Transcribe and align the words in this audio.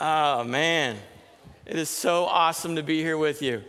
Oh, 0.00 0.44
man. 0.44 0.96
It 1.66 1.76
is 1.76 1.90
so 1.90 2.24
awesome 2.26 2.76
to 2.76 2.84
be 2.84 3.02
here 3.02 3.18
with 3.18 3.42
you. 3.42 3.64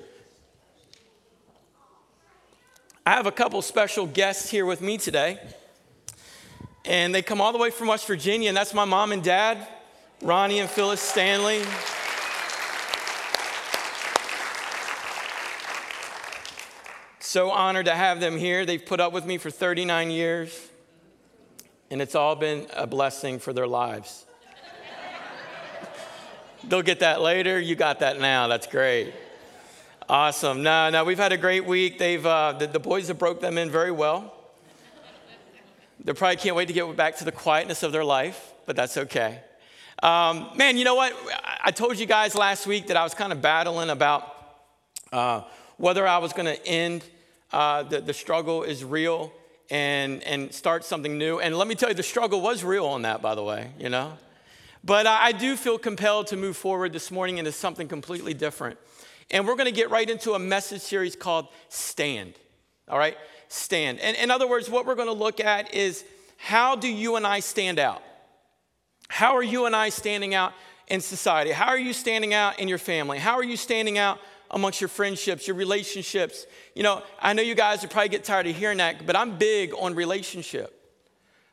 I 3.04 3.14
have 3.14 3.26
a 3.26 3.32
couple 3.32 3.60
special 3.64 4.06
guests 4.06 4.48
here 4.48 4.64
with 4.64 4.80
me 4.80 5.00
today. 5.00 5.40
And 6.86 7.16
they 7.16 7.24
come 7.24 7.42
all 7.42 7.52
the 7.52 7.58
way 7.58 7.72
from 7.72 7.88
West 7.88 8.06
Virginia, 8.06 8.48
and 8.48 8.56
that's 8.56 8.76
my 8.76 8.86
mom 8.86 9.12
and 9.12 9.24
dad, 9.24 9.68
Ronnie 10.22 10.60
and 10.60 10.70
Phyllis 10.70 11.02
Stanley. 11.02 11.64
So 17.20 17.50
honored 17.50 17.86
to 17.88 17.96
have 17.96 18.20
them 18.20 18.38
here. 18.38 18.68
They've 18.68 18.84
put 18.84 19.00
up 19.00 19.14
with 19.14 19.26
me 19.26 19.40
for 19.40 19.50
39 19.50 20.12
years, 20.12 20.70
and 21.90 22.04
it's 22.04 22.14
all 22.14 22.36
been 22.36 22.68
a 22.76 22.86
blessing 22.86 23.40
for 23.40 23.52
their 23.52 23.68
lives. 23.68 24.28
They'll 26.68 26.82
get 26.82 27.00
that 27.00 27.22
later. 27.22 27.60
You 27.60 27.76
got 27.76 28.00
that 28.00 28.20
now. 28.20 28.48
That's 28.48 28.68
great. 28.68 29.14
Awesome. 30.10 30.64
No, 30.64 30.90
no, 30.90 31.04
we've 31.04 31.20
had 31.20 31.32
a 31.32 31.38
great 31.38 31.66
week. 31.66 32.00
They've 32.00 32.26
uh, 32.26 32.54
the, 32.54 32.68
the 32.68 32.80
boys 32.80 33.08
have 33.08 33.20
broke 33.20 33.42
them 33.42 33.58
in 33.58 33.70
very 33.70 33.92
well. 33.92 34.34
They 36.04 36.14
probably 36.14 36.38
can't 36.38 36.56
wait 36.56 36.68
to 36.68 36.74
get 36.74 36.96
back 36.96 37.18
to 37.18 37.26
the 37.26 37.32
quietness 37.32 37.84
of 37.84 37.92
their 37.92 38.04
life, 38.04 38.54
but 38.66 38.76
that's 38.76 38.98
okay. 38.98 39.42
Um, 40.02 40.50
man, 40.56 40.78
you 40.78 40.86
know 40.86 40.96
what? 40.96 41.14
I 41.62 41.72
told 41.72 42.00
you 42.00 42.06
guys 42.06 42.34
last 42.36 42.66
week 42.66 42.88
that 42.88 42.98
I 42.98 43.04
was 43.04 43.14
kind 43.14 43.32
of 43.32 43.42
battling 43.42 43.90
about 43.90 44.34
uh, 45.12 45.42
whether 45.78 46.08
I 46.08 46.20
was 46.20 46.34
going 46.34 46.46
to 46.46 46.66
end 46.66 47.04
uh, 47.52 47.84
the, 47.84 48.02
the 48.02 48.14
struggle 48.14 48.64
is 48.64 48.84
real 48.84 49.32
and, 49.70 50.24
and 50.24 50.54
start 50.54 50.86
something 50.86 51.18
new. 51.18 51.40
And 51.40 51.58
let 51.58 51.68
me 51.68 51.76
tell 51.76 51.90
you, 51.90 51.96
the 51.96 52.04
struggle 52.04 52.42
was 52.42 52.64
real 52.64 52.86
on 52.86 53.02
that, 53.04 53.22
by 53.22 53.36
the 53.36 53.44
way, 53.44 53.72
you 53.78 53.90
know? 53.90 54.18
But 54.84 55.08
I 55.08 55.32
do 55.32 55.56
feel 55.56 55.78
compelled 55.78 56.28
to 56.28 56.38
move 56.38 56.56
forward 56.56 56.94
this 56.94 57.12
morning 57.12 57.38
into 57.38 57.52
something 57.52 57.88
completely 57.88 58.34
different. 58.34 58.80
And 59.30 59.46
we're 59.46 59.56
going 59.56 59.66
to 59.66 59.72
get 59.72 59.90
right 59.90 60.10
into 60.10 60.34
a 60.34 60.40
message 60.40 60.82
series 60.82 61.16
called 61.16 61.48
Stand. 61.68 62.34
All 62.88 62.98
right? 62.98 63.18
Stand. 63.50 64.00
And 64.00 64.16
in 64.18 64.32
other 64.32 64.48
words, 64.48 64.70
what 64.70 64.86
we're 64.86 64.96
going 64.96 65.08
to 65.08 65.14
look 65.14 65.40
at 65.40 65.74
is 65.74 66.06
how 66.38 66.76
do 66.76 66.88
you 66.88 67.18
and 67.18 67.28
I 67.28 67.42
stand 67.42 67.78
out? 67.78 68.02
How 69.10 69.36
are 69.36 69.44
you 69.44 69.66
and 69.66 69.76
I 69.76 69.90
standing 69.90 70.34
out 70.34 70.54
in 70.88 71.02
society? 71.02 71.52
How 71.52 71.68
are 71.68 71.78
you 71.78 71.94
standing 71.94 72.34
out 72.34 72.60
in 72.60 72.68
your 72.68 72.78
family? 72.78 73.20
How 73.20 73.34
are 73.34 73.44
you 73.44 73.58
standing 73.58 73.98
out 73.98 74.20
amongst 74.52 74.82
your 74.82 74.88
friendships, 74.88 75.48
your 75.48 75.56
relationships. 75.56 76.46
You 76.76 76.84
know, 76.84 77.04
I 77.20 77.34
know 77.34 77.42
you 77.42 77.56
guys 77.56 77.82
would 77.82 77.92
probably 77.92 78.10
get 78.10 78.24
tired 78.24 78.48
of 78.48 78.56
hearing 78.56 78.78
that, 78.80 79.06
but 79.06 79.16
I'm 79.16 79.38
big 79.38 79.74
on 79.74 79.96
relationship 79.96 80.76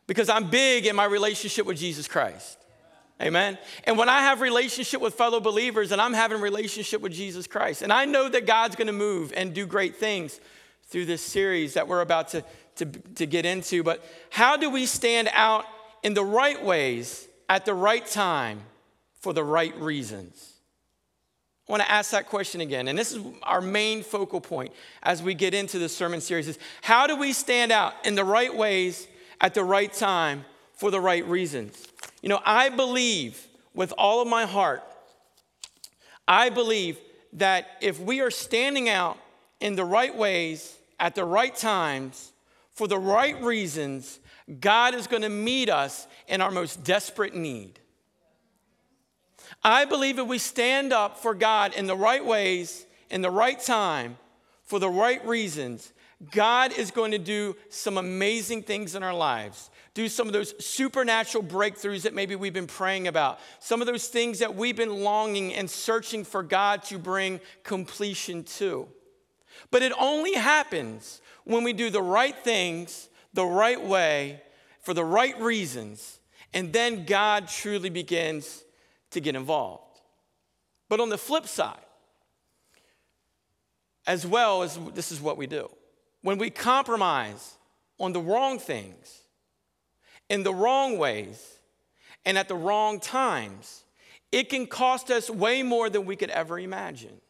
because 0.07 0.29
I'm 0.29 0.49
big 0.49 0.87
in 0.87 0.97
my 0.97 1.05
relationship 1.05 1.67
with 1.67 1.79
Jesus 1.79 2.09
Christ. 2.09 2.59
Amen. 3.21 3.57
And 3.85 3.97
when 3.97 4.11
I 4.11 4.21
have 4.21 4.43
relationship 4.43 5.01
with 5.01 5.15
fellow 5.15 5.41
believers 5.41 5.91
and 5.91 6.01
I'm 6.01 6.13
having 6.13 6.41
relationship 6.41 7.01
with 7.01 7.13
Jesus 7.13 7.47
Christ, 7.47 7.81
and 7.83 7.93
I 7.93 8.05
know 8.05 8.29
that 8.29 8.47
God's 8.47 8.77
going 8.77 8.89
to 8.89 8.93
move 8.93 9.33
and 9.35 9.55
do 9.55 9.67
great 9.67 9.97
things 9.97 10.39
through 10.89 11.07
this 11.07 11.23
series 11.23 11.75
that 11.75 11.89
we're 11.89 12.03
about 12.03 12.29
to, 12.29 12.45
to, 12.77 12.85
to 12.85 13.27
get 13.27 13.47
into, 13.47 13.83
but 13.83 14.05
how 14.31 14.57
do 14.57 14.69
we 14.69 14.85
stand 14.85 15.31
out 15.33 15.65
in 16.03 16.13
the 16.13 16.25
right 16.25 16.63
ways 16.63 17.27
at 17.49 17.65
the 17.65 17.75
right 17.75 18.07
time 18.07 18.61
for 19.15 19.33
the 19.33 19.43
right 19.43 19.75
reasons? 19.81 20.53
I 21.69 21.73
want 21.73 21.83
to 21.83 21.91
ask 21.91 22.13
that 22.13 22.29
question 22.29 22.61
again. 22.61 22.87
And 22.87 22.97
this 22.97 23.13
is 23.13 23.25
our 23.43 23.61
main 23.61 24.03
focal 24.03 24.41
point 24.41 24.73
as 25.03 25.23
we 25.23 25.35
get 25.35 25.53
into 25.53 25.79
the 25.79 25.89
sermon 25.89 26.21
series 26.21 26.47
is 26.47 26.59
how 26.83 27.07
do 27.07 27.17
we 27.17 27.33
stand 27.33 27.73
out 27.73 27.95
in 28.07 28.15
the 28.15 28.25
right 28.25 28.55
ways 28.55 29.09
at 29.41 29.55
the 29.55 29.65
right 29.65 29.93
time 29.93 30.45
for 30.75 30.93
the 30.93 31.01
right 31.01 31.27
reasons? 31.27 31.85
You 32.23 32.29
know, 32.29 32.41
I 32.45 32.69
believe 32.69 33.47
with 33.75 33.93
all 33.97 34.23
of 34.23 34.29
my 34.29 34.47
heart, 34.47 34.83
I 36.27 36.49
believe 36.49 36.99
that 37.35 37.67
if 37.81 38.01
we 38.01 38.21
are 38.21 38.31
standing 38.31 38.89
out 38.89 39.19
in 39.61 39.77
the 39.77 39.85
right 39.85 40.15
ways 40.15 40.77
at 40.99 41.15
the 41.15 41.25
right 41.25 41.55
times 41.55 42.33
for 42.73 42.89
the 42.89 42.99
right 42.99 43.41
reasons, 43.43 44.19
God 44.61 44.95
is 44.95 45.07
going 45.07 45.23
to 45.23 45.29
meet 45.29 45.69
us 45.69 46.07
in 46.29 46.41
our 46.41 46.51
most 46.51 46.85
desperate 46.85 47.35
need. 47.35 47.79
I 49.63 49.85
believe 49.85 50.19
if 50.19 50.27
we 50.27 50.39
stand 50.39 50.93
up 50.93 51.19
for 51.19 51.35
God 51.35 51.75
in 51.75 51.87
the 51.87 51.97
right 51.97 52.25
ways, 52.25 52.87
in 53.11 53.23
the 53.23 53.31
right 53.31 53.61
time, 53.61 54.17
for 54.65 54.79
the 54.79 54.89
right 54.89 55.25
reasons, 55.27 55.93
God 56.31 56.73
is 56.73 56.91
going 56.91 57.13
to 57.13 57.19
do 57.19 57.57
some 57.69 57.99
amazing 57.99 58.63
things 58.63 58.95
in 58.95 59.03
our 59.03 59.15
lives. 59.15 59.71
Do 59.97 60.11
some 60.11 60.27
of 60.27 60.35
those 60.35 60.53
supernatural 60.63 61.43
breakthroughs 61.43 62.03
that 62.03 62.13
maybe 62.13 62.37
we've 62.37 62.53
been 62.53 62.67
praying 62.67 63.09
about. 63.09 63.41
Some 63.61 63.81
of 63.81 63.87
those 63.87 64.09
things 64.09 64.41
that 64.41 64.55
we've 64.55 64.77
been 64.77 65.03
longing 65.03 65.55
and 65.55 65.71
searching 65.71 66.23
for 66.23 66.43
God 66.43 66.83
to 66.85 66.99
bring 66.99 67.41
completion 67.65 68.45
to. 68.45 68.89
But 69.71 69.81
it 69.81 69.95
only 69.99 70.35
happens 70.35 71.23
when 71.45 71.65
we 71.65 71.73
do 71.73 71.89
the 71.89 72.03
right 72.03 72.37
things 72.37 73.09
the 73.33 73.47
right 73.47 73.83
way 73.83 74.43
for 74.81 74.93
the 74.93 75.03
right 75.03 75.41
reasons. 75.41 76.21
And 76.53 76.75
then 76.75 77.07
God 77.07 77.49
truly 77.49 77.89
begins 77.89 78.65
to 79.13 79.21
get 79.21 79.35
involved. 79.35 80.03
But 80.91 81.01
on 81.01 81.09
the 81.09 81.17
flip 81.17 81.47
side, 81.47 81.81
as 84.07 84.27
well 84.27 84.63
as 84.63 84.79
this 84.93 85.11
is 85.11 85.23
what 85.23 85.39
we 85.39 85.47
do, 85.47 85.71
when 86.21 86.37
we 86.37 86.51
compromise 86.51 87.55
on 87.99 88.13
the 88.13 88.21
wrong 88.21 88.59
things, 88.59 89.23
in 90.29 90.43
the 90.43 90.55
wrong 90.55 90.99
ways, 90.99 91.59
and 92.25 92.37
at 92.37 92.49
the 92.49 92.57
wrong 92.57 93.01
times, 93.01 93.85
it 94.33 94.49
can 94.49 94.67
cost 94.67 95.11
us 95.11 95.31
way 95.31 95.63
more 95.63 95.89
than 95.89 96.05
we 96.05 96.17
could 96.17 96.31
ever 96.31 96.59
imagine. 96.59 97.21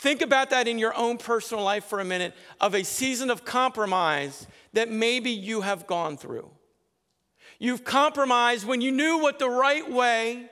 Think 0.00 0.22
about 0.22 0.50
that 0.50 0.66
in 0.66 0.78
your 0.78 0.96
own 0.96 1.18
personal 1.18 1.62
life 1.62 1.84
for 1.84 2.00
a 2.00 2.04
minute 2.04 2.34
of 2.60 2.74
a 2.74 2.82
season 2.82 3.30
of 3.30 3.44
compromise 3.44 4.46
that 4.72 4.90
maybe 4.90 5.30
you 5.30 5.60
have 5.60 5.86
gone 5.86 6.16
through. 6.16 6.50
You've 7.60 7.84
compromised 7.84 8.66
when 8.66 8.80
you 8.80 8.90
knew 8.90 9.18
what 9.18 9.38
the 9.38 9.48
right 9.48 9.88
way, 9.88 10.50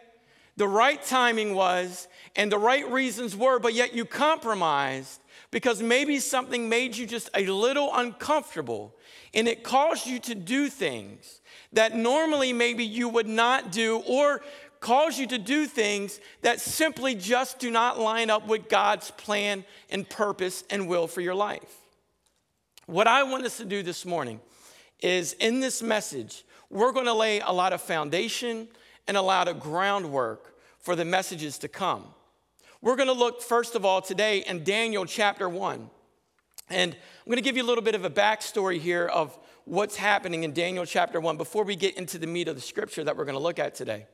the 0.57 0.69
right 0.69 1.03
timing 1.03 1.55
was, 1.55 2.07
and 2.37 2.53
the 2.53 2.59
right 2.59 2.89
reasons 2.89 3.35
were, 3.35 3.59
but 3.59 3.75
yet 3.75 3.93
you 3.93 4.05
compromised 4.05 5.21
because 5.51 5.83
maybe 5.83 6.21
something 6.21 6.69
made 6.69 6.97
you 6.97 7.07
just 7.07 7.29
a 7.35 7.47
little 7.47 7.91
uncomfortable 7.93 8.95
and 9.35 9.47
it 9.47 9.63
caused 9.63 10.07
you 10.07 10.19
to 10.21 10.35
do 10.35 10.69
things 10.69 11.41
that 11.73 11.95
normally 11.95 12.53
maybe 12.53 12.85
you 12.85 13.09
would 13.09 13.29
not 13.29 13.71
do 13.71 14.03
or 14.07 14.43
cause 14.81 15.19
you 15.19 15.27
to 15.27 15.39
do 15.39 15.67
things 15.67 16.21
that 16.43 16.61
simply 16.61 17.15
just 17.15 17.59
do 17.59 17.71
not 17.71 17.99
line 17.99 18.31
up 18.31 18.49
with 18.49 18.69
God's 18.69 19.11
plan 19.13 19.65
and 19.91 20.09
purpose 20.09 20.65
and 20.71 20.89
will 20.89 21.07
for 21.07 21.21
your 21.21 21.35
life. 21.35 21.77
What 22.87 23.07
I 23.07 23.23
want 23.23 23.45
us 23.45 23.59
to 23.59 23.65
do 23.65 23.83
this 23.83 24.05
morning 24.05 24.41
is 25.01 25.35
in 25.35 25.61
this 25.61 25.83
message, 25.83 26.45
we're 26.71 26.93
going 26.93 27.07
to 27.07 27.15
lay 27.15 27.41
a 27.41 27.53
lot 27.53 27.73
of 27.73 27.81
foundation 27.81 28.69
and 29.07 29.17
a 29.17 29.23
lot 29.23 29.49
of 29.49 29.61
groundwork 29.61 30.55
for 30.79 30.97
the 30.97 31.05
messages 31.05 31.59
to 31.59 31.69
come. 31.69 32.05
We're 32.81 32.97
going 32.97 33.09
to 33.09 33.13
look, 33.13 33.43
first 33.43 33.75
of 33.75 33.85
all, 33.85 34.01
today 34.01 34.39
in 34.39 34.65
Daniel 34.65 35.05
chapter 35.05 35.49
1. 35.49 35.91
And 36.71 36.95
I'm 36.95 37.27
going 37.27 37.37
to 37.37 37.43
give 37.43 37.57
you 37.57 37.65
a 37.65 37.67
little 37.67 37.83
bit 37.83 37.97
of 37.97 38.05
a 38.05 38.11
backstory 38.11 38.79
here 38.79 39.07
of 39.07 39.37
what's 39.65 39.97
happening 39.97 40.45
in 40.45 40.53
Daniel 40.53 40.87
chapter 40.87 41.21
1 41.21 41.37
before 41.37 41.65
we 41.65 41.75
get 41.75 41.97
into 41.97 42.17
the 42.17 42.29
meat 42.29 42.47
of 42.47 42.55
the 42.55 42.61
scripture 42.61 43.03
that 43.03 43.17
we're 43.17 43.25
going 43.25 43.37
to 43.37 43.43
look 43.43 43.59
at 43.59 43.75
today. 43.75 44.07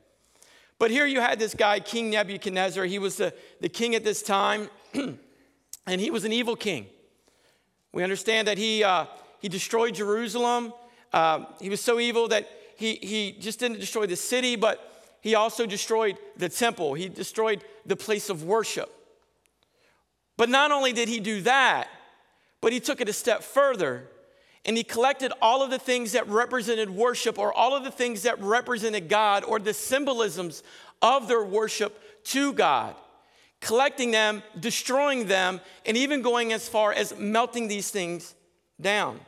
But 0.79 0.89
here 0.89 1.05
you 1.05 1.21
had 1.21 1.37
this 1.37 1.53
guy, 1.53 1.79
King 1.79 2.09
Nebuchadnezzar. 2.09 2.85
He 2.85 2.97
was 2.97 3.17
the, 3.17 3.33
the 3.61 3.69
king 3.69 3.93
at 3.93 4.03
this 4.03 4.23
time, 4.23 4.69
and 4.93 6.01
he 6.01 6.09
was 6.09 6.25
an 6.25 6.33
evil 6.33 6.55
king. 6.55 6.87
We 7.93 8.03
understand 8.03 8.47
that 8.47 8.57
he, 8.57 8.83
uh, 8.83 9.05
he 9.39 9.49
destroyed 9.49 9.93
Jerusalem. 9.93 10.73
Um, 11.13 11.47
he 11.61 11.69
was 11.69 11.81
so 11.81 11.99
evil 11.99 12.27
that 12.29 12.49
he, 12.75 12.95
he 12.95 13.37
just 13.39 13.59
didn't 13.59 13.79
destroy 13.79 14.07
the 14.07 14.15
city, 14.15 14.55
but 14.55 15.15
he 15.21 15.35
also 15.35 15.67
destroyed 15.67 16.17
the 16.37 16.49
temple. 16.49 16.95
He 16.95 17.07
destroyed 17.07 17.63
the 17.85 17.95
place 17.95 18.29
of 18.29 18.43
worship. 18.43 18.91
But 20.37 20.49
not 20.49 20.71
only 20.71 20.93
did 20.93 21.07
he 21.07 21.19
do 21.19 21.41
that, 21.41 21.87
but 22.61 22.73
he 22.73 22.79
took 22.79 23.01
it 23.01 23.09
a 23.09 23.13
step 23.13 23.43
further 23.43 24.07
and 24.65 24.75
he 24.75 24.83
collected 24.83 25.31
all 25.41 25.63
of 25.63 25.69
the 25.69 25.79
things 25.79 26.11
that 26.11 26.27
represented 26.27 26.89
worship 26.89 27.39
or 27.39 27.53
all 27.53 27.75
of 27.75 27.83
the 27.83 27.91
things 27.91 28.23
that 28.23 28.39
represented 28.41 29.07
God 29.07 29.45
or 29.45 29.59
the 29.59 29.73
symbolisms 29.73 30.61
of 31.01 31.29
their 31.29 31.43
worship 31.43 32.01
to 32.25 32.51
God, 32.51 32.95
collecting 33.61 34.11
them, 34.11 34.43
destroying 34.59 35.27
them, 35.27 35.61
and 35.85 35.95
even 35.95 36.21
going 36.21 36.51
as 36.51 36.67
far 36.67 36.91
as 36.91 37.17
melting 37.17 37.69
these 37.69 37.89
things 37.89 38.35
down. 38.81 39.19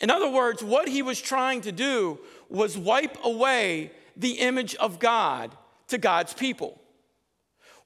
In 0.00 0.10
other 0.10 0.28
words, 0.28 0.62
what 0.64 0.88
he 0.88 1.02
was 1.02 1.20
trying 1.20 1.60
to 1.62 1.72
do 1.72 2.18
was 2.48 2.76
wipe 2.76 3.16
away 3.24 3.92
the 4.16 4.40
image 4.40 4.74
of 4.76 4.98
God 4.98 5.56
to 5.88 5.98
God's 5.98 6.34
people. 6.34 6.80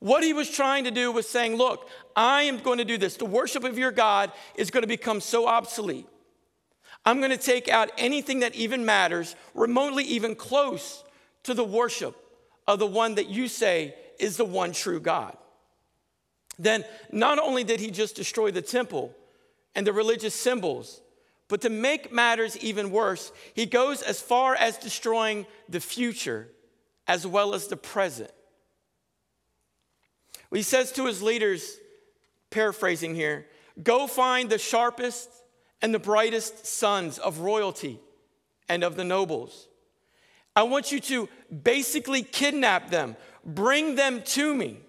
What 0.03 0.25
he 0.25 0.33
was 0.33 0.51
trying 0.51 0.83
to 0.83 0.91
do 0.91 1.13
was 1.13 1.29
saying, 1.29 1.55
Look, 1.55 1.89
I 2.17 2.43
am 2.43 2.59
going 2.59 2.79
to 2.79 2.85
do 2.85 2.99
this. 2.99 3.17
The 3.17 3.25
worship 3.25 3.63
of 3.63 3.79
your 3.79 3.93
God 3.93 4.33
is 4.57 4.69
going 4.73 4.83
to 4.83 4.89
become 4.89 5.21
so 5.21 5.47
obsolete. 5.47 6.09
I'm 7.05 7.19
going 7.19 7.31
to 7.31 7.37
take 7.37 7.69
out 7.69 7.93
anything 7.97 8.41
that 8.41 8.57
even 8.57 8.85
matters, 8.85 9.37
remotely 9.55 10.03
even 10.03 10.35
close 10.35 11.05
to 11.45 11.55
the 11.55 11.63
worship 11.63 12.17
of 12.67 12.81
the 12.81 12.87
one 12.87 13.15
that 13.15 13.29
you 13.29 13.47
say 13.47 13.95
is 14.19 14.37
the 14.37 14.45
one 14.45 14.73
true 14.73 14.99
God. 14.99 15.37
Then 16.59 16.85
not 17.13 17.39
only 17.39 17.63
did 17.63 17.79
he 17.79 17.93
just 17.93 18.17
destroy 18.17 18.51
the 18.51 18.61
temple 18.61 19.15
and 19.77 19.87
the 19.87 19.93
religious 19.93 20.35
symbols, 20.35 21.01
but 21.47 21.61
to 21.61 21.71
make 21.71 22.13
matters 22.13 22.59
even 22.59 22.91
worse, 22.91 23.31
he 23.55 23.67
goes 23.67 24.03
as 24.03 24.21
far 24.21 24.57
as 24.57 24.79
destroying 24.79 25.47
the 25.69 25.81
future 25.81 26.49
as 27.07 27.25
well 27.25 27.55
as 27.55 27.69
the 27.69 27.77
present. 27.77 28.33
He 30.53 30.63
says 30.63 30.93
to 30.93 31.07
his 31.07 31.23
leaders, 31.23 31.79
paraphrasing 32.51 33.15
here, 33.15 33.47
go 33.83 34.07
find 34.07 34.51
the 34.51 34.59
sharpest 34.59 35.31
and 35.81 35.95
the 35.95 35.99
brightest 35.99 36.67
sons 36.67 37.19
of 37.19 37.41
royalty 37.41 38.01
and 38.69 38.85
of 38.85 38.97
the 38.97 39.05
nobles. 39.05 39.69
I 40.55 40.65
want 40.65 40.93
you 40.93 41.01
to 41.01 41.29
basically 41.63 42.23
kidnap 42.23 42.91
them, 42.91 43.17
bring 43.45 43.95
them 43.97 44.23
to 44.23 44.55
me. 44.55 44.81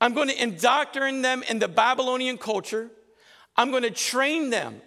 I'm 0.00 0.12
going 0.12 0.28
to 0.28 0.42
indoctrinate 0.42 1.22
them 1.22 1.42
in 1.48 1.58
the 1.58 1.68
Babylonian 1.68 2.36
culture. 2.36 2.90
I'm 3.56 3.70
going 3.70 3.84
to 3.84 3.90
train 3.90 4.50
them 4.50 4.82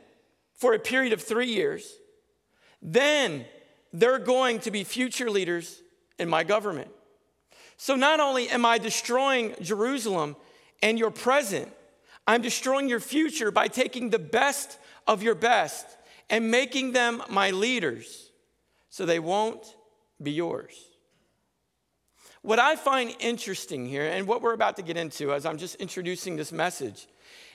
for 0.53 0.73
a 0.73 0.79
period 0.79 1.13
of 1.13 1.21
three 1.21 1.47
years. 1.47 1.91
Then 2.81 3.45
they're 3.91 4.19
going 4.19 4.59
to 4.59 4.71
be 4.71 4.83
future 4.83 5.31
leaders 5.31 5.81
in 6.19 6.29
my 6.29 6.43
government. 6.43 6.89
So 7.77 7.95
not 7.95 8.19
only 8.19 8.50
am 8.50 8.65
I 8.65 8.79
destroying 8.79 9.56
Jerusalem 9.62 10.35
and 10.81 10.97
your 10.97 11.12
present, 11.12 11.71
I'm 12.25 12.41
destroying 12.41 12.89
your 12.89 13.00
future 13.00 13.51
by 13.51 13.68
taking 13.68 14.09
the 14.09 14.19
best 14.19 14.79
of 15.06 15.24
your 15.24 15.35
best 15.35 15.85
and 16.29 16.51
making 16.51 16.91
them 16.91 17.24
my 17.29 17.51
leaders 17.51 18.31
so 18.89 19.06
they 19.06 19.19
won't 19.19 19.75
be 20.21 20.31
yours. 20.31 20.75
What 22.41 22.59
I 22.59 22.75
find 22.75 23.15
interesting 23.19 23.85
here, 23.85 24.06
and 24.06 24.27
what 24.27 24.41
we're 24.41 24.53
about 24.53 24.75
to 24.77 24.81
get 24.81 24.97
into 24.97 25.33
as 25.33 25.45
I'm 25.45 25.57
just 25.57 25.75
introducing 25.75 26.35
this 26.35 26.51
message, 26.51 27.07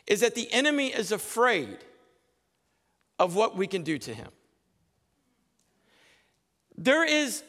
is 0.07 0.21
that 0.21 0.35
the 0.35 0.53
enemy 0.53 0.89
is 0.89 1.13
afraid 1.13 1.79
of 3.19 3.35
what 3.35 3.57
we 3.57 3.67
can 3.67 3.83
do 3.83 3.99
to 3.99 4.15
him. 4.15 4.29
There 6.77 7.05
is 7.05 7.43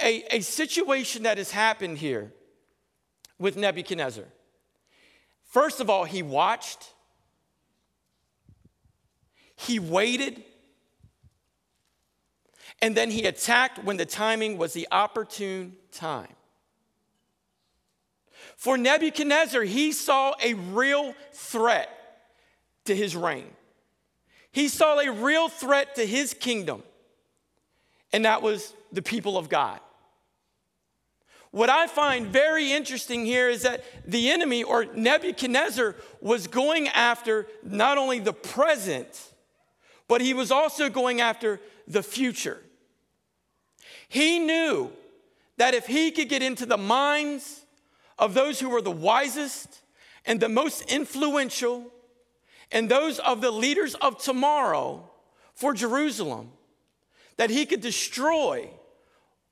a, 0.00 0.36
a 0.36 0.40
situation 0.40 1.24
that 1.24 1.38
has 1.38 1.50
happened 1.50 1.98
here 1.98 2.32
with 3.38 3.56
Nebuchadnezzar. 3.56 4.24
First 5.44 5.80
of 5.80 5.88
all, 5.88 6.04
he 6.04 6.22
watched, 6.22 6.92
he 9.56 9.78
waited, 9.78 10.42
and 12.80 12.96
then 12.96 13.10
he 13.10 13.26
attacked 13.26 13.82
when 13.82 13.96
the 13.96 14.06
timing 14.06 14.58
was 14.58 14.72
the 14.72 14.86
opportune 14.90 15.74
time. 15.90 16.28
For 18.56 18.76
Nebuchadnezzar, 18.76 19.62
he 19.62 19.92
saw 19.92 20.34
a 20.42 20.54
real 20.54 21.14
threat 21.32 21.90
to 22.84 22.94
his 22.94 23.14
reign. 23.16 23.50
He 24.50 24.68
saw 24.68 24.98
a 24.98 25.10
real 25.10 25.48
threat 25.48 25.94
to 25.96 26.06
his 26.06 26.34
kingdom, 26.34 26.82
and 28.12 28.24
that 28.24 28.42
was 28.42 28.74
the 28.92 29.02
people 29.02 29.38
of 29.38 29.48
God. 29.48 29.80
What 31.50 31.70
I 31.70 31.86
find 31.86 32.26
very 32.26 32.72
interesting 32.72 33.24
here 33.24 33.48
is 33.48 33.62
that 33.62 33.82
the 34.06 34.30
enemy, 34.30 34.62
or 34.62 34.84
Nebuchadnezzar, 34.84 35.96
was 36.20 36.46
going 36.46 36.88
after 36.88 37.46
not 37.62 37.96
only 37.96 38.18
the 38.18 38.34
present, 38.34 39.32
but 40.08 40.20
he 40.20 40.34
was 40.34 40.50
also 40.50 40.90
going 40.90 41.20
after 41.20 41.60
the 41.86 42.02
future. 42.02 42.62
He 44.08 44.38
knew 44.38 44.90
that 45.56 45.74
if 45.74 45.86
he 45.86 46.10
could 46.10 46.28
get 46.28 46.42
into 46.42 46.66
the 46.66 46.76
minds 46.76 47.64
of 48.18 48.34
those 48.34 48.60
who 48.60 48.68
were 48.68 48.82
the 48.82 48.90
wisest 48.90 49.80
and 50.26 50.40
the 50.40 50.48
most 50.48 50.82
influential, 50.90 51.90
and 52.70 52.90
those 52.90 53.18
of 53.20 53.40
the 53.40 53.50
leaders 53.50 53.94
of 53.96 54.22
tomorrow 54.22 55.08
for 55.54 55.72
Jerusalem, 55.72 56.50
that 57.38 57.48
he 57.48 57.64
could 57.64 57.80
destroy 57.80 58.68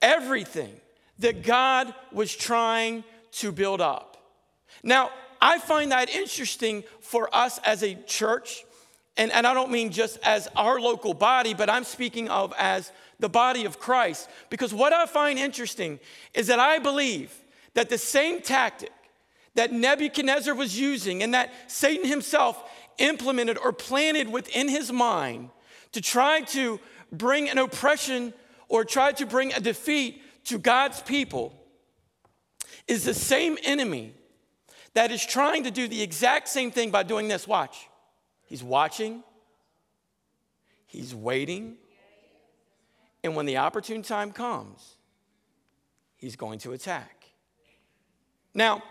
everything 0.03 0.79
that 1.19 1.43
God 1.43 1.95
was 2.13 2.35
trying 2.35 3.05
to 3.33 3.53
build 3.53 3.81
up. 3.81 4.17
Now, 4.83 5.11
I 5.41 5.59
find 5.59 5.93
that 5.93 6.09
interesting 6.11 6.85
for 7.01 7.35
us 7.35 7.59
as 7.59 7.83
a 7.83 7.95
church, 7.95 8.65
and, 9.17 9.31
and 9.33 9.47
I 9.47 9.55
don't 9.55 9.71
mean 9.71 9.91
just 9.91 10.19
as 10.23 10.49
our 10.57 10.81
local 10.81 11.15
body, 11.15 11.55
but 11.55 11.71
I'm 11.71 11.85
speaking 11.85 12.29
of 12.29 12.53
as 12.59 12.93
the 13.19 13.29
body 13.29 13.65
of 13.65 13.79
Christ. 13.79 14.29
Because 14.51 14.75
what 14.75 14.93
I 14.93 15.07
find 15.07 15.39
interesting 15.39 16.01
is 16.35 16.47
that 16.49 16.59
I 16.59 16.79
believe 16.79 17.33
that 17.75 17.89
the 17.89 17.99
same 17.99 18.41
tactic 18.41 18.93
that 19.55 19.73
Nebuchadnezzar 19.73 20.55
was 20.55 20.79
using 20.79 21.23
and 21.23 21.35
that 21.35 21.53
Satan 21.67 22.07
himself 22.07 22.63
implemented 22.99 23.59
or 23.59 23.73
planted 23.73 24.31
within 24.31 24.69
his 24.69 24.93
mind 24.93 25.51
to 25.93 26.01
try 26.01 26.43
to 26.43 26.79
bring 27.13 27.49
an 27.49 27.59
oppression 27.59 28.35
or 28.69 28.85
try 28.85 29.13
to 29.13 29.27
bring 29.27 29.53
a 29.53 29.61
defeat 29.61 30.23
to 30.47 30.59
God's 30.59 31.01
people 31.01 31.53
is 32.89 33.05
the 33.05 33.15
same 33.15 33.59
enemy 33.65 34.15
that 34.95 35.11
is 35.11 35.25
trying 35.25 35.65
to 35.65 35.71
do 35.71 35.89
the 35.89 36.03
exact 36.03 36.49
same 36.49 36.71
thing 36.71 36.91
by 36.91 37.03
doing 37.03 37.29
this. 37.29 37.47
Watch. 37.47 37.89
He's 38.47 38.63
watching, 38.63 39.25
he's 40.87 41.15
waiting, 41.15 41.77
and 43.25 43.35
when 43.35 43.45
the 43.45 43.57
opportune 43.57 44.03
time 44.03 44.31
comes, 44.31 44.97
he's 46.17 46.37
going 46.37 46.61
to 46.61 46.73
attack. 46.73 47.25
Now, 48.55 48.85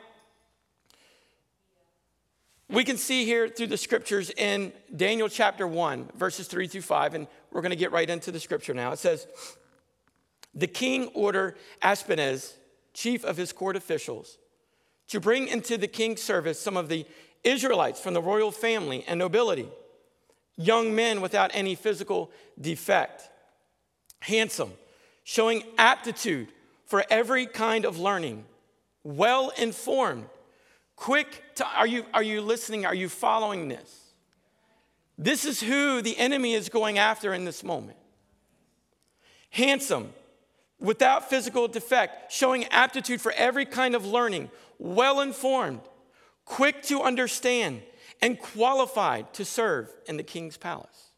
we 2.70 2.84
can 2.84 2.98
see 2.98 3.24
here 3.24 3.48
through 3.48 3.68
the 3.68 3.78
scriptures 3.78 4.30
in 4.30 4.74
Daniel 4.94 5.30
chapter 5.30 5.66
1, 5.66 6.10
verses 6.16 6.48
3 6.48 6.68
through 6.68 6.82
5, 6.82 7.14
and 7.14 7.28
we're 7.52 7.62
going 7.62 7.70
to 7.70 7.78
get 7.78 7.92
right 7.94 8.10
into 8.10 8.32
the 8.32 8.40
scripture 8.40 8.74
now. 8.74 8.92
It 8.92 9.00
says, 9.00 9.26
the 10.56 10.68
king 10.68 11.08
ordered 11.14 11.56
Ashpenaz, 11.82 12.54
chief 12.94 13.26
of 13.26 13.38
his 13.38 13.52
court 13.52 13.76
officials, 13.76 14.38
to 15.10 15.20
bring 15.20 15.48
into 15.48 15.78
the 15.78 15.88
king's 15.88 16.22
service 16.22 16.60
some 16.60 16.78
of 16.78 16.90
the 16.90 17.06
Israelites 17.44 18.00
from 18.00 18.14
the 18.14 18.22
royal 18.22 18.52
family 18.52 19.04
and 19.08 19.20
nobility, 19.20 19.68
young 20.58 20.96
men 20.96 21.22
without 21.22 21.52
any 21.54 21.76
physical 21.76 22.32
defect, 22.60 23.30
handsome, 24.22 24.72
showing 25.24 25.64
aptitude 25.78 26.48
for 26.86 27.04
every 27.10 27.46
kind 27.46 27.86
of 27.86 28.00
learning, 28.00 28.46
well 29.04 29.52
informed, 29.58 30.26
quick 30.96 31.44
to, 31.56 31.68
are 31.68 31.88
you, 31.88 32.06
are 32.14 32.24
you 32.24 32.42
listening? 32.42 32.86
Are 32.86 32.96
you 32.96 33.10
following 33.10 33.68
this? 33.68 34.06
This 35.18 35.46
is 35.46 35.62
who 35.62 36.02
the 36.02 36.18
enemy 36.18 36.54
is 36.54 36.70
going 36.70 36.98
after 36.98 37.34
in 37.34 37.46
this 37.46 37.64
moment. 37.64 37.98
Handsome, 39.50 40.14
without 40.86 41.30
physical 41.30 41.68
defect, 41.68 42.32
showing 42.32 42.66
aptitude 42.66 43.20
for 43.20 43.32
every 43.34 43.66
kind 43.66 43.96
of 43.96 44.06
learning, 44.06 44.50
well 44.78 45.20
informed, 45.20 45.82
quick 46.46 46.84
to 46.84 47.02
understand, 47.02 47.82
and 48.22 48.40
qualified 48.40 49.34
to 49.34 49.44
serve 49.44 49.92
in 50.08 50.18
the 50.18 50.24
king's 50.24 50.58
palace. 50.58 51.12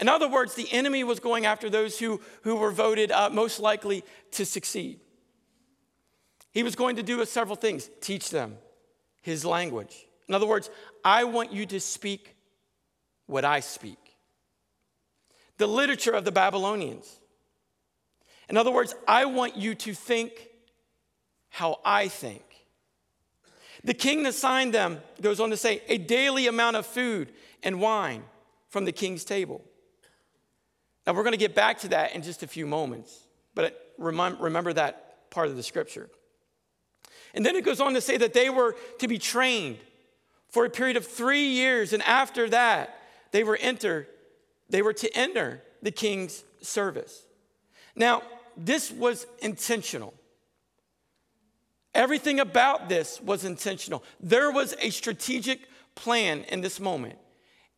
In 0.00 0.08
other 0.08 0.28
words, 0.28 0.54
the 0.54 0.70
enemy 0.72 1.04
was 1.04 1.20
going 1.20 1.46
after 1.46 1.70
those 1.70 1.98
who, 1.98 2.20
who 2.42 2.56
were 2.56 2.72
voted 2.72 3.12
uh, 3.12 3.30
most 3.30 3.60
likely 3.60 4.04
to 4.32 4.44
succeed. 4.44 4.98
He 6.50 6.62
was 6.62 6.74
going 6.74 6.96
to 6.96 7.02
do 7.02 7.24
several 7.24 7.56
things 7.56 7.88
teach 8.00 8.30
them 8.30 8.56
his 9.22 9.44
language. 9.44 10.06
In 10.28 10.34
other 10.34 10.46
words, 10.46 10.68
I 11.04 11.24
want 11.24 11.52
you 11.52 11.64
to 11.66 11.80
speak 11.80 12.36
what 13.26 13.44
I 13.44 13.60
speak. 13.60 13.98
The 15.58 15.66
literature 15.66 16.12
of 16.12 16.24
the 16.24 16.32
Babylonians 16.32 17.20
in 18.48 18.56
other 18.56 18.70
words, 18.70 18.94
I 19.08 19.24
want 19.24 19.56
you 19.56 19.74
to 19.74 19.94
think 19.94 20.48
how 21.48 21.80
I 21.84 22.08
think. 22.08 22.42
The 23.84 23.94
king 23.94 24.26
assigned 24.26 24.72
them, 24.72 25.00
goes 25.20 25.40
on 25.40 25.50
to 25.50 25.56
say, 25.56 25.82
a 25.88 25.98
daily 25.98 26.46
amount 26.46 26.76
of 26.76 26.86
food 26.86 27.32
and 27.62 27.80
wine 27.80 28.22
from 28.70 28.84
the 28.84 28.92
king's 28.92 29.24
table. 29.24 29.62
Now, 31.06 31.12
we're 31.12 31.22
going 31.22 31.32
to 31.32 31.38
get 31.38 31.54
back 31.54 31.80
to 31.80 31.88
that 31.88 32.14
in 32.14 32.22
just 32.22 32.42
a 32.42 32.46
few 32.46 32.66
moments, 32.66 33.18
but 33.54 33.92
remember 33.98 34.72
that 34.72 35.30
part 35.30 35.48
of 35.48 35.56
the 35.56 35.62
scripture. 35.62 36.08
And 37.34 37.44
then 37.44 37.56
it 37.56 37.64
goes 37.64 37.80
on 37.80 37.94
to 37.94 38.00
say 38.00 38.16
that 38.16 38.32
they 38.32 38.48
were 38.48 38.74
to 39.00 39.08
be 39.08 39.18
trained 39.18 39.78
for 40.48 40.64
a 40.64 40.70
period 40.70 40.96
of 40.96 41.06
three 41.06 41.46
years, 41.46 41.92
and 41.92 42.02
after 42.04 42.48
that, 42.50 42.98
they 43.32 43.44
were 43.44 43.58
enter, 43.60 44.08
they 44.70 44.82
were 44.82 44.92
to 44.92 45.14
enter 45.16 45.60
the 45.82 45.90
king's 45.90 46.44
service. 46.62 47.22
Now, 47.96 48.22
this 48.56 48.90
was 48.90 49.26
intentional. 49.40 50.14
Everything 51.94 52.40
about 52.40 52.88
this 52.88 53.20
was 53.20 53.44
intentional. 53.44 54.02
There 54.20 54.50
was 54.50 54.74
a 54.80 54.90
strategic 54.90 55.60
plan 55.94 56.44
in 56.48 56.60
this 56.60 56.80
moment, 56.80 57.18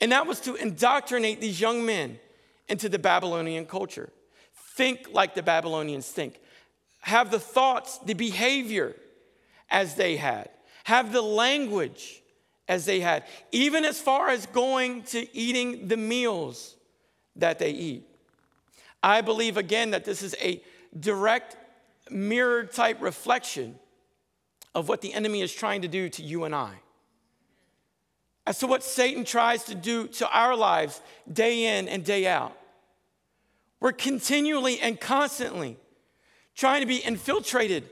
and 0.00 0.12
that 0.12 0.26
was 0.26 0.40
to 0.40 0.54
indoctrinate 0.54 1.40
these 1.40 1.60
young 1.60 1.84
men 1.84 2.18
into 2.68 2.88
the 2.88 2.98
Babylonian 2.98 3.66
culture. 3.66 4.10
Think 4.74 5.08
like 5.12 5.34
the 5.34 5.42
Babylonians 5.42 6.08
think, 6.08 6.40
have 7.00 7.30
the 7.30 7.38
thoughts, 7.38 7.98
the 7.98 8.14
behavior 8.14 8.96
as 9.70 9.94
they 9.94 10.16
had, 10.16 10.48
have 10.84 11.12
the 11.12 11.22
language 11.22 12.22
as 12.68 12.84
they 12.84 13.00
had, 13.00 13.24
even 13.52 13.84
as 13.84 14.00
far 14.00 14.28
as 14.28 14.46
going 14.46 15.02
to 15.04 15.36
eating 15.36 15.88
the 15.88 15.96
meals 15.96 16.74
that 17.36 17.58
they 17.58 17.70
eat. 17.70 18.04
I 19.02 19.20
believe 19.20 19.56
again 19.56 19.90
that 19.90 20.04
this 20.04 20.22
is 20.22 20.34
a 20.40 20.62
direct 20.98 21.56
mirror 22.10 22.64
type 22.64 23.00
reflection 23.00 23.78
of 24.74 24.88
what 24.88 25.00
the 25.00 25.12
enemy 25.12 25.40
is 25.40 25.52
trying 25.52 25.82
to 25.82 25.88
do 25.88 26.08
to 26.10 26.22
you 26.22 26.44
and 26.44 26.54
I. 26.54 26.72
As 28.46 28.58
to 28.58 28.66
what 28.66 28.84
Satan 28.84 29.24
tries 29.24 29.64
to 29.64 29.74
do 29.74 30.06
to 30.08 30.28
our 30.28 30.54
lives 30.54 31.00
day 31.30 31.78
in 31.78 31.88
and 31.88 32.04
day 32.04 32.26
out. 32.26 32.56
We're 33.80 33.92
continually 33.92 34.78
and 34.80 35.00
constantly 35.00 35.76
trying 36.54 36.80
to 36.80 36.86
be 36.86 36.98
infiltrated 36.98 37.88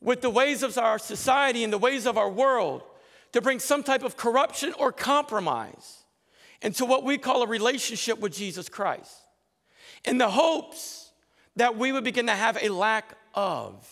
with 0.00 0.20
the 0.20 0.30
ways 0.30 0.62
of 0.62 0.76
our 0.76 0.98
society 0.98 1.64
and 1.64 1.72
the 1.72 1.78
ways 1.78 2.06
of 2.06 2.18
our 2.18 2.30
world 2.30 2.82
to 3.32 3.40
bring 3.40 3.58
some 3.58 3.82
type 3.82 4.02
of 4.02 4.16
corruption 4.16 4.74
or 4.78 4.92
compromise 4.92 6.04
into 6.60 6.84
what 6.84 7.02
we 7.02 7.16
call 7.18 7.42
a 7.42 7.46
relationship 7.46 8.20
with 8.20 8.32
Jesus 8.32 8.68
Christ 8.68 9.21
in 10.04 10.18
the 10.18 10.30
hopes 10.30 11.10
that 11.56 11.76
we 11.76 11.92
would 11.92 12.04
begin 12.04 12.26
to 12.26 12.32
have 12.32 12.58
a 12.60 12.68
lack 12.68 13.16
of. 13.34 13.88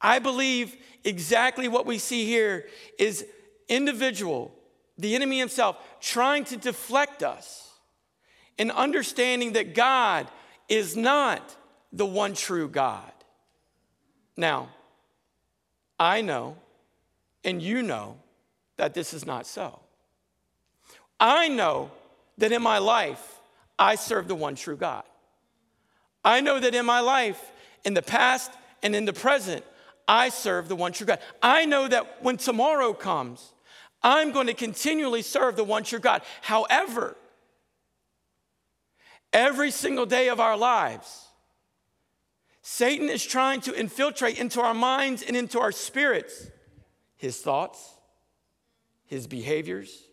I 0.00 0.18
believe 0.18 0.76
exactly 1.04 1.68
what 1.68 1.86
we 1.86 1.98
see 1.98 2.24
here 2.24 2.66
is 2.98 3.24
individual, 3.68 4.52
the 4.98 5.14
enemy 5.14 5.38
himself, 5.38 5.76
trying 6.00 6.44
to 6.44 6.56
deflect 6.56 7.22
us 7.22 7.70
in 8.58 8.70
understanding 8.70 9.52
that 9.52 9.74
God 9.74 10.28
is 10.68 10.96
not 10.96 11.56
the 11.92 12.06
one 12.06 12.34
true 12.34 12.68
God. 12.68 13.12
Now, 14.36 14.70
I 15.98 16.20
know 16.20 16.56
and 17.44 17.62
you 17.62 17.82
know 17.82 18.16
that 18.76 18.94
this 18.94 19.14
is 19.14 19.24
not 19.24 19.46
so. 19.46 19.78
I 21.20 21.48
know 21.48 21.90
that 22.38 22.50
in 22.50 22.62
my 22.62 22.78
life, 22.78 23.40
I 23.82 23.96
serve 23.96 24.28
the 24.28 24.36
one 24.36 24.54
true 24.54 24.76
God. 24.76 25.02
I 26.24 26.40
know 26.40 26.60
that 26.60 26.72
in 26.72 26.86
my 26.86 27.00
life, 27.00 27.50
in 27.84 27.94
the 27.94 28.02
past 28.02 28.52
and 28.80 28.94
in 28.94 29.06
the 29.06 29.12
present, 29.12 29.64
I 30.06 30.28
serve 30.28 30.68
the 30.68 30.76
one 30.76 30.92
true 30.92 31.04
God. 31.04 31.18
I 31.42 31.64
know 31.64 31.88
that 31.88 32.22
when 32.22 32.36
tomorrow 32.36 32.92
comes, 32.92 33.52
I'm 34.00 34.30
going 34.30 34.46
to 34.46 34.54
continually 34.54 35.22
serve 35.22 35.56
the 35.56 35.64
one 35.64 35.82
true 35.82 35.98
God. 35.98 36.22
However, 36.42 37.16
every 39.32 39.72
single 39.72 40.06
day 40.06 40.28
of 40.28 40.38
our 40.38 40.56
lives, 40.56 41.26
Satan 42.62 43.08
is 43.08 43.24
trying 43.24 43.62
to 43.62 43.74
infiltrate 43.74 44.38
into 44.38 44.60
our 44.60 44.74
minds 44.74 45.24
and 45.24 45.36
into 45.36 45.58
our 45.58 45.72
spirits 45.72 46.46
his 47.16 47.36
thoughts, 47.38 47.96
his 49.06 49.26
behaviors, 49.26 50.04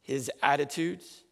his 0.00 0.30
attitudes. 0.42 1.24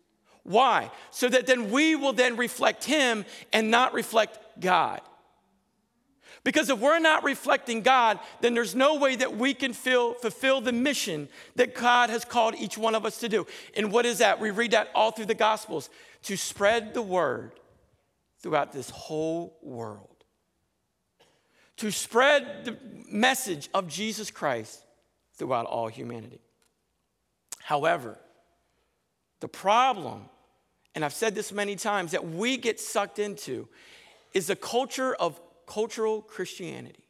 Why? 0.48 0.90
So 1.10 1.28
that 1.28 1.46
then 1.46 1.70
we 1.70 1.94
will 1.94 2.12
then 2.12 2.36
reflect 2.36 2.84
him 2.84 3.24
and 3.52 3.70
not 3.70 3.94
reflect 3.94 4.38
God. 4.60 5.00
Because 6.44 6.70
if 6.70 6.78
we're 6.78 6.98
not 6.98 7.24
reflecting 7.24 7.82
God, 7.82 8.18
then 8.40 8.54
there's 8.54 8.74
no 8.74 8.96
way 8.96 9.16
that 9.16 9.36
we 9.36 9.52
can 9.54 9.72
feel, 9.72 10.14
fulfill 10.14 10.60
the 10.60 10.72
mission 10.72 11.28
that 11.56 11.74
God 11.74 12.10
has 12.10 12.24
called 12.24 12.54
each 12.56 12.78
one 12.78 12.94
of 12.94 13.04
us 13.04 13.18
to 13.18 13.28
do. 13.28 13.46
And 13.76 13.92
what 13.92 14.06
is 14.06 14.18
that? 14.18 14.40
We 14.40 14.50
read 14.50 14.70
that 14.70 14.88
all 14.94 15.10
through 15.10 15.26
the 15.26 15.34
Gospels 15.34 15.90
to 16.22 16.36
spread 16.36 16.94
the 16.94 17.02
word 17.02 17.52
throughout 18.40 18.72
this 18.72 18.90
whole 18.90 19.58
world 19.62 20.18
to 21.78 21.92
spread 21.92 22.64
the 22.64 22.76
message 23.10 23.70
of 23.72 23.88
Jesus 23.88 24.30
Christ 24.30 24.84
throughout 25.34 25.66
all 25.66 25.86
humanity. 25.88 26.40
However, 27.60 28.18
the 29.40 29.48
problem, 29.48 30.28
and 30.94 31.04
I've 31.04 31.14
said 31.14 31.34
this 31.34 31.52
many 31.52 31.76
times, 31.76 32.12
that 32.12 32.26
we 32.26 32.56
get 32.56 32.80
sucked 32.80 33.18
into 33.18 33.68
is 34.34 34.50
a 34.50 34.56
culture 34.56 35.14
of 35.14 35.40
cultural 35.66 36.22
Christianity. 36.22 37.04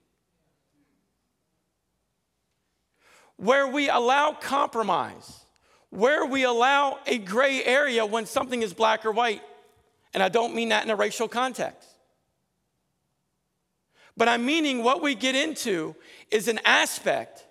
Where 3.37 3.69
we 3.69 3.89
allow 3.89 4.33
compromise, 4.33 5.45
where 5.91 6.27
we 6.27 6.45
allow 6.45 6.99
a 7.07 7.19
gray 7.19 7.65
area 7.65 8.05
when 8.05 8.27
something 8.27 8.63
is 8.63 8.75
black 8.75 9.07
or 9.07 9.13
white. 9.13 9.43
And 10.13 10.23
I 10.23 10.29
don't 10.29 10.55
mean 10.55 10.71
that 10.71 10.85
in 10.85 10.91
a 10.91 10.97
racial 10.97 11.29
context. 11.29 11.89
But 14.17 14.29
I'm 14.29 14.45
meaning 14.45 14.83
what 14.83 15.01
we 15.01 15.15
get 15.15 15.37
into 15.37 15.95
is 16.31 16.49
an 16.49 16.59
aspect 16.65 17.45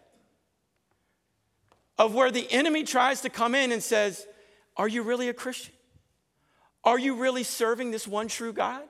of 1.98 2.14
where 2.14 2.30
the 2.30 2.52
enemy 2.52 2.84
tries 2.84 3.22
to 3.22 3.30
come 3.30 3.56
in 3.56 3.72
and 3.72 3.82
says, 3.82 4.28
Are 4.76 4.88
you 4.88 5.02
really 5.04 5.30
a 5.30 5.34
Christian? 5.34 5.74
Are 6.88 6.98
you 6.98 7.16
really 7.16 7.44
serving 7.44 7.92
this 7.92 8.08
one 8.08 8.30
true 8.30 8.54
God? 8.54 8.82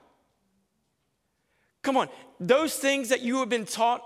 Come 1.82 1.96
on, 1.96 2.08
those 2.38 2.76
things 2.76 3.08
that 3.08 3.22
you 3.22 3.40
have 3.40 3.48
been 3.48 3.64
taught 3.64 4.04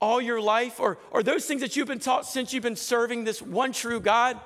all 0.00 0.18
your 0.18 0.40
life, 0.40 0.80
or, 0.80 0.96
or 1.10 1.22
those 1.22 1.44
things 1.44 1.60
that 1.60 1.76
you've 1.76 1.88
been 1.88 1.98
taught 1.98 2.24
since 2.24 2.54
you've 2.54 2.62
been 2.62 2.74
serving 2.74 3.24
this 3.24 3.42
one 3.42 3.72
true 3.72 4.00
God, 4.00 4.40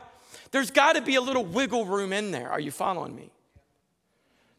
there's 0.51 0.73
got 0.73 0.95
to 0.95 1.01
be 1.01 1.15
a 1.15 1.21
little 1.21 1.45
wiggle 1.45 1.87
room 1.87 2.13
in 2.13 2.33
there. 2.33 2.51
Are 2.51 2.59
you 2.59 2.73
following 2.73 3.15
me? 3.15 3.31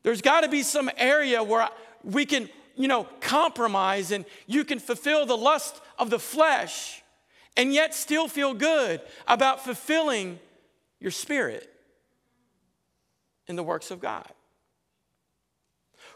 There's 0.04 0.22
got 0.22 0.42
to 0.42 0.48
be 0.48 0.64
some 0.64 0.90
area 0.96 1.44
where 1.44 1.68
we 2.02 2.26
can 2.26 2.48
you 2.78 2.88
know, 2.88 3.06
compromise 3.20 4.12
and 4.12 4.24
you 4.48 4.64
can 4.64 4.80
fulfill 4.80 5.26
the 5.26 5.36
lust 5.36 5.82
of 6.00 6.10
the 6.10 6.20
flesh 6.20 7.04
and 7.58 7.74
yet 7.74 7.94
still 7.94 8.30
feel 8.30 8.54
good 8.54 9.02
about 9.28 9.66
fulfilling 9.66 10.40
your 11.02 11.12
spirit 11.12 11.73
in 13.48 13.56
the 13.56 13.64
works 13.64 13.92
of 13.92 14.00
God. 14.00 14.28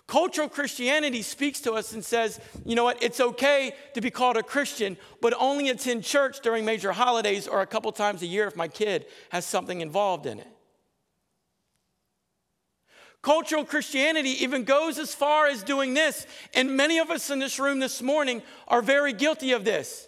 Cultural 0.08 0.48
Christianity 0.48 1.22
speaks 1.22 1.60
to 1.62 1.74
us 1.74 1.92
and 1.92 2.04
says, 2.04 2.40
you 2.66 2.76
know 2.76 2.86
what, 2.86 3.04
it's 3.04 3.20
okay 3.20 3.74
to 3.94 4.00
be 4.00 4.10
called 4.10 4.38
a 4.38 4.44
Christian, 4.44 4.96
but 5.22 5.34
only 5.38 5.68
attend 5.70 6.04
church 6.04 6.40
during 6.40 6.64
major 6.64 6.94
holidays 6.94 7.48
or 7.48 7.62
a 7.62 7.68
couple 7.68 7.92
times 7.92 8.22
a 8.22 8.26
year 8.26 8.48
if 8.48 8.56
my 8.56 8.70
kid 8.70 9.06
has 9.30 9.46
something 9.46 9.82
involved 9.82 10.26
in 10.26 10.40
it. 10.40 10.48
Cultural 13.22 13.66
Christianity 13.66 14.44
even 14.44 14.64
goes 14.64 14.98
as 14.98 15.14
far 15.14 15.48
as 15.48 15.64
doing 15.64 15.94
this, 15.94 16.26
and 16.54 16.78
many 16.78 17.00
of 17.00 17.10
us 17.10 17.30
in 17.30 17.40
this 17.40 17.60
room 17.60 17.80
this 17.80 18.02
morning 18.02 18.42
are 18.70 18.82
very 18.82 19.12
guilty 19.12 19.52
of 19.52 19.66
this. 19.66 20.08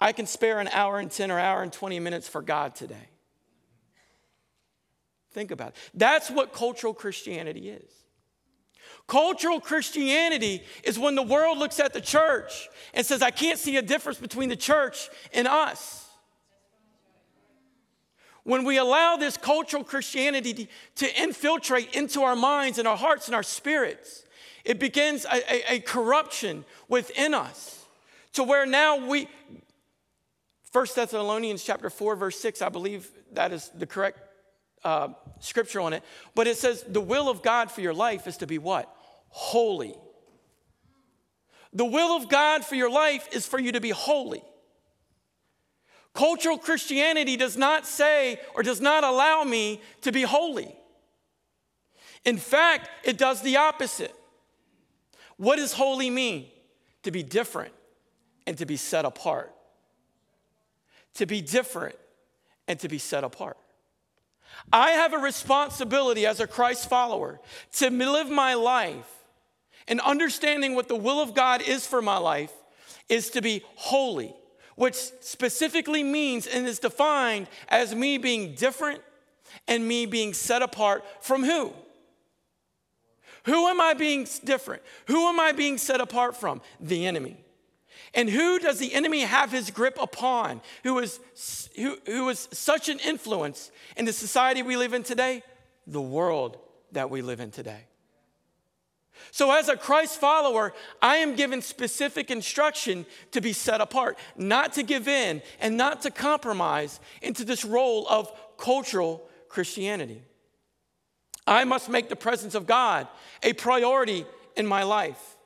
I 0.00 0.12
can 0.12 0.26
spare 0.26 0.60
an 0.60 0.68
hour 0.68 1.00
and 1.00 1.10
10 1.10 1.32
or 1.32 1.40
hour 1.40 1.62
and 1.62 1.72
20 1.72 1.98
minutes 1.98 2.28
for 2.28 2.42
God 2.42 2.76
today. 2.76 3.08
Think 5.32 5.50
about 5.50 5.68
it. 5.68 5.76
That's 5.94 6.30
what 6.30 6.52
cultural 6.52 6.94
Christianity 6.94 7.70
is. 7.70 7.90
Cultural 9.06 9.60
Christianity 9.60 10.62
is 10.84 10.98
when 10.98 11.14
the 11.14 11.22
world 11.22 11.58
looks 11.58 11.80
at 11.80 11.92
the 11.92 12.00
church 12.00 12.68
and 12.94 13.04
says, 13.04 13.22
I 13.22 13.30
can't 13.30 13.58
see 13.58 13.76
a 13.76 13.82
difference 13.82 14.18
between 14.18 14.48
the 14.48 14.56
church 14.56 15.08
and 15.32 15.46
us. 15.46 16.08
When 18.44 18.64
we 18.64 18.76
allow 18.78 19.16
this 19.16 19.36
cultural 19.36 19.84
Christianity 19.84 20.68
to 20.96 21.20
infiltrate 21.22 21.94
into 21.94 22.22
our 22.22 22.34
minds 22.34 22.78
and 22.78 22.88
our 22.88 22.96
hearts 22.96 23.26
and 23.26 23.34
our 23.34 23.42
spirits, 23.42 24.24
it 24.64 24.78
begins 24.78 25.24
a, 25.24 25.72
a, 25.72 25.74
a 25.76 25.80
corruption 25.80 26.64
within 26.88 27.34
us 27.34 27.84
to 28.32 28.42
where 28.42 28.66
now 28.66 29.06
we, 29.06 29.28
1 30.72 30.86
Thessalonians 30.94 31.62
chapter 31.62 31.90
4, 31.90 32.16
verse 32.16 32.38
6, 32.40 32.62
I 32.62 32.68
believe 32.68 33.10
that 33.32 33.52
is 33.52 33.70
the 33.74 33.86
correct 33.86 34.31
uh, 34.84 35.08
scripture 35.40 35.80
on 35.80 35.92
it. 35.92 36.02
But 36.34 36.46
it 36.46 36.56
says, 36.56 36.84
the 36.86 37.00
will 37.00 37.28
of 37.28 37.42
God 37.42 37.70
for 37.70 37.80
your 37.80 37.94
life 37.94 38.26
is 38.26 38.38
to 38.38 38.46
be 38.46 38.58
what? 38.58 38.94
Holy. 39.28 39.94
The 41.72 41.84
will 41.84 42.16
of 42.16 42.28
God 42.28 42.64
for 42.64 42.74
your 42.74 42.90
life 42.90 43.28
is 43.32 43.46
for 43.46 43.58
you 43.58 43.72
to 43.72 43.80
be 43.80 43.90
holy. 43.90 44.42
Cultural 46.14 46.58
Christianity 46.58 47.36
does 47.36 47.56
not 47.56 47.86
say 47.86 48.38
or 48.54 48.62
does 48.62 48.80
not 48.80 49.04
allow 49.04 49.44
me 49.44 49.80
to 50.02 50.12
be 50.12 50.22
holy. 50.22 50.76
In 52.24 52.36
fact, 52.36 52.90
it 53.04 53.16
does 53.16 53.40
the 53.40 53.56
opposite. 53.56 54.14
What 55.38 55.56
does 55.56 55.72
holy 55.72 56.10
mean? 56.10 56.46
To 57.04 57.10
be 57.10 57.22
different 57.22 57.72
and 58.46 58.56
to 58.58 58.66
be 58.66 58.76
set 58.76 59.04
apart. 59.04 59.52
To 61.14 61.26
be 61.26 61.40
different 61.40 61.96
and 62.68 62.78
to 62.80 62.88
be 62.88 62.98
set 62.98 63.24
apart. 63.24 63.56
I 64.70 64.90
have 64.90 65.12
a 65.12 65.18
responsibility 65.18 66.26
as 66.26 66.40
a 66.40 66.46
Christ 66.46 66.88
follower 66.88 67.40
to 67.74 67.90
live 67.90 68.28
my 68.28 68.54
life 68.54 69.08
and 69.88 70.00
understanding 70.00 70.74
what 70.74 70.88
the 70.88 70.96
will 70.96 71.20
of 71.20 71.34
God 71.34 71.62
is 71.62 71.86
for 71.86 72.02
my 72.02 72.18
life 72.18 72.52
is 73.08 73.30
to 73.30 73.42
be 73.42 73.62
holy 73.74 74.34
which 74.76 74.96
specifically 75.20 76.02
means 76.02 76.46
and 76.46 76.66
is 76.66 76.78
defined 76.78 77.46
as 77.68 77.94
me 77.94 78.18
being 78.18 78.54
different 78.54 79.00
and 79.68 79.86
me 79.86 80.06
being 80.06 80.34
set 80.34 80.62
apart 80.62 81.04
from 81.20 81.44
who? 81.44 81.72
Who 83.44 83.66
am 83.66 83.80
I 83.80 83.94
being 83.94 84.26
different? 84.44 84.82
Who 85.06 85.28
am 85.28 85.40
I 85.40 85.52
being 85.52 85.78
set 85.78 86.00
apart 86.00 86.36
from? 86.36 86.60
The 86.80 87.06
enemy. 87.06 87.41
And 88.14 88.28
who 88.28 88.58
does 88.58 88.78
the 88.78 88.94
enemy 88.94 89.20
have 89.20 89.50
his 89.50 89.70
grip 89.70 89.96
upon? 90.00 90.60
Who 90.84 90.98
is, 90.98 91.20
who, 91.76 91.96
who 92.06 92.28
is 92.28 92.48
such 92.52 92.88
an 92.88 92.98
influence 92.98 93.70
in 93.96 94.04
the 94.04 94.12
society 94.12 94.62
we 94.62 94.76
live 94.76 94.92
in 94.92 95.02
today? 95.02 95.42
The 95.86 96.00
world 96.00 96.58
that 96.92 97.10
we 97.10 97.22
live 97.22 97.40
in 97.40 97.50
today. 97.50 97.86
So, 99.30 99.50
as 99.52 99.68
a 99.68 99.76
Christ 99.76 100.20
follower, 100.20 100.74
I 101.00 101.16
am 101.16 101.36
given 101.36 101.62
specific 101.62 102.30
instruction 102.30 103.06
to 103.30 103.40
be 103.40 103.52
set 103.52 103.80
apart, 103.80 104.18
not 104.36 104.74
to 104.74 104.82
give 104.82 105.08
in 105.08 105.42
and 105.60 105.76
not 105.76 106.02
to 106.02 106.10
compromise 106.10 107.00
into 107.22 107.44
this 107.44 107.64
role 107.64 108.06
of 108.08 108.30
cultural 108.58 109.26
Christianity. 109.48 110.22
I 111.46 111.64
must 111.64 111.88
make 111.88 112.08
the 112.08 112.16
presence 112.16 112.54
of 112.54 112.66
God 112.66 113.08
a 113.42 113.52
priority 113.52 114.26
in 114.56 114.66
my 114.66 114.82
life. 114.82 115.36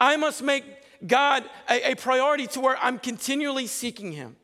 I 0.00 0.16
must 0.16 0.42
make 0.42 0.64
God 1.04 1.44
a, 1.68 1.92
a, 1.92 1.94
priority 1.94 2.46
to 2.48 2.60
where 2.60 2.76
I'm 2.78 2.98
continually 2.98 3.66
seeking 3.66 4.12
Him, 4.12 4.36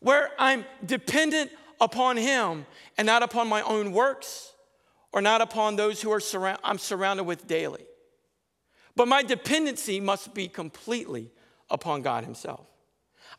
where 0.00 0.30
I'm 0.38 0.64
dependent 0.84 1.50
upon 1.80 2.16
Him 2.16 2.66
and 2.96 3.06
not 3.06 3.22
upon 3.22 3.48
my 3.48 3.62
own 3.62 3.92
works 3.92 4.52
or 5.12 5.20
not 5.20 5.40
upon 5.40 5.76
those 5.76 6.00
who 6.02 6.10
are 6.12 6.20
surround, 6.20 6.58
I'm 6.64 6.78
surrounded 6.78 7.24
with 7.24 7.46
daily. 7.46 7.84
But 8.94 9.08
my 9.08 9.22
dependency 9.22 10.00
must 10.00 10.34
be 10.34 10.48
completely 10.48 11.30
upon 11.70 12.02
God 12.02 12.24
Himself. 12.24 12.66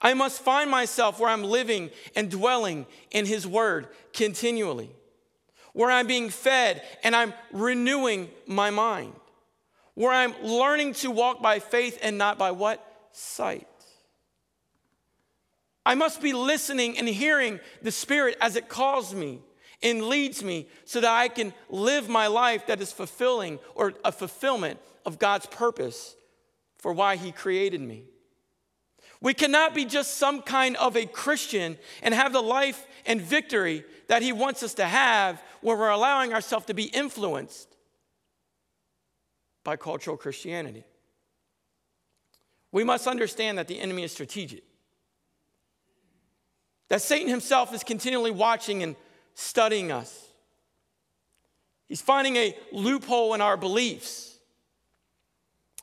I 0.02 0.14
must 0.14 0.42
find 0.42 0.70
myself 0.70 1.20
where 1.20 1.30
I'm 1.30 1.44
living 1.44 1.90
and 2.16 2.30
dwelling 2.30 2.86
in 3.12 3.26
His 3.26 3.48
Word 3.48 3.88
continually, 4.14 4.92
where 5.74 5.90
I'm 5.90 6.08
being 6.08 6.30
fed 6.30 6.84
and 7.04 7.16
I'm 7.16 7.34
renewing 7.52 8.30
my 8.46 8.70
mind 8.70 9.14
where 9.98 10.12
I'm 10.12 10.36
learning 10.44 10.94
to 10.94 11.10
walk 11.10 11.42
by 11.42 11.58
faith 11.58 11.98
and 12.04 12.20
not 12.20 12.38
by 12.38 12.52
what? 12.52 12.86
Sight. 13.14 13.68
I 15.84 15.96
must 15.96 16.22
be 16.22 16.34
listening 16.34 17.00
and 17.00 17.08
hearing 17.08 17.60
the 17.82 17.92
Spirit 17.92 18.38
as 18.40 18.56
it 18.56 18.70
calls 18.70 19.16
me 19.16 19.40
and 19.82 20.04
leads 20.04 20.44
me 20.44 20.68
so 20.86 21.02
that 21.02 21.12
I 21.12 21.30
can 21.30 21.52
live 21.68 22.10
my 22.10 22.28
life 22.28 22.68
that 22.68 22.80
is 22.80 22.92
fulfilling 22.92 23.58
or 23.74 23.96
a 24.06 24.12
fulfillment 24.12 24.80
of 25.04 25.18
God's 25.18 25.48
purpose 25.48 26.16
for 26.78 26.94
why 26.94 27.16
He 27.16 27.32
created 27.32 27.82
me. 27.82 28.04
We 29.20 29.34
cannot 29.34 29.74
be 29.74 29.84
just 29.84 30.18
some 30.18 30.44
kind 30.44 30.76
of 30.76 30.96
a 30.96 31.08
Christian 31.08 31.76
and 32.04 32.14
have 32.14 32.34
the 32.34 32.42
life 32.44 32.86
and 33.08 33.20
victory 33.20 33.84
that 34.10 34.22
He 34.22 34.32
wants 34.32 34.62
us 34.62 34.76
to 34.76 34.86
have 34.86 35.42
where 35.62 35.76
we're 35.76 35.90
allowing 35.90 36.36
ourselves 36.36 36.68
to 36.68 36.76
be 36.76 36.84
influenced 36.84 37.77
by 39.68 39.76
cultural 39.76 40.16
Christianity. 40.16 40.86
We 42.72 42.86
must 42.86 43.06
understand 43.06 43.58
that 43.58 43.68
the 43.68 43.82
enemy 43.82 44.04
is 44.04 44.14
strategic, 44.14 44.64
that 46.88 47.02
Satan 47.02 47.28
himself 47.28 47.74
is 47.74 47.84
continually 47.84 48.32
watching 48.32 48.82
and 48.82 48.96
studying 49.34 49.92
us. 49.92 50.26
He's 51.86 52.00
finding 52.00 52.38
a 52.38 52.56
loophole 52.72 53.34
in 53.34 53.42
our 53.42 53.58
beliefs. 53.58 54.38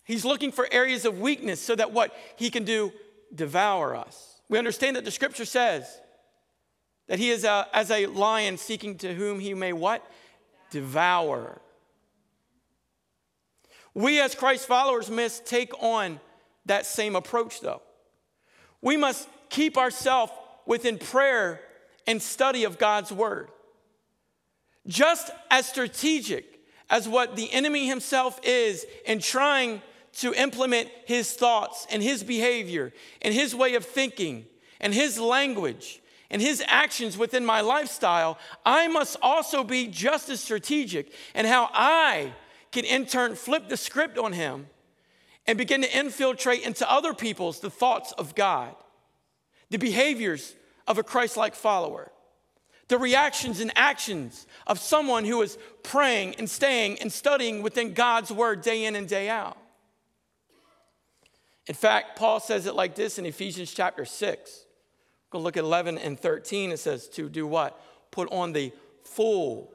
He's 0.07 0.25
looking 0.25 0.50
for 0.50 0.67
areas 0.73 1.05
of 1.05 1.21
weakness 1.21 1.61
so 1.61 1.75
that 1.75 1.93
what 1.93 2.17
he 2.37 2.49
can 2.49 2.64
do, 2.64 2.91
devour 3.35 3.95
us. 3.95 4.41
We 4.49 4.57
understand 4.57 4.97
that 4.97 5.05
the 5.05 5.11
scripture 5.11 5.45
says 5.45 5.85
that 7.09 7.19
he 7.19 7.29
is 7.29 7.45
a, 7.45 7.69
as 7.75 7.91
a 7.91 8.07
lion 8.07 8.57
seeking 8.57 8.97
to 8.99 9.12
whom 9.12 9.41
he 9.41 9.53
may 9.53 9.75
what? 9.75 10.03
Devour. 10.71 11.61
We, 13.94 14.20
as 14.20 14.34
Christ 14.34 14.66
followers, 14.66 15.10
must 15.10 15.46
take 15.46 15.72
on 15.82 16.20
that 16.66 16.84
same 16.84 17.14
approach, 17.14 17.60
though. 17.60 17.82
We 18.80 18.96
must 18.96 19.28
keep 19.50 19.78
ourselves 19.78 20.33
within 20.66 20.98
prayer 20.98 21.61
and 22.07 22.20
study 22.20 22.64
of 22.64 22.78
God's 22.78 23.12
word. 23.12 23.48
Just 24.87 25.30
as 25.50 25.66
strategic 25.66 26.61
as 26.90 27.09
what 27.09 27.37
the 27.37 27.50
enemy 27.52 27.87
himself 27.87 28.38
is 28.42 28.85
in 29.07 29.20
trying 29.20 29.80
to 30.14 30.35
implement 30.35 30.88
his 31.07 31.33
thoughts 31.33 31.87
and 31.90 32.02
his 32.02 32.22
behavior 32.22 32.92
and 33.22 33.33
his 33.33 33.54
way 33.54 33.74
of 33.74 33.85
thinking 33.85 34.44
and 34.80 34.92
his 34.92 35.18
language 35.18 36.00
and 36.30 36.42
his 36.42 36.62
actions 36.66 37.16
within 37.16 37.44
my 37.44 37.61
lifestyle, 37.61 38.38
I 38.66 38.88
must 38.88 39.16
also 39.22 39.64
be 39.64 39.87
just 39.87 40.28
as 40.28 40.40
strategic 40.40 41.12
in 41.35 41.46
how 41.46 41.70
I 41.72 42.33
can 42.74 42.84
in 42.84 43.06
turn 43.06 43.37
flip 43.37 43.68
the 43.68 43.76
script 43.76 44.18
on 44.18 44.32
him 44.32 44.66
and 45.46 45.56
begin 45.56 45.80
to 45.82 45.98
infiltrate 45.98 46.66
into 46.66 46.90
other 46.90 47.14
people's 47.14 47.60
the 47.60 47.70
thoughts 47.70 48.10
of 48.12 48.34
God, 48.34 48.74
the 49.70 49.78
behaviors 49.78 50.56
of 50.88 50.98
a 50.98 51.04
Christ 51.04 51.37
like 51.37 51.54
follower, 51.54 52.10
the 52.88 52.98
reactions 52.98 53.60
and 53.60 53.70
actions 53.76 54.48
of 54.66 54.80
someone 54.80 55.24
who 55.24 55.40
is 55.40 55.56
praying 55.84 56.34
and 56.34 56.50
staying 56.50 56.98
and 56.98 57.12
studying 57.12 57.62
within 57.62 57.94
God's 57.94 58.32
word 58.32 58.60
day 58.60 58.84
in 58.84 58.96
and 58.96 59.08
day 59.08 59.28
out. 59.28 59.56
In 61.68 61.76
fact, 61.76 62.18
Paul 62.18 62.40
says 62.40 62.66
it 62.66 62.74
like 62.74 62.96
this 62.96 63.18
in 63.20 63.24
Ephesians 63.24 63.72
chapter 63.72 64.04
6. 64.04 64.64
Go 65.30 65.38
look 65.38 65.56
at 65.56 65.62
11 65.62 65.96
and 65.98 66.18
13. 66.18 66.72
It 66.72 66.78
says 66.78 67.08
to 67.10 67.28
do 67.28 67.46
what? 67.46 67.80
Put 68.10 68.30
on 68.32 68.52
the 68.52 68.72
full 69.04 69.72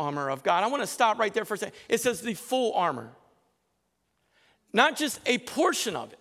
armor 0.00 0.30
of 0.30 0.42
God. 0.42 0.64
I 0.64 0.68
want 0.68 0.82
to 0.82 0.86
stop 0.86 1.18
right 1.18 1.32
there 1.32 1.44
for 1.44 1.54
a 1.54 1.58
second. 1.58 1.74
It 1.88 2.00
says 2.00 2.20
the 2.20 2.34
full 2.34 2.72
armor, 2.74 3.10
not 4.72 4.96
just 4.96 5.20
a 5.26 5.38
portion 5.38 5.94
of 5.94 6.12
it. 6.12 6.18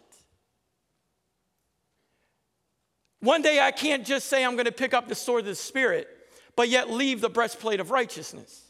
One 3.22 3.42
day 3.42 3.60
I 3.60 3.72
can't 3.72 4.06
just 4.06 4.28
say 4.28 4.46
I'm 4.46 4.54
going 4.54 4.66
to 4.66 4.72
pick 4.72 4.94
up 4.94 5.08
the 5.08 5.16
sword 5.16 5.42
of 5.42 5.48
the 5.48 5.56
Spirit, 5.56 6.08
but 6.56 6.70
yet 6.70 6.90
leave 6.90 7.22
the 7.22 7.30
breastplate 7.30 7.80
of 7.80 7.92
righteousness. 7.92 8.66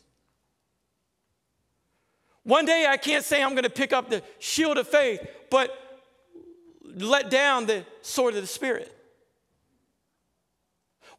One 2.43 2.65
day 2.65 2.87
I 2.87 2.97
can't 2.97 3.23
say 3.23 3.43
I'm 3.43 3.51
going 3.51 3.63
to 3.63 3.69
pick 3.69 3.93
up 3.93 4.09
the 4.09 4.23
shield 4.39 4.77
of 4.77 4.87
faith, 4.87 5.19
but 5.51 5.71
let 6.83 7.29
down 7.29 7.65
the 7.65 7.85
sword 8.01 8.35
of 8.35 8.41
the 8.41 8.47
Spirit. 8.47 8.95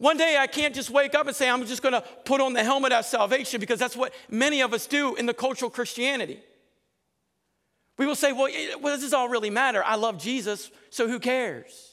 One 0.00 0.16
day 0.16 0.38
I 0.40 0.46
can't 0.46 0.74
just 0.74 0.88
wake 0.88 1.14
up 1.14 1.26
and 1.26 1.36
say, 1.36 1.50
I'm 1.50 1.66
just 1.66 1.82
to 1.82 2.02
put 2.24 2.40
on 2.40 2.54
the 2.54 2.64
helmet 2.64 2.90
of 2.90 3.04
salvation 3.04 3.60
because 3.60 3.78
that's 3.78 3.94
what 3.94 4.14
many 4.30 4.62
of 4.62 4.72
us 4.72 4.86
do 4.86 5.14
in 5.16 5.26
the 5.26 5.34
cultural 5.34 5.70
Christianity. 5.70 6.40
We 7.98 8.06
will 8.06 8.14
say, 8.14 8.32
well, 8.32 8.48
well 8.80 8.98
does 8.98 9.12
all 9.12 9.28
really 9.28 9.50
matter? 9.50 9.84
I 9.84 9.96
love 9.96 10.16
Jesus, 10.16 10.70
so 10.88 11.06
who 11.06 11.18
cares? 11.18 11.92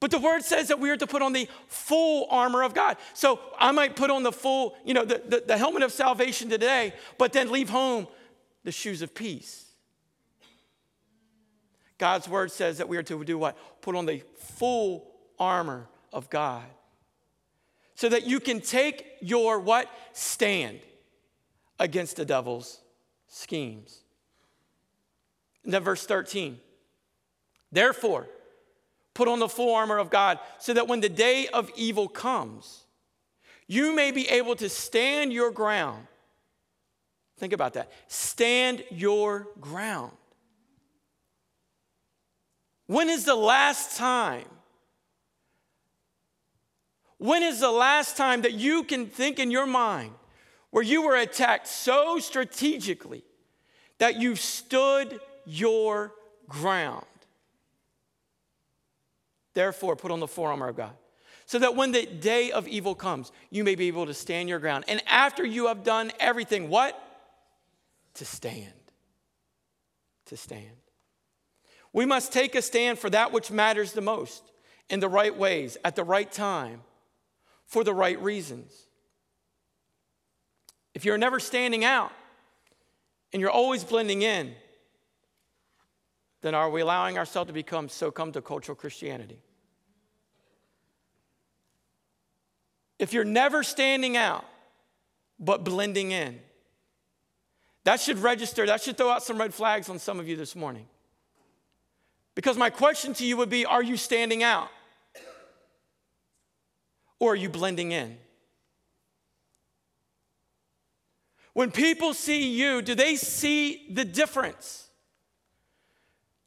But 0.00 0.10
the 0.10 0.18
word 0.18 0.42
says 0.42 0.66
that 0.66 0.80
we 0.80 0.90
are 0.90 0.96
to 0.96 1.06
put 1.06 1.22
on 1.22 1.32
the 1.32 1.48
full 1.68 2.26
armor 2.28 2.64
of 2.64 2.74
God. 2.74 2.96
So 3.14 3.38
I 3.56 3.70
might 3.70 3.94
put 3.94 4.10
on 4.10 4.24
the 4.24 4.32
full, 4.32 4.74
you 4.84 4.94
know, 4.94 5.04
the, 5.04 5.22
the, 5.24 5.44
the 5.46 5.56
helmet 5.56 5.84
of 5.84 5.92
salvation 5.92 6.50
today, 6.50 6.92
but 7.18 7.32
then 7.32 7.52
leave 7.52 7.70
home 7.70 8.08
the 8.64 8.72
shoes 8.72 9.00
of 9.00 9.14
peace. 9.14 9.64
God's 11.98 12.28
word 12.28 12.50
says 12.50 12.78
that 12.78 12.88
we 12.88 12.96
are 12.96 13.04
to 13.04 13.22
do 13.22 13.38
what? 13.38 13.56
Put 13.80 13.94
on 13.94 14.06
the 14.06 14.24
full 14.34 15.12
armor 15.38 15.88
of 16.12 16.30
God. 16.30 16.64
So 17.94 18.08
that 18.08 18.26
you 18.26 18.40
can 18.40 18.60
take 18.60 19.06
your 19.20 19.58
what? 19.58 19.88
Stand 20.12 20.80
against 21.78 22.16
the 22.16 22.24
devil's 22.24 22.80
schemes. 23.28 24.00
And 25.64 25.72
then 25.72 25.82
verse 25.82 26.06
13. 26.06 26.58
Therefore, 27.72 28.26
put 29.14 29.28
on 29.28 29.38
the 29.38 29.48
full 29.48 29.74
armor 29.74 29.98
of 29.98 30.10
God 30.10 30.38
so 30.58 30.74
that 30.74 30.88
when 30.88 31.00
the 31.00 31.08
day 31.08 31.48
of 31.48 31.70
evil 31.74 32.08
comes, 32.08 32.84
you 33.66 33.94
may 33.94 34.10
be 34.10 34.28
able 34.28 34.54
to 34.56 34.68
stand 34.68 35.32
your 35.32 35.50
ground. 35.50 36.06
Think 37.38 37.52
about 37.52 37.74
that. 37.74 37.90
Stand 38.06 38.84
your 38.90 39.48
ground. 39.60 40.12
When 42.86 43.08
is 43.08 43.24
the 43.24 43.34
last 43.34 43.96
time 43.96 44.46
when 47.18 47.42
is 47.42 47.60
the 47.60 47.70
last 47.70 48.16
time 48.16 48.42
that 48.42 48.54
you 48.54 48.82
can 48.82 49.06
think 49.06 49.38
in 49.38 49.50
your 49.50 49.66
mind 49.66 50.12
where 50.70 50.82
you 50.82 51.02
were 51.02 51.16
attacked 51.16 51.66
so 51.66 52.18
strategically 52.18 53.24
that 53.98 54.20
you 54.20 54.36
stood 54.36 55.18
your 55.44 56.12
ground? 56.48 57.06
Therefore, 59.54 59.96
put 59.96 60.10
on 60.10 60.20
the 60.20 60.26
forearmor 60.26 60.68
of 60.68 60.76
God, 60.76 60.92
so 61.46 61.58
that 61.60 61.74
when 61.74 61.92
the 61.92 62.04
day 62.04 62.50
of 62.50 62.68
evil 62.68 62.94
comes, 62.94 63.32
you 63.50 63.64
may 63.64 63.74
be 63.74 63.86
able 63.86 64.04
to 64.04 64.12
stand 64.12 64.50
your 64.50 64.58
ground. 64.58 64.84
And 64.86 65.02
after 65.06 65.46
you 65.46 65.68
have 65.68 65.82
done 65.82 66.12
everything, 66.20 66.68
what? 66.68 67.00
To 68.14 68.26
stand. 68.26 68.72
To 70.26 70.36
stand. 70.36 70.76
We 71.94 72.04
must 72.04 72.34
take 72.34 72.54
a 72.54 72.60
stand 72.60 72.98
for 72.98 73.08
that 73.08 73.32
which 73.32 73.50
matters 73.50 73.92
the 73.92 74.02
most 74.02 74.52
in 74.90 75.00
the 75.00 75.08
right 75.08 75.34
ways, 75.34 75.78
at 75.82 75.96
the 75.96 76.04
right 76.04 76.30
time, 76.30 76.82
for 77.66 77.84
the 77.84 77.94
right 77.94 78.20
reasons. 78.22 78.72
if 80.94 81.04
you're 81.04 81.18
never 81.18 81.38
standing 81.38 81.84
out 81.84 82.10
and 83.32 83.40
you're 83.40 83.50
always 83.50 83.84
blending 83.84 84.22
in, 84.22 84.54
then 86.40 86.54
are 86.54 86.70
we 86.70 86.80
allowing 86.80 87.18
ourselves 87.18 87.48
to 87.48 87.52
become 87.52 87.88
so 87.88 88.10
come 88.10 88.32
to 88.32 88.40
cultural 88.40 88.74
Christianity? 88.74 89.38
If 92.98 93.12
you're 93.12 93.24
never 93.24 93.62
standing 93.62 94.16
out 94.16 94.44
but 95.38 95.64
blending 95.64 96.12
in, 96.12 96.40
that 97.84 98.00
should 98.00 98.18
register, 98.18 98.66
that 98.66 98.82
should 98.82 98.96
throw 98.96 99.10
out 99.10 99.22
some 99.22 99.38
red 99.38 99.52
flags 99.52 99.88
on 99.88 99.98
some 99.98 100.18
of 100.18 100.28
you 100.28 100.36
this 100.36 100.56
morning. 100.56 100.86
Because 102.34 102.56
my 102.56 102.70
question 102.70 103.12
to 103.14 103.26
you 103.26 103.36
would 103.36 103.50
be 103.50 103.64
Are 103.64 103.82
you 103.82 103.96
standing 103.96 104.42
out? 104.42 104.68
Or 107.18 107.32
are 107.32 107.36
you 107.36 107.48
blending 107.48 107.92
in? 107.92 108.18
When 111.52 111.70
people 111.70 112.12
see 112.12 112.50
you, 112.50 112.82
do 112.82 112.94
they 112.94 113.16
see 113.16 113.86
the 113.90 114.04
difference? 114.04 114.90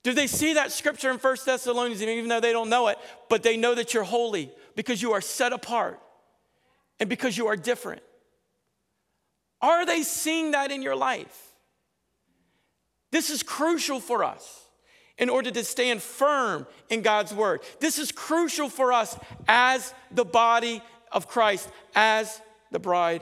Do 0.03 0.13
they 0.13 0.27
see 0.27 0.53
that 0.53 0.71
scripture 0.71 1.09
in 1.09 1.17
1 1.17 1.37
Thessalonians, 1.45 2.01
even 2.01 2.29
though 2.29 2.39
they 2.39 2.51
don't 2.51 2.69
know 2.69 2.87
it, 2.89 2.97
but 3.27 3.43
they 3.43 3.57
know 3.57 3.73
that 3.75 3.93
you're 3.93 4.03
holy 4.03 4.51
because 4.75 5.01
you 5.01 5.13
are 5.13 5.21
set 5.21 5.51
apart 5.51 5.99
and 6.99 7.09
because 7.09 7.37
you 7.37 7.47
are 7.47 7.55
different? 7.55 8.01
Are 9.61 9.85
they 9.85 10.03
seeing 10.03 10.51
that 10.51 10.71
in 10.71 10.81
your 10.81 10.95
life? 10.95 11.53
This 13.11 13.29
is 13.29 13.43
crucial 13.43 13.99
for 13.99 14.23
us 14.23 14.68
in 15.19 15.29
order 15.29 15.51
to 15.51 15.63
stand 15.63 16.01
firm 16.01 16.65
in 16.89 17.01
God's 17.01 17.33
word. 17.33 17.61
This 17.79 17.99
is 17.99 18.11
crucial 18.11 18.69
for 18.69 18.91
us 18.93 19.17
as 19.47 19.93
the 20.09 20.25
body 20.25 20.81
of 21.11 21.27
Christ, 21.27 21.69
as 21.93 22.41
the 22.71 22.79
bride 22.79 23.21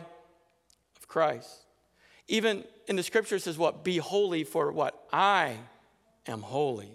of 0.96 1.08
Christ. 1.08 1.50
Even 2.28 2.64
in 2.88 2.96
the 2.96 3.04
scripture 3.04 3.40
says 3.40 3.58
what? 3.58 3.84
Be 3.84 3.98
holy 3.98 4.44
for 4.44 4.72
what? 4.72 5.08
I 5.12 5.58
am 6.28 6.42
holy. 6.42 6.92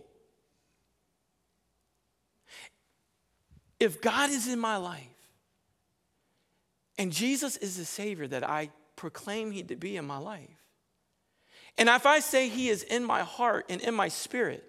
If 3.81 4.01
God 4.01 4.31
is 4.31 4.47
in 4.47 4.61
my 4.61 4.77
life 4.77 5.03
and 6.97 7.11
Jesus 7.11 7.57
is 7.57 7.77
the 7.77 7.85
Savior 7.85 8.29
that 8.29 8.49
I 8.49 8.71
proclaim 8.95 9.51
He 9.51 9.65
to 9.65 9.75
be 9.75 9.97
in 9.97 10.05
my 10.05 10.19
life, 10.19 10.49
and 11.77 11.89
if 11.89 12.07
I 12.07 12.21
say 12.21 12.49
He 12.49 12.69
is 12.69 12.85
in 12.85 13.03
my 13.05 13.23
heart 13.23 13.67
and 13.69 13.81
in 13.81 13.95
my 13.95 14.07
spirit, 14.07 14.63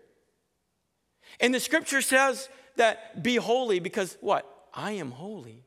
and 1.39 1.53
the 1.53 1.59
scripture 1.59 2.01
says 2.01 2.49
that 2.75 3.21
be 3.23 3.35
holy 3.35 3.79
because 3.79 4.17
what? 4.21 4.49
I 4.73 4.93
am 4.93 5.11
holy. 5.11 5.63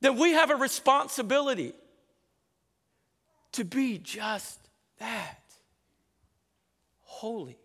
Then 0.00 0.16
we 0.16 0.32
have 0.32 0.50
a 0.50 0.56
responsibility 0.56 1.74
to 3.52 3.64
be 3.64 3.98
just 3.98 4.60
that 4.98 5.40
holy. 7.00 7.58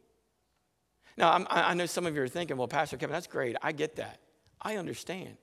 Now, 1.17 1.31
I'm, 1.31 1.47
i 1.49 1.73
know 1.73 1.85
some 1.85 2.05
of 2.05 2.15
you 2.15 2.21
are 2.21 2.27
thinking, 2.27 2.57
well, 2.57 2.67
Pastor 2.67 2.97
Kevin, 2.97 3.13
that's 3.13 3.27
great. 3.27 3.55
I 3.61 3.71
get 3.71 3.95
that. 3.97 4.19
I 4.61 4.75
understand. 4.75 5.37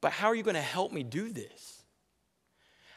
But 0.00 0.12
how 0.12 0.28
are 0.28 0.34
you 0.34 0.42
going 0.42 0.54
to 0.54 0.60
help 0.60 0.92
me 0.92 1.02
do 1.02 1.30
this? 1.30 1.82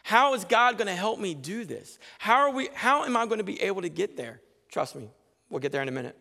How 0.04 0.34
is 0.34 0.46
God 0.46 0.78
going 0.78 0.88
to 0.88 0.96
help 0.96 1.20
me 1.20 1.34
do 1.34 1.66
this? 1.66 2.00
How, 2.20 2.42
are 2.42 2.52
we, 2.52 2.70
how 2.74 3.04
am 3.04 3.18
I 3.18 3.26
going 3.26 3.40
to 3.40 3.44
be 3.44 3.62
able 3.62 3.82
to 3.82 3.90
get 3.90 4.16
there? 4.16 4.40
Trust 4.72 4.96
me, 4.96 5.10
we'll 5.50 5.60
get 5.60 5.72
there 5.72 5.82
in 5.82 5.90
a 5.90 5.92
minute. 5.92 6.18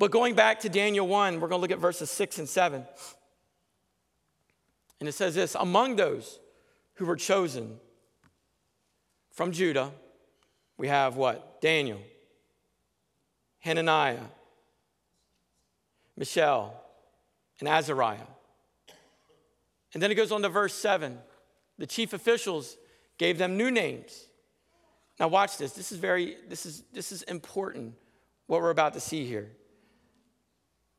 But 0.00 0.10
going 0.10 0.34
back 0.34 0.60
to 0.60 0.70
Daniel 0.70 1.06
1, 1.06 1.40
we're 1.40 1.48
going 1.48 1.58
to 1.58 1.60
look 1.60 1.70
at 1.70 1.78
verses 1.78 2.10
6 2.10 2.38
and 2.38 2.48
7. 2.48 2.86
And 4.98 5.08
it 5.08 5.12
says 5.12 5.34
this 5.34 5.54
Among 5.54 5.96
those 5.96 6.40
who 6.94 7.04
were 7.04 7.16
chosen 7.16 7.78
from 9.30 9.52
Judah, 9.52 9.92
we 10.78 10.88
have 10.88 11.16
what? 11.16 11.60
Daniel, 11.60 12.00
Hananiah, 13.58 14.24
Mishael, 16.16 16.82
and 17.60 17.68
Azariah. 17.68 18.20
And 19.92 20.02
then 20.02 20.10
it 20.10 20.14
goes 20.14 20.32
on 20.32 20.40
to 20.40 20.48
verse 20.48 20.72
7. 20.72 21.18
The 21.76 21.86
chief 21.86 22.14
officials 22.14 22.78
gave 23.18 23.36
them 23.36 23.58
new 23.58 23.70
names. 23.70 24.28
Now 25.18 25.28
watch 25.28 25.58
this. 25.58 25.72
This 25.72 25.92
is 25.92 25.98
very 25.98 26.38
this 26.48 26.64
is 26.64 26.84
this 26.90 27.12
is 27.12 27.20
important 27.24 27.92
what 28.46 28.62
we're 28.62 28.70
about 28.70 28.94
to 28.94 29.00
see 29.00 29.26
here. 29.26 29.50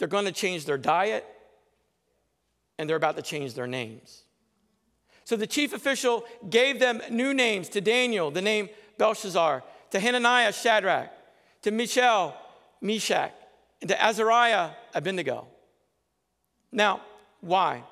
They're 0.02 0.08
going 0.08 0.26
to 0.26 0.32
change 0.32 0.66
their 0.66 0.80
diet 0.80 1.24
and 2.80 2.90
they're 2.90 2.98
about 2.98 3.18
to 3.18 3.22
change 3.22 3.54
their 3.54 3.68
names. 3.68 4.24
So 5.26 5.36
the 5.36 5.46
chief 5.46 5.74
official 5.74 6.26
gave 6.50 6.80
them 6.80 7.04
new 7.12 7.36
names 7.36 7.70
to 7.70 7.82
Daniel, 7.82 8.32
the 8.32 8.42
name 8.42 8.70
Belshazzar, 8.98 9.62
to 9.92 10.00
Hananiah, 10.00 10.54
Shadrach, 10.54 11.12
to 11.62 11.70
Mishael, 11.70 12.36
Meshach, 12.82 13.32
and 13.80 13.90
to 13.90 14.04
Azariah, 14.04 14.72
Abednego. 14.96 15.46
Now, 16.72 17.02
why? 17.42 17.84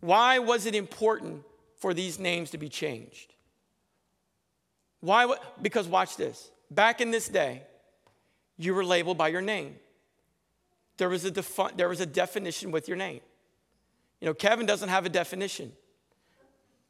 Why 0.00 0.40
was 0.40 0.66
it 0.66 0.74
important 0.74 1.44
for 1.76 1.94
these 1.94 2.18
names 2.18 2.50
to 2.50 2.58
be 2.58 2.68
changed? 2.68 3.32
Why? 4.98 5.32
Because 5.62 5.86
watch 5.86 6.16
this. 6.16 6.50
Back 6.68 7.00
in 7.00 7.12
this 7.12 7.28
day, 7.28 7.62
you 8.58 8.74
were 8.74 8.84
labeled 8.84 9.18
by 9.18 9.28
your 9.28 9.40
name 9.40 9.76
there 11.02 11.08
was, 11.08 11.24
a 11.24 11.32
defi- 11.32 11.74
there 11.76 11.88
was 11.88 12.00
a 12.00 12.06
definition 12.06 12.70
with 12.70 12.86
your 12.86 12.96
name. 12.96 13.22
You 14.20 14.26
know, 14.26 14.34
Kevin 14.34 14.66
doesn't 14.66 14.88
have 14.88 15.04
a 15.04 15.08
definition. 15.08 15.72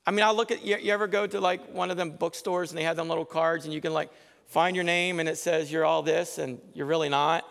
I 0.07 0.11
mean, 0.11 0.23
I 0.23 0.33
look 0.33 0.51
at 0.51 0.63
you, 0.63 0.77
you 0.77 0.93
ever 0.93 1.07
go 1.07 1.27
to 1.27 1.41
like 1.41 1.73
one 1.73 1.91
of 1.91 1.97
them 1.97 2.11
bookstores 2.11 2.71
and 2.71 2.79
they 2.79 2.83
have 2.83 2.97
them 2.97 3.09
little 3.09 3.25
cards 3.25 3.65
and 3.65 3.73
you 3.73 3.81
can 3.81 3.95
like 3.95 4.11
find 4.49 4.77
your 4.77 4.85
name 4.85 5.19
and 5.19 5.31
it 5.31 5.39
says 5.39 5.73
you're 5.73 5.87
all 5.87 6.03
this 6.03 6.37
and 6.37 6.61
you're 6.75 6.85
really 6.85 7.09
not. 7.09 7.49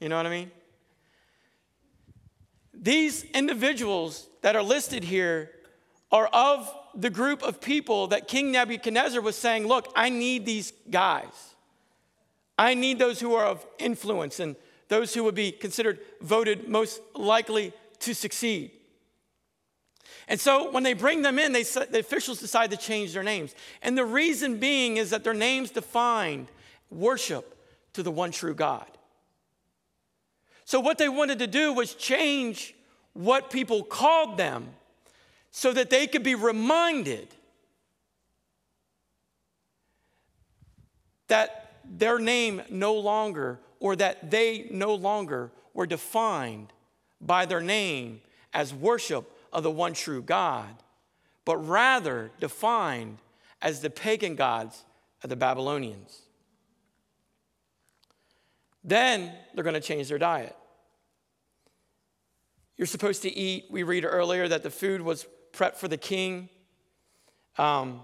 You 0.00 0.10
know 0.10 0.18
what 0.18 0.26
I 0.26 0.28
mean? 0.28 0.50
These 2.74 3.24
individuals 3.32 4.28
that 4.42 4.54
are 4.54 4.62
listed 4.62 5.02
here 5.02 5.50
are 6.10 6.26
of 6.26 6.70
the 6.94 7.08
group 7.08 7.42
of 7.42 7.58
people 7.58 8.08
that 8.08 8.28
King 8.28 8.52
Nebuchadnezzar 8.52 9.22
was 9.22 9.36
saying, 9.36 9.66
Look, 9.66 9.90
I 9.96 10.10
need 10.10 10.44
these 10.44 10.74
guys. 10.90 11.54
I 12.58 12.74
need 12.74 12.98
those 12.98 13.18
who 13.18 13.32
are 13.32 13.46
of 13.46 13.64
influence 13.78 14.38
and 14.38 14.56
those 14.92 15.14
who 15.14 15.24
would 15.24 15.34
be 15.34 15.50
considered 15.50 16.00
voted 16.20 16.68
most 16.68 17.00
likely 17.14 17.72
to 17.98 18.14
succeed. 18.14 18.70
And 20.28 20.38
so 20.38 20.70
when 20.70 20.82
they 20.82 20.92
bring 20.92 21.22
them 21.22 21.38
in, 21.38 21.52
they, 21.52 21.62
the 21.62 22.00
officials 22.00 22.40
decide 22.40 22.70
to 22.72 22.76
change 22.76 23.14
their 23.14 23.22
names. 23.22 23.54
And 23.80 23.96
the 23.96 24.04
reason 24.04 24.58
being 24.58 24.98
is 24.98 25.08
that 25.08 25.24
their 25.24 25.32
names 25.32 25.70
defined 25.70 26.48
worship 26.90 27.56
to 27.94 28.02
the 28.02 28.10
one 28.10 28.32
true 28.32 28.54
God. 28.54 28.86
So 30.66 30.78
what 30.78 30.98
they 30.98 31.08
wanted 31.08 31.38
to 31.38 31.46
do 31.46 31.72
was 31.72 31.94
change 31.94 32.74
what 33.14 33.50
people 33.50 33.84
called 33.84 34.36
them 34.36 34.74
so 35.50 35.72
that 35.72 35.88
they 35.88 36.06
could 36.06 36.22
be 36.22 36.34
reminded 36.34 37.28
that 41.28 41.80
their 41.82 42.18
name 42.18 42.60
no 42.68 42.92
longer 42.92 43.58
or 43.82 43.96
that 43.96 44.30
they 44.30 44.68
no 44.70 44.94
longer 44.94 45.50
were 45.74 45.86
defined 45.86 46.72
by 47.20 47.44
their 47.44 47.60
name 47.60 48.20
as 48.54 48.72
worship 48.72 49.36
of 49.52 49.64
the 49.64 49.70
one 49.72 49.92
true 49.92 50.22
God, 50.22 50.72
but 51.44 51.56
rather 51.56 52.30
defined 52.38 53.18
as 53.60 53.80
the 53.80 53.90
pagan 53.90 54.36
gods 54.36 54.84
of 55.24 55.30
the 55.30 55.34
Babylonians. 55.34 56.20
Then 58.84 59.32
they're 59.52 59.64
going 59.64 59.74
to 59.74 59.80
change 59.80 60.08
their 60.08 60.18
diet. 60.18 60.54
You're 62.76 62.86
supposed 62.86 63.22
to 63.22 63.36
eat, 63.36 63.64
we 63.68 63.82
read 63.82 64.04
earlier 64.04 64.46
that 64.46 64.62
the 64.62 64.70
food 64.70 65.00
was 65.00 65.26
prepped 65.52 65.76
for 65.76 65.88
the 65.88 65.96
king. 65.96 66.48
Um, 67.58 68.02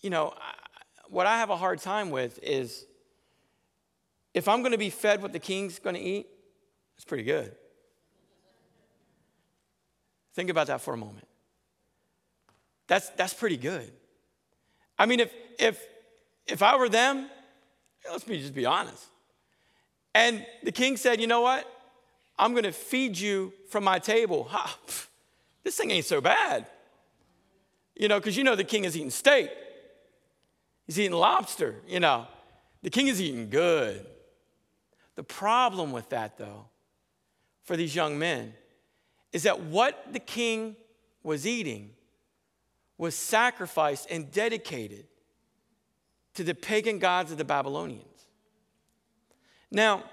you 0.00 0.08
know, 0.08 0.32
what 1.08 1.26
I 1.26 1.36
have 1.40 1.50
a 1.50 1.56
hard 1.58 1.80
time 1.80 2.08
with 2.08 2.38
is 2.42 2.86
if 4.38 4.46
I'm 4.46 4.60
going 4.60 4.72
to 4.72 4.78
be 4.78 4.88
fed 4.88 5.20
what 5.20 5.32
the 5.32 5.40
king's 5.40 5.80
going 5.80 5.96
to 5.96 6.00
eat, 6.00 6.28
it's 6.94 7.04
pretty 7.04 7.24
good. 7.24 7.52
Think 10.34 10.48
about 10.48 10.68
that 10.68 10.80
for 10.80 10.94
a 10.94 10.96
moment. 10.96 11.26
That's, 12.86 13.10
that's 13.10 13.34
pretty 13.34 13.56
good. 13.56 13.90
I 14.96 15.06
mean, 15.06 15.18
if, 15.18 15.32
if, 15.58 15.84
if 16.46 16.62
I 16.62 16.76
were 16.76 16.88
them, 16.88 17.28
let's 18.08 18.22
be, 18.22 18.38
just 18.38 18.54
be 18.54 18.64
honest. 18.64 19.04
And 20.14 20.46
the 20.62 20.70
king 20.70 20.96
said, 20.96 21.20
You 21.20 21.26
know 21.26 21.40
what? 21.40 21.68
I'm 22.38 22.52
going 22.52 22.62
to 22.62 22.72
feed 22.72 23.18
you 23.18 23.52
from 23.68 23.82
my 23.82 23.98
table. 23.98 24.44
Ha, 24.44 24.78
pff, 24.86 25.08
this 25.64 25.76
thing 25.76 25.90
ain't 25.90 26.04
so 26.04 26.20
bad. 26.20 26.66
You 27.96 28.06
know, 28.06 28.20
because 28.20 28.36
you 28.36 28.44
know 28.44 28.54
the 28.54 28.62
king 28.62 28.84
is 28.84 28.96
eating 28.96 29.10
steak, 29.10 29.50
he's 30.86 31.00
eating 31.00 31.12
lobster, 31.12 31.74
you 31.88 31.98
know. 31.98 32.28
The 32.84 32.90
king 32.90 33.08
is 33.08 33.20
eating 33.20 33.50
good. 33.50 34.06
The 35.18 35.24
problem 35.24 35.90
with 35.90 36.10
that, 36.10 36.38
though, 36.38 36.66
for 37.64 37.76
these 37.76 37.92
young 37.92 38.20
men, 38.20 38.54
is 39.32 39.42
that 39.42 39.58
what 39.58 40.12
the 40.12 40.20
king 40.20 40.76
was 41.24 41.44
eating 41.44 41.90
was 42.98 43.16
sacrificed 43.16 44.06
and 44.12 44.30
dedicated 44.30 45.08
to 46.34 46.44
the 46.44 46.54
pagan 46.54 47.00
gods 47.00 47.32
of 47.32 47.36
the 47.36 47.44
Babylonians. 47.44 48.28
Now, 49.72 50.04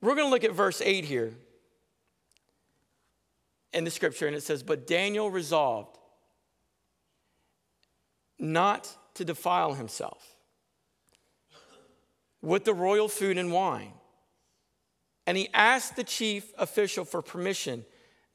we're 0.00 0.14
going 0.14 0.28
to 0.28 0.30
look 0.30 0.44
at 0.44 0.52
verse 0.52 0.80
8 0.80 1.04
here 1.04 1.34
in 3.74 3.84
the 3.84 3.90
scripture, 3.90 4.26
and 4.26 4.34
it 4.34 4.42
says, 4.42 4.62
But 4.62 4.86
Daniel 4.86 5.30
resolved 5.30 5.98
not 8.38 8.90
to 9.12 9.24
defile 9.26 9.74
himself 9.74 10.33
with 12.44 12.64
the 12.64 12.74
royal 12.74 13.08
food 13.08 13.38
and 13.38 13.52
wine. 13.52 13.92
And 15.26 15.36
he 15.36 15.48
asked 15.54 15.96
the 15.96 16.04
chief 16.04 16.52
official 16.58 17.04
for 17.04 17.22
permission 17.22 17.84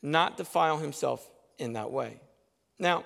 not 0.01 0.37
to 0.37 0.43
defile 0.43 0.77
himself 0.77 1.29
in 1.57 1.73
that 1.73 1.91
way. 1.91 2.19
Now, 2.79 3.03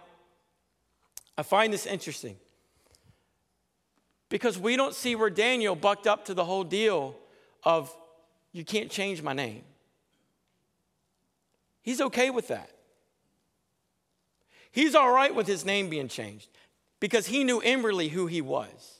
I 1.38 1.44
find 1.44 1.74
this 1.74 1.86
interesting 1.86 2.38
because 4.30 4.58
we 4.58 4.78
don't 4.78 4.96
see 4.96 5.16
where 5.16 5.30
Daniel 5.30 5.76
bucked 5.76 6.08
up 6.08 6.26
to 6.26 6.34
the 6.34 6.46
whole 6.46 6.64
deal 6.64 7.16
of, 7.64 7.94
you 8.52 8.64
can't 8.64 8.90
change 8.90 9.22
my 9.22 9.34
name. 9.34 9.64
He's 11.82 12.00
okay 12.00 12.30
with 12.30 12.48
that. 12.48 12.70
He's 14.72 14.96
all 14.96 15.12
right 15.12 15.36
with 15.36 15.48
his 15.48 15.66
name 15.66 15.90
being 15.90 16.08
changed 16.08 16.48
because 17.00 17.28
he 17.28 17.44
knew 17.44 17.62
inwardly 17.62 18.08
who 18.08 18.28
he 18.28 18.42
was. 18.42 19.00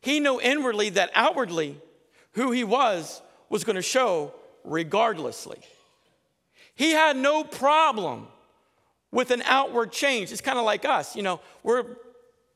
He 0.00 0.20
knew 0.20 0.40
inwardly 0.40 0.90
that 0.90 1.10
outwardly 1.14 1.80
who 2.32 2.50
he 2.50 2.64
was 2.64 3.22
was 3.48 3.64
going 3.64 3.76
to 3.76 3.82
show 3.82 4.32
regardlessly. 4.64 5.58
He 6.74 6.92
had 6.92 7.16
no 7.16 7.44
problem 7.44 8.28
with 9.10 9.30
an 9.30 9.42
outward 9.46 9.92
change. 9.92 10.32
It's 10.32 10.40
kind 10.40 10.58
of 10.58 10.64
like 10.64 10.84
us, 10.84 11.16
you 11.16 11.22
know, 11.22 11.40
we're 11.62 11.84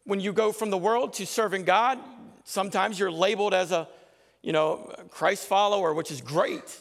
when 0.04 0.20
you 0.20 0.32
go 0.32 0.50
from 0.50 0.70
the 0.70 0.78
world 0.78 1.12
to 1.14 1.26
serving 1.26 1.64
God, 1.64 1.98
sometimes 2.44 2.98
you're 2.98 3.12
labeled 3.12 3.54
as 3.54 3.70
a, 3.70 3.86
you 4.42 4.52
know, 4.52 4.92
Christ 5.10 5.46
follower, 5.46 5.94
which 5.94 6.10
is 6.10 6.20
great. 6.20 6.78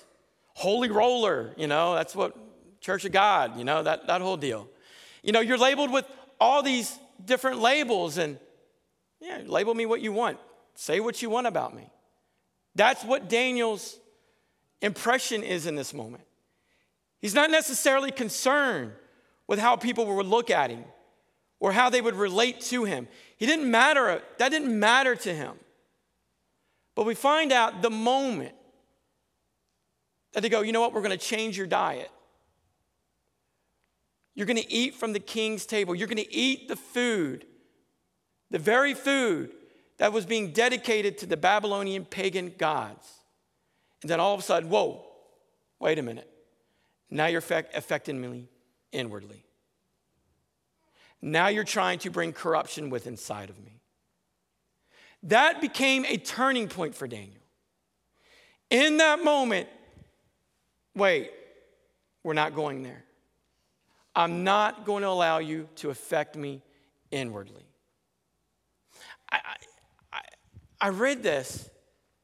Holy 0.54 0.90
roller, 0.90 1.54
you 1.58 1.68
know, 1.68 1.94
that's 1.94 2.16
what 2.16 2.36
Church 2.82 3.06
of 3.06 3.12
God, 3.12 3.58
you 3.58 3.64
know, 3.64 3.84
that, 3.84 4.08
that 4.08 4.22
whole 4.22 4.38
deal. 4.38 4.68
You 5.22 5.32
know, 5.32 5.42
you're 5.42 5.58
labeled 5.58 5.92
with 5.92 6.06
all 6.40 6.64
these 6.64 6.98
different 7.24 7.60
labels, 7.60 8.18
and 8.18 8.40
yeah, 9.20 9.42
label 9.46 9.74
me 9.76 9.86
what 9.86 10.02
you 10.02 10.12
want. 10.14 10.40
Say 10.80 11.02
what 11.02 11.22
you 11.22 11.30
want 11.30 11.46
about 11.46 11.76
me. 11.76 11.92
That's 12.74 13.04
what 13.04 13.28
Daniel's 13.28 14.00
impression 14.82 15.44
is 15.44 15.66
in 15.66 15.76
this 15.76 15.94
moment. 15.94 16.24
He's 17.20 17.36
not 17.36 17.52
necessarily 17.52 18.12
concerned 18.12 18.94
with 19.46 19.60
how 19.60 19.76
people 19.76 20.06
would 20.06 20.26
look 20.26 20.50
at 20.50 20.70
him 20.70 20.86
or 21.60 21.74
how 21.74 21.90
they 21.90 22.00
would 22.00 22.16
relate 22.16 22.62
to 22.62 22.86
him. 22.86 23.10
He 23.36 23.46
didn't 23.46 23.70
matter, 23.70 24.22
that 24.38 24.50
didn't 24.52 24.80
matter 24.80 25.18
to 25.18 25.36
him. 25.36 25.58
But 26.96 27.06
we 27.06 27.14
find 27.14 27.52
out 27.52 27.82
the 27.82 27.90
moment 27.90 28.56
that 30.32 30.44
they 30.44 30.48
go, 30.48 30.62
you 30.62 30.72
know 30.72 30.80
what, 30.80 30.94
we're 30.94 31.02
going 31.02 31.12
to 31.12 31.18
change 31.18 31.58
your 31.58 31.68
diet. 31.68 32.10
You're 34.34 34.48
going 34.48 34.56
to 34.56 34.72
eat 34.72 34.96
from 34.96 35.12
the 35.12 35.20
king's 35.20 35.66
table. 35.66 35.94
You're 35.94 36.08
going 36.08 36.24
to 36.24 36.34
eat 36.34 36.70
the 36.70 36.78
food, 36.78 37.46
the 38.50 38.60
very 38.60 38.94
food 38.94 39.52
that 40.00 40.12
was 40.12 40.26
being 40.26 40.52
dedicated 40.52 41.18
to 41.20 41.26
the 41.26 41.38
Babylonian 41.38 42.06
pagan 42.06 42.54
gods. 42.58 43.08
And 44.02 44.10
then 44.10 44.20
all 44.20 44.34
of 44.34 44.40
a 44.40 44.44
sudden, 44.44 44.70
whoa, 44.70 45.06
wait 45.80 46.00
a 46.00 46.02
minute. 46.02 46.30
Now 47.10 47.28
you're 47.28 47.44
affecting 47.74 48.20
me 48.20 48.50
inwardly. 48.92 49.44
Now 51.22 51.50
you're 51.50 51.66
trying 51.66 52.00
to 52.00 52.10
bring 52.10 52.32
corruption 52.34 52.90
with 52.90 53.08
inside 53.08 53.50
of 53.50 53.60
me. 53.64 53.82
That 55.24 55.60
became 55.60 56.06
a 56.06 56.18
turning 56.18 56.70
point 56.70 56.96
for 56.96 57.08
Daniel. 57.08 57.44
In 58.70 58.98
that 58.98 59.22
moment, 59.22 59.68
wait, 60.96 61.32
we're 62.24 62.34
not 62.34 62.56
going 62.56 62.84
there. 62.84 63.04
I'm 64.16 64.46
not 64.46 64.86
going 64.86 65.02
to 65.02 65.10
allow 65.10 65.40
you 65.40 65.68
to 65.78 65.90
affect 65.90 66.38
me 66.38 66.62
inwardly. 67.12 67.66
I, 69.32 69.40
I 70.82 70.90
read 70.90 71.24
this, 71.24 71.70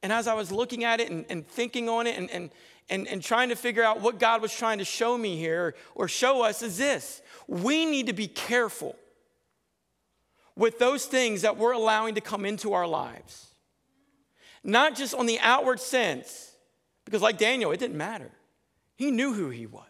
and 0.02 0.12
as 0.12 0.26
I 0.26 0.34
was 0.34 0.50
looking 0.50 0.84
at 0.84 1.00
it 1.00 1.10
and, 1.10 1.24
and 1.28 1.46
thinking 1.46 1.88
on 1.88 2.06
it 2.06 2.16
and, 2.16 2.30
and, 2.30 2.50
and, 2.88 3.06
and 3.08 3.22
trying 3.22 3.50
to 3.50 3.56
figure 3.56 3.82
out 3.82 4.00
what 4.00 4.18
God 4.18 4.40
was 4.42 4.54
trying 4.54 4.78
to 4.78 4.84
show 4.84 5.16
me 5.16 5.36
here 5.36 5.74
or 5.94 6.08
show 6.08 6.42
us, 6.42 6.62
is 6.62 6.78
this 6.78 7.22
we 7.48 7.84
need 7.84 8.06
to 8.06 8.12
be 8.12 8.26
careful 8.28 8.96
with 10.56 10.78
those 10.78 11.06
things 11.06 11.42
that 11.42 11.56
we're 11.56 11.72
allowing 11.72 12.14
to 12.14 12.20
come 12.20 12.44
into 12.44 12.72
our 12.72 12.86
lives. 12.86 13.54
Not 14.64 14.96
just 14.96 15.14
on 15.14 15.26
the 15.26 15.38
outward 15.40 15.80
sense, 15.80 16.52
because 17.04 17.22
like 17.22 17.38
Daniel, 17.38 17.70
it 17.70 17.78
didn't 17.78 17.96
matter. 17.96 18.30
He 18.96 19.10
knew 19.10 19.32
who 19.32 19.50
he 19.50 19.66
was. 19.66 19.82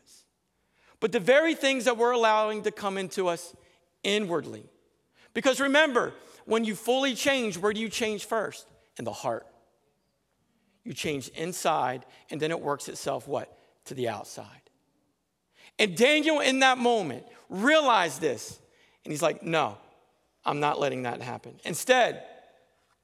But 1.00 1.12
the 1.12 1.20
very 1.20 1.54
things 1.54 1.84
that 1.84 1.96
we're 1.96 2.12
allowing 2.12 2.62
to 2.64 2.70
come 2.70 2.98
into 2.98 3.28
us 3.28 3.54
inwardly. 4.02 4.68
Because 5.34 5.60
remember, 5.60 6.14
when 6.46 6.64
you 6.64 6.74
fully 6.74 7.14
change, 7.14 7.58
where 7.58 7.72
do 7.72 7.80
you 7.80 7.88
change 7.88 8.24
first? 8.24 8.66
In 8.98 9.04
the 9.04 9.12
heart. 9.12 9.46
You 10.84 10.94
change 10.94 11.28
inside, 11.28 12.06
and 12.30 12.40
then 12.40 12.50
it 12.50 12.60
works 12.60 12.88
itself 12.88 13.28
what? 13.28 13.54
To 13.86 13.94
the 13.94 14.08
outside. 14.08 14.46
And 15.78 15.96
Daniel, 15.96 16.40
in 16.40 16.60
that 16.60 16.78
moment, 16.78 17.24
realized 17.50 18.20
this. 18.20 18.58
And 19.04 19.12
he's 19.12 19.22
like, 19.22 19.42
No, 19.42 19.76
I'm 20.44 20.60
not 20.60 20.80
letting 20.80 21.02
that 21.02 21.20
happen. 21.20 21.60
Instead, 21.64 22.22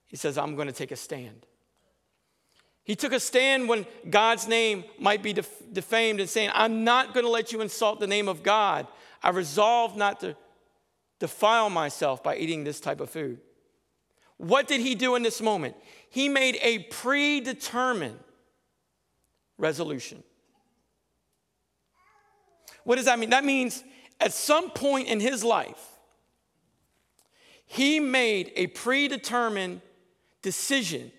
he 0.06 0.16
says, 0.16 0.38
I'm 0.38 0.54
going 0.54 0.68
to 0.68 0.74
take 0.74 0.92
a 0.92 0.96
stand. 0.96 1.46
He 2.84 2.96
took 2.96 3.12
a 3.12 3.20
stand 3.20 3.68
when 3.68 3.86
God's 4.08 4.48
name 4.48 4.84
might 4.98 5.22
be 5.22 5.32
def- 5.32 5.62
defamed 5.72 6.20
and 6.20 6.28
saying, 6.28 6.50
I'm 6.52 6.84
not 6.84 7.14
going 7.14 7.24
to 7.24 7.30
let 7.30 7.52
you 7.52 7.60
insult 7.60 8.00
the 8.00 8.06
name 8.06 8.28
of 8.28 8.42
God. 8.42 8.86
I 9.22 9.30
resolve 9.30 9.96
not 9.96 10.20
to 10.20 10.36
defile 11.22 11.70
myself 11.70 12.20
by 12.20 12.34
eating 12.34 12.64
this 12.64 12.80
type 12.80 13.00
of 13.00 13.08
food. 13.08 13.38
What 14.38 14.66
did 14.66 14.80
he 14.80 14.96
do 14.96 15.14
in 15.14 15.22
this 15.22 15.40
moment? 15.40 15.76
He 16.10 16.28
made 16.28 16.58
a 16.60 16.80
predetermined 16.90 18.18
resolution. 19.56 20.24
What 22.82 22.96
does 22.96 23.04
that 23.04 23.20
mean? 23.20 23.30
That 23.30 23.44
means 23.44 23.84
at 24.18 24.32
some 24.32 24.70
point 24.70 25.06
in 25.06 25.20
his 25.20 25.44
life, 25.44 25.78
he 27.66 28.00
made 28.00 28.50
a 28.56 28.66
predetermined 28.66 29.80
decision 30.42 31.12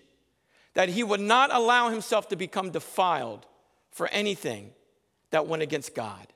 that 0.74 0.90
he 0.90 1.02
would 1.02 1.18
not 1.18 1.48
allow 1.50 1.88
himself 1.88 2.28
to 2.28 2.36
become 2.36 2.72
defiled 2.72 3.46
for 3.90 4.06
anything 4.08 4.72
that 5.30 5.46
went 5.46 5.62
against 5.62 5.94
God. 5.94 6.26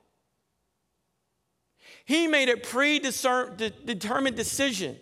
He 2.09 2.27
made 2.27 2.49
a 2.49 2.57
predetermined 2.57 4.35
decision 4.35 4.97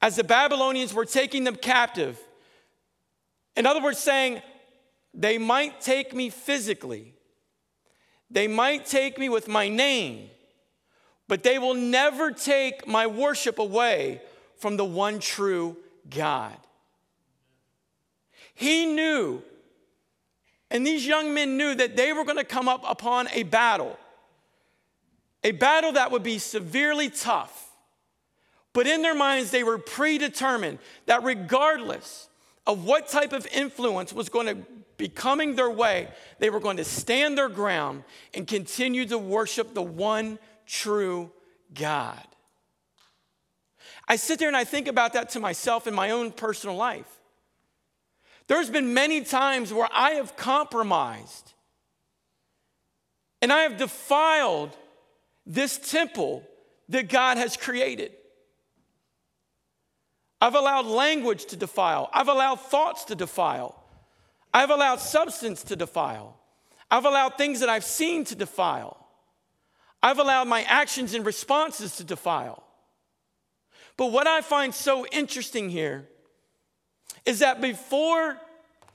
as 0.00 0.16
the 0.16 0.24
Babylonians 0.24 0.94
were 0.94 1.04
taking 1.04 1.44
them 1.44 1.54
captive. 1.54 2.18
In 3.56 3.66
other 3.66 3.82
words, 3.82 3.98
saying, 3.98 4.40
they 5.12 5.36
might 5.36 5.82
take 5.82 6.14
me 6.14 6.30
physically, 6.30 7.12
they 8.30 8.48
might 8.48 8.86
take 8.86 9.18
me 9.18 9.28
with 9.28 9.48
my 9.48 9.68
name, 9.68 10.30
but 11.28 11.42
they 11.42 11.58
will 11.58 11.74
never 11.74 12.30
take 12.30 12.88
my 12.88 13.06
worship 13.06 13.58
away 13.58 14.22
from 14.56 14.78
the 14.78 14.86
one 14.86 15.18
true 15.18 15.76
God. 16.08 16.56
He 18.54 18.86
knew, 18.86 19.42
and 20.70 20.86
these 20.86 21.06
young 21.06 21.34
men 21.34 21.58
knew 21.58 21.74
that 21.74 21.96
they 21.96 22.14
were 22.14 22.24
going 22.24 22.38
to 22.38 22.44
come 22.44 22.66
up 22.66 22.82
upon 22.88 23.28
a 23.34 23.42
battle 23.42 23.98
a 25.44 25.52
battle 25.52 25.92
that 25.92 26.10
would 26.10 26.22
be 26.22 26.38
severely 26.38 27.10
tough. 27.10 27.70
But 28.72 28.86
in 28.86 29.02
their 29.02 29.14
minds, 29.14 29.50
they 29.50 29.64
were 29.64 29.78
predetermined 29.78 30.78
that 31.06 31.22
regardless 31.24 32.28
of 32.66 32.84
what 32.84 33.08
type 33.08 33.32
of 33.32 33.46
influence 33.48 34.12
was 34.12 34.28
going 34.28 34.46
to 34.46 34.56
be 34.96 35.08
coming 35.08 35.56
their 35.56 35.70
way, 35.70 36.08
they 36.38 36.48
were 36.48 36.60
going 36.60 36.76
to 36.76 36.84
stand 36.84 37.36
their 37.36 37.48
ground 37.48 38.04
and 38.34 38.46
continue 38.46 39.04
to 39.06 39.18
worship 39.18 39.74
the 39.74 39.82
one 39.82 40.38
true 40.66 41.30
God. 41.74 42.26
I 44.08 44.16
sit 44.16 44.38
there 44.38 44.48
and 44.48 44.56
I 44.56 44.64
think 44.64 44.88
about 44.88 45.12
that 45.14 45.30
to 45.30 45.40
myself 45.40 45.86
in 45.86 45.94
my 45.94 46.10
own 46.10 46.32
personal 46.32 46.76
life. 46.76 47.20
There's 48.46 48.70
been 48.70 48.94
many 48.94 49.22
times 49.22 49.72
where 49.72 49.88
I 49.92 50.12
have 50.12 50.36
compromised 50.36 51.52
and 53.40 53.52
I 53.52 53.62
have 53.62 53.76
defiled 53.76 54.76
this 55.46 55.78
temple 55.78 56.44
that 56.88 57.08
God 57.08 57.38
has 57.38 57.56
created. 57.56 58.12
I've 60.40 60.54
allowed 60.54 60.86
language 60.86 61.46
to 61.46 61.56
defile. 61.56 62.10
I've 62.12 62.28
allowed 62.28 62.60
thoughts 62.60 63.04
to 63.04 63.14
defile. 63.14 63.82
I've 64.52 64.70
allowed 64.70 65.00
substance 65.00 65.62
to 65.64 65.76
defile. 65.76 66.36
I've 66.90 67.04
allowed 67.04 67.38
things 67.38 67.60
that 67.60 67.68
I've 67.68 67.84
seen 67.84 68.24
to 68.24 68.34
defile. 68.34 69.06
I've 70.02 70.18
allowed 70.18 70.48
my 70.48 70.62
actions 70.64 71.14
and 71.14 71.24
responses 71.24 71.96
to 71.96 72.04
defile. 72.04 72.64
But 73.96 74.10
what 74.10 74.26
I 74.26 74.40
find 74.40 74.74
so 74.74 75.06
interesting 75.06 75.70
here 75.70 76.08
is 77.24 77.38
that 77.38 77.60
before 77.60 78.36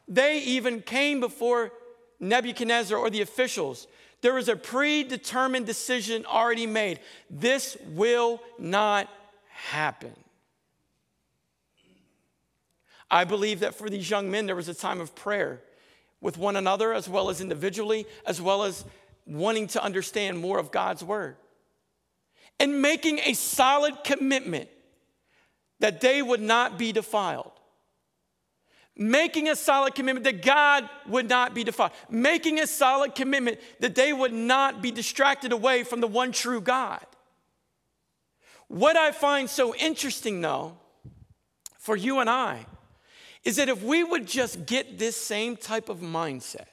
they 0.07 0.39
even 0.39 0.81
came 0.81 1.19
before 1.19 1.71
Nebuchadnezzar 2.19 2.97
or 2.97 3.10
the 3.10 3.21
officials, 3.21 3.88
there 4.21 4.34
was 4.34 4.49
a 4.49 4.56
predetermined 4.56 5.65
decision 5.65 6.25
already 6.25 6.65
made. 6.65 6.99
This 7.30 7.77
will 7.89 8.41
not 8.58 9.10
happen. 9.49 10.13
I 13.10 13.23
believe 13.23 13.62
that 13.62 13.75
for 13.75 13.89
these 13.89 14.10
young 14.10 14.30
men, 14.30 14.45
there 14.47 14.56
was 14.56 14.67
a 14.67 14.73
time 14.73 14.99
of 14.99 15.15
prayer 15.15 15.62
with 16.19 16.38
one 16.38 16.56
another, 16.56 16.93
as 16.93 17.08
well 17.08 17.30
as 17.30 17.41
individually, 17.41 18.06
as 18.25 18.41
well 18.41 18.63
as 18.63 18.84
wanting 19.25 19.67
to 19.67 19.84
understand 19.84 20.39
more 20.39 20.58
of 20.58 20.71
God's 20.71 21.03
word. 21.03 21.38
And 22.60 22.82
making 22.82 23.19
a 23.19 23.34
solid 23.34 24.03
commitment 24.03 24.67
that 25.80 26.01
they 26.01 26.21
would 26.21 26.41
not 26.41 26.77
be 26.77 26.91
defiled. 26.91 27.51
Making 28.97 29.47
a 29.49 29.55
solid 29.55 29.93
commitment 29.93 30.23
that 30.23 30.41
God 30.41 30.89
would 31.07 31.29
not 31.29 31.53
be 31.53 31.63
defiled. 31.63 31.91
Making 32.10 32.60
a 32.60 32.65
solid 32.65 33.13
commitment 33.13 33.60
that 33.79 33.93
they 33.93 34.12
would 34.12 34.33
not 34.33 34.81
be 34.81 34.89
distracted 34.91 35.51
away 35.51 35.83
from 35.83 36.01
the 36.01 36.07
one 36.07 36.31
true 36.31 36.60
God. 36.60 37.05
What 38.67 38.97
I 38.97 39.12
find 39.12 39.49
so 39.49 39.75
interesting, 39.75 40.41
though, 40.41 40.77
for 41.77 41.95
you 41.95 42.19
and 42.19 42.29
I, 42.29 42.65
is 43.43 43.57
that 43.57 43.69
if 43.69 43.83
we 43.83 44.03
would 44.03 44.27
just 44.27 44.65
get 44.65 44.97
this 44.97 45.15
same 45.15 45.55
type 45.55 45.89
of 45.89 45.99
mindset, 45.99 46.65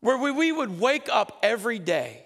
where 0.00 0.18
we 0.18 0.52
would 0.52 0.78
wake 0.78 1.08
up 1.10 1.38
every 1.42 1.78
day 1.78 2.24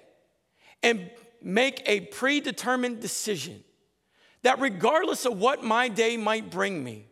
and 0.82 1.10
make 1.42 1.82
a 1.86 2.00
predetermined 2.00 3.00
decision 3.00 3.62
that 4.42 4.60
regardless 4.60 5.24
of 5.24 5.38
what 5.38 5.64
my 5.64 5.88
day 5.88 6.16
might 6.16 6.50
bring 6.50 6.82
me, 6.82 7.06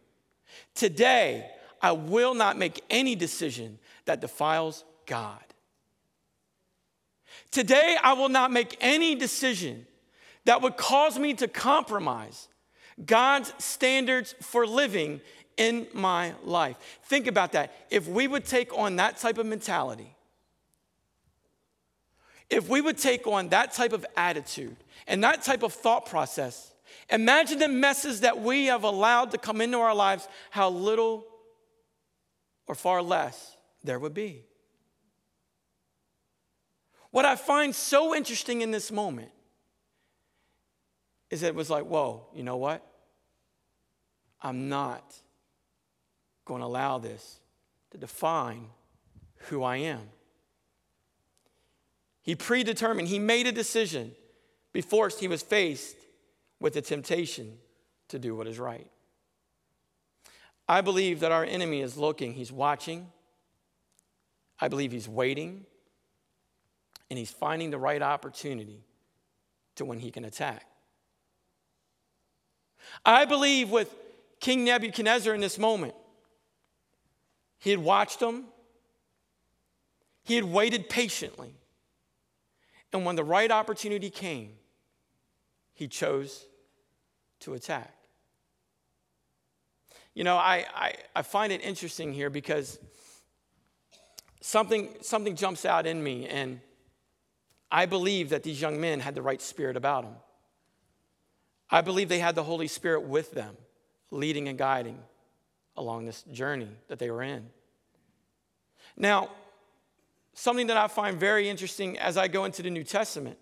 today 0.75 1.51
I 1.81 1.93
will 1.93 2.35
not 2.35 2.57
make 2.57 2.83
any 2.91 3.15
decision 3.15 3.79
that 4.05 4.21
defiles 4.21 4.85
God. 5.07 5.43
Today 7.51 7.97
I 8.03 8.15
will 8.15 8.29
not 8.29 8.51
make 8.51 8.77
any 8.81 9.15
decision 9.15 9.87
that 10.45 10.63
would 10.63 10.77
cause 10.77 11.19
me 11.19 11.35
to 11.35 11.49
compromise 11.49 12.49
God's 13.05 13.53
standards 13.59 14.35
for 14.41 14.67
living 14.67 15.21
in 15.57 15.87
my 15.93 16.35
life. 16.45 16.77
Think 17.05 17.27
about 17.27 17.53
that. 17.53 17.73
If 17.91 18.09
we 18.09 18.27
would 18.27 18.45
take 18.45 18.77
on 18.77 18.97
that 18.97 19.19
type 19.19 19.39
of 19.39 19.47
mentality, 19.47 20.15
if 22.51 22.69
we 22.69 22.81
would 22.81 22.99
take 22.99 23.27
on 23.27 23.49
that 23.49 23.73
type 23.73 23.93
of 23.93 24.05
attitude 24.17 24.77
and 25.07 25.25
that 25.25 25.43
type 25.43 25.63
of 25.63 25.73
thought 25.73 26.07
process, 26.07 26.72
imagine 27.11 27.59
the 27.59 27.68
messes 27.68 28.20
that 28.20 28.40
we 28.40 28.66
have 28.66 28.85
allowed 28.85 29.31
to 29.33 29.38
come 29.38 29.61
into 29.61 29.78
our 29.78 29.94
lives, 29.94 30.28
how 30.50 30.70
little 30.70 31.26
or 32.66 32.74
far 32.74 33.02
less 33.02 33.57
there 33.85 33.98
would 33.98 34.14
be. 34.14 34.44
What 37.11 37.24
I 37.24 37.37
find 37.37 37.74
so 37.74 38.14
interesting 38.14 38.62
in 38.62 38.70
this 38.70 38.90
moment 38.90 39.31
is 41.31 41.42
that 41.42 41.48
it 41.48 41.55
was 41.55 41.70
like, 41.70 41.85
whoa, 41.85 42.26
you 42.35 42.42
know 42.42 42.57
what? 42.57 42.87
I'm 44.40 44.68
not 44.68 45.14
going 46.44 46.61
to 46.61 46.66
allow 46.66 46.98
this 46.98 47.38
to 47.90 47.98
define 47.98 48.66
who 49.48 49.62
I 49.62 49.76
am. 49.76 50.02
He 52.22 52.35
predetermined, 52.35 53.09
he 53.09 53.18
made 53.18 53.46
a 53.46 53.52
decision 53.52 54.12
before 54.72 55.09
he 55.09 55.28
was 55.28 55.42
faced 55.42 55.96
with 56.62 56.75
the 56.75 56.81
temptation 56.81 57.59
to 58.09 58.20
do 58.20 58.37
what 58.37 58.46
is 58.46 58.59
right. 58.59 58.88
I 60.68 60.81
believe 60.81 61.20
that 61.20 61.33
our 61.33 61.44
enemy 61.44 61.81
is 61.81 61.98
looking, 61.98 62.33
he's 62.33 62.53
watching. 62.53 63.09
I 64.61 64.68
believe 64.68 64.92
he's 64.92 65.09
waiting, 65.09 65.66
and 67.11 67.18
he's 67.18 67.33
finding 67.33 67.70
the 67.70 67.79
right 67.79 68.01
opportunity 68.01 68.85
to 69.75 69.85
when 69.85 69.98
he 69.98 70.12
can 70.12 70.25
attack. 70.25 70.64
I 73.05 73.25
believe 73.25 73.70
with 73.70 73.92
King 74.38 74.64
Nebuchadnezzar 74.64 75.35
in 75.35 75.40
this 75.40 75.59
moment, 75.59 75.94
he 77.59 77.70
had 77.70 77.81
watched 77.81 78.20
them, 78.20 78.44
he 80.22 80.37
had 80.37 80.44
waited 80.44 80.88
patiently. 80.88 81.55
And 82.92 83.05
when 83.05 83.16
the 83.16 83.25
right 83.25 83.51
opportunity 83.51 84.11
came, 84.11 84.53
he 85.75 85.88
chose 85.88 86.46
to 87.42 87.55
attack. 87.55 87.92
You 90.14 90.24
know, 90.24 90.37
I, 90.37 90.66
I, 90.74 90.94
I, 91.16 91.22
find 91.22 91.52
it 91.52 91.62
interesting 91.62 92.12
here 92.12 92.28
because 92.28 92.78
something, 94.40 94.90
something 95.00 95.37
jumps 95.37 95.64
out 95.64 95.87
in 95.87 96.02
me, 96.02 96.28
and 96.28 96.61
I 97.70 97.87
believe 97.87 98.28
that 98.31 98.42
these 98.42 98.61
young 98.61 98.78
men 98.81 99.00
had 99.00 99.14
the 99.14 99.22
right 99.22 99.40
spirit 99.40 99.76
about 99.76 100.05
them. 100.05 100.14
I 101.70 101.81
believe 101.81 102.11
they 102.11 102.18
had 102.18 102.35
the 102.35 102.42
Holy 102.42 102.66
Spirit 102.66 103.05
with 103.05 103.33
them, 103.33 103.57
leading 104.11 104.48
and 104.48 104.59
guiding 104.59 104.98
along 105.78 106.05
this 106.05 106.22
journey 106.24 106.68
that 106.88 106.98
they 106.98 107.11
were 107.11 107.22
in. 107.22 107.48
Now, 108.94 109.31
something 110.35 110.66
that 110.66 110.76
I 110.76 110.88
find 110.88 111.18
very 111.18 111.48
interesting 111.48 111.98
as 111.98 112.18
I 112.18 112.28
go 112.28 112.44
into 112.44 112.62
the 112.62 112.68
New 112.68 112.85
Testament 112.85 113.38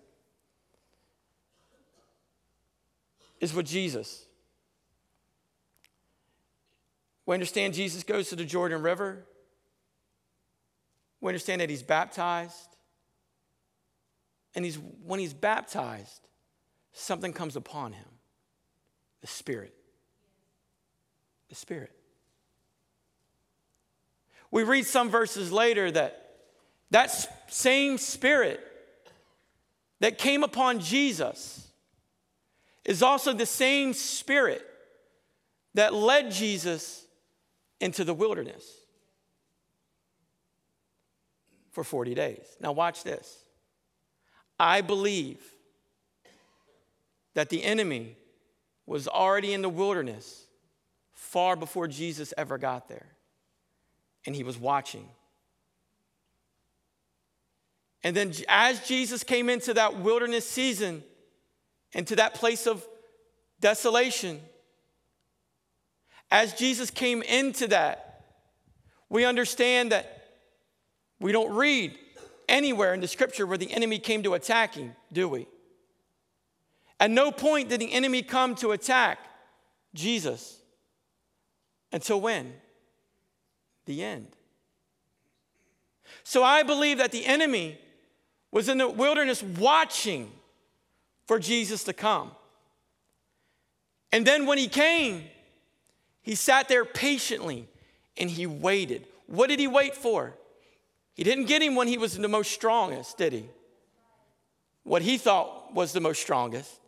is 3.41 3.53
with 3.53 3.65
Jesus. 3.65 4.25
We 7.25 7.33
understand 7.33 7.73
Jesus 7.73 8.03
goes 8.03 8.29
to 8.29 8.35
the 8.35 8.45
Jordan 8.45 8.81
River. 8.81 9.25
We 11.19 11.29
understand 11.29 11.59
that 11.61 11.69
he's 11.69 11.83
baptized. 11.83 12.77
And 14.55 14.63
he's, 14.63 14.77
when 15.05 15.19
he's 15.19 15.33
baptized, 15.33 16.27
something 16.93 17.33
comes 17.33 17.55
upon 17.55 17.93
him 17.93 18.05
the 19.21 19.27
Spirit. 19.27 19.73
The 21.49 21.55
Spirit. 21.55 21.91
We 24.49 24.63
read 24.63 24.85
some 24.85 25.09
verses 25.09 25.51
later 25.51 25.91
that 25.91 26.17
that 26.89 27.09
same 27.49 27.97
spirit 27.97 28.59
that 30.01 30.17
came 30.17 30.43
upon 30.43 30.81
Jesus 30.81 31.70
is 32.85 33.03
also 33.03 33.33
the 33.33 33.45
same 33.45 33.93
spirit 33.93 34.65
that 35.73 35.93
led 35.93 36.31
Jesus 36.31 37.05
into 37.79 38.03
the 38.03 38.13
wilderness 38.13 38.65
for 41.71 41.83
40 41.83 42.13
days. 42.13 42.45
Now, 42.59 42.71
watch 42.71 43.03
this. 43.03 43.45
I 44.59 44.81
believe 44.81 45.39
that 47.33 47.49
the 47.49 47.63
enemy 47.63 48.17
was 48.85 49.07
already 49.07 49.53
in 49.53 49.61
the 49.61 49.69
wilderness 49.69 50.45
far 51.13 51.55
before 51.55 51.87
Jesus 51.87 52.33
ever 52.37 52.57
got 52.57 52.87
there 52.87 53.07
and 54.25 54.35
he 54.35 54.43
was 54.43 54.57
watching. 54.57 55.07
And 58.03 58.15
then, 58.15 58.33
as 58.49 58.85
Jesus 58.87 59.23
came 59.23 59.49
into 59.49 59.75
that 59.75 59.99
wilderness 59.99 60.49
season, 60.49 61.03
into 61.93 62.15
that 62.17 62.33
place 62.33 62.67
of 62.67 62.85
desolation, 63.59 64.39
as 66.29 66.53
Jesus 66.53 66.89
came 66.89 67.21
into 67.21 67.67
that, 67.67 68.25
we 69.09 69.25
understand 69.25 69.91
that 69.91 70.29
we 71.19 71.31
don't 71.31 71.53
read 71.53 71.97
anywhere 72.47 72.93
in 72.93 73.01
the 73.01 73.07
scripture 73.07 73.45
where 73.45 73.57
the 73.57 73.71
enemy 73.71 73.99
came 73.99 74.23
to 74.23 74.33
attack 74.33 74.75
him, 74.75 74.93
do 75.11 75.27
we? 75.27 75.47
At 76.99 77.11
no 77.11 77.31
point 77.31 77.69
did 77.69 77.81
the 77.81 77.91
enemy 77.91 78.21
come 78.21 78.55
to 78.55 78.71
attack 78.71 79.19
Jesus. 79.93 80.57
Until 81.91 82.21
when? 82.21 82.53
the 83.85 84.03
end. 84.03 84.27
So 86.23 86.43
I 86.43 86.63
believe 86.63 86.97
that 86.97 87.11
the 87.11 87.25
enemy 87.25 87.79
was 88.51 88.69
in 88.69 88.77
the 88.77 88.87
wilderness 88.87 89.41
watching 89.41 90.31
for 91.27 91.39
Jesus 91.39 91.83
to 91.85 91.93
come. 91.93 92.31
And 94.11 94.25
then 94.25 94.45
when 94.45 94.57
he 94.57 94.67
came, 94.67 95.23
he 96.21 96.35
sat 96.35 96.67
there 96.67 96.85
patiently 96.85 97.67
and 98.17 98.29
he 98.29 98.45
waited. 98.45 99.07
What 99.27 99.47
did 99.47 99.59
he 99.59 99.67
wait 99.67 99.95
for? 99.95 100.33
He 101.13 101.23
didn't 101.23 101.45
get 101.45 101.61
him 101.61 101.75
when 101.75 101.87
he 101.87 101.97
was 101.97 102.17
the 102.17 102.27
most 102.27 102.51
strongest, 102.51 103.17
did 103.17 103.33
he? 103.33 103.45
What 104.83 105.01
he 105.01 105.17
thought 105.17 105.73
was 105.73 105.93
the 105.93 106.01
most 106.01 106.21
strongest. 106.21 106.79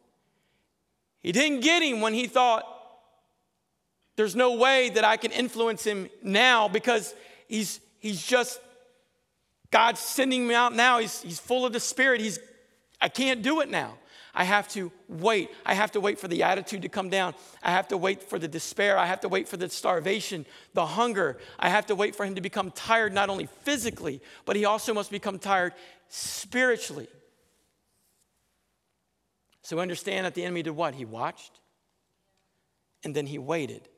He 1.21 1.31
didn't 1.31 1.61
get 1.61 1.81
him 1.81 2.01
when 2.01 2.13
he 2.13 2.27
thought 2.27 2.65
there's 4.15 4.35
no 4.35 4.55
way 4.55 4.89
that 4.89 5.03
I 5.03 5.17
can 5.17 5.31
influence 5.31 5.83
him 5.83 6.09
now 6.21 6.67
because 6.67 7.15
he's, 7.47 7.79
he's 7.99 8.25
just, 8.25 8.59
God's 9.71 9.99
sending 9.99 10.45
him 10.45 10.51
out 10.51 10.75
now. 10.75 10.99
He's, 10.99 11.21
he's 11.21 11.39
full 11.39 11.65
of 11.65 11.73
the 11.73 11.79
Spirit. 11.79 12.21
He's 12.21 12.39
I 13.03 13.09
can't 13.09 13.41
do 13.41 13.59
it 13.59 13.69
now. 13.69 13.97
I 14.33 14.45
have 14.45 14.69
to 14.69 14.91
wait. 15.09 15.51
I 15.65 15.73
have 15.73 15.91
to 15.91 15.99
wait 15.99 16.17
for 16.19 16.29
the 16.29 16.41
attitude 16.43 16.83
to 16.83 16.89
come 16.89 17.09
down. 17.09 17.35
I 17.61 17.71
have 17.71 17.89
to 17.89 17.97
wait 17.97 18.23
for 18.23 18.39
the 18.39 18.47
despair. 18.47 18.97
I 18.97 19.05
have 19.05 19.19
to 19.21 19.29
wait 19.29 19.49
for 19.49 19.57
the 19.57 19.69
starvation, 19.69 20.45
the 20.73 20.85
hunger. 20.85 21.37
I 21.59 21.67
have 21.67 21.85
to 21.87 21.95
wait 21.95 22.15
for 22.15 22.25
him 22.25 22.35
to 22.35 22.41
become 22.41 22.71
tired, 22.71 23.13
not 23.13 23.29
only 23.29 23.47
physically, 23.63 24.21
but 24.45 24.55
he 24.55 24.63
also 24.63 24.93
must 24.93 25.11
become 25.11 25.37
tired 25.37 25.73
spiritually. 26.07 27.09
So 29.63 29.79
understand 29.79 30.25
that 30.25 30.33
the 30.33 30.43
enemy 30.43 30.63
did 30.63 30.71
what? 30.71 30.95
He 30.95 31.03
watched 31.03 31.59
and 33.03 33.13
then 33.13 33.27
he 33.27 33.37
waited. 33.37 33.89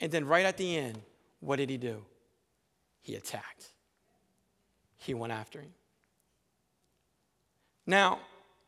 And 0.00 0.10
then 0.10 0.26
right 0.26 0.44
at 0.44 0.56
the 0.56 0.76
end, 0.76 1.00
what 1.38 1.56
did 1.56 1.70
he 1.70 1.76
do? 1.76 2.04
He 3.00 3.14
attacked. 3.14 3.68
He 4.96 5.14
went 5.14 5.32
after 5.32 5.60
him. 5.60 5.72
Now, 7.86 8.20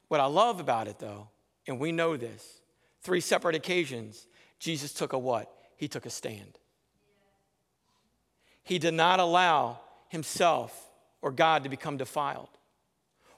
what 0.08 0.20
I 0.20 0.26
love 0.26 0.60
about 0.60 0.88
it 0.88 0.98
though, 0.98 1.28
and 1.66 1.78
we 1.78 1.92
know 1.92 2.16
this, 2.16 2.60
three 3.02 3.20
separate 3.20 3.54
occasions, 3.54 4.26
Jesus 4.58 4.92
took 4.92 5.12
a 5.12 5.18
what? 5.18 5.50
He 5.76 5.88
took 5.88 6.06
a 6.06 6.10
stand. 6.10 6.58
He 8.62 8.78
did 8.78 8.94
not 8.94 9.20
allow 9.20 9.80
himself 10.08 10.88
or 11.20 11.30
God 11.30 11.64
to 11.64 11.68
become 11.68 11.96
defiled. 11.96 12.48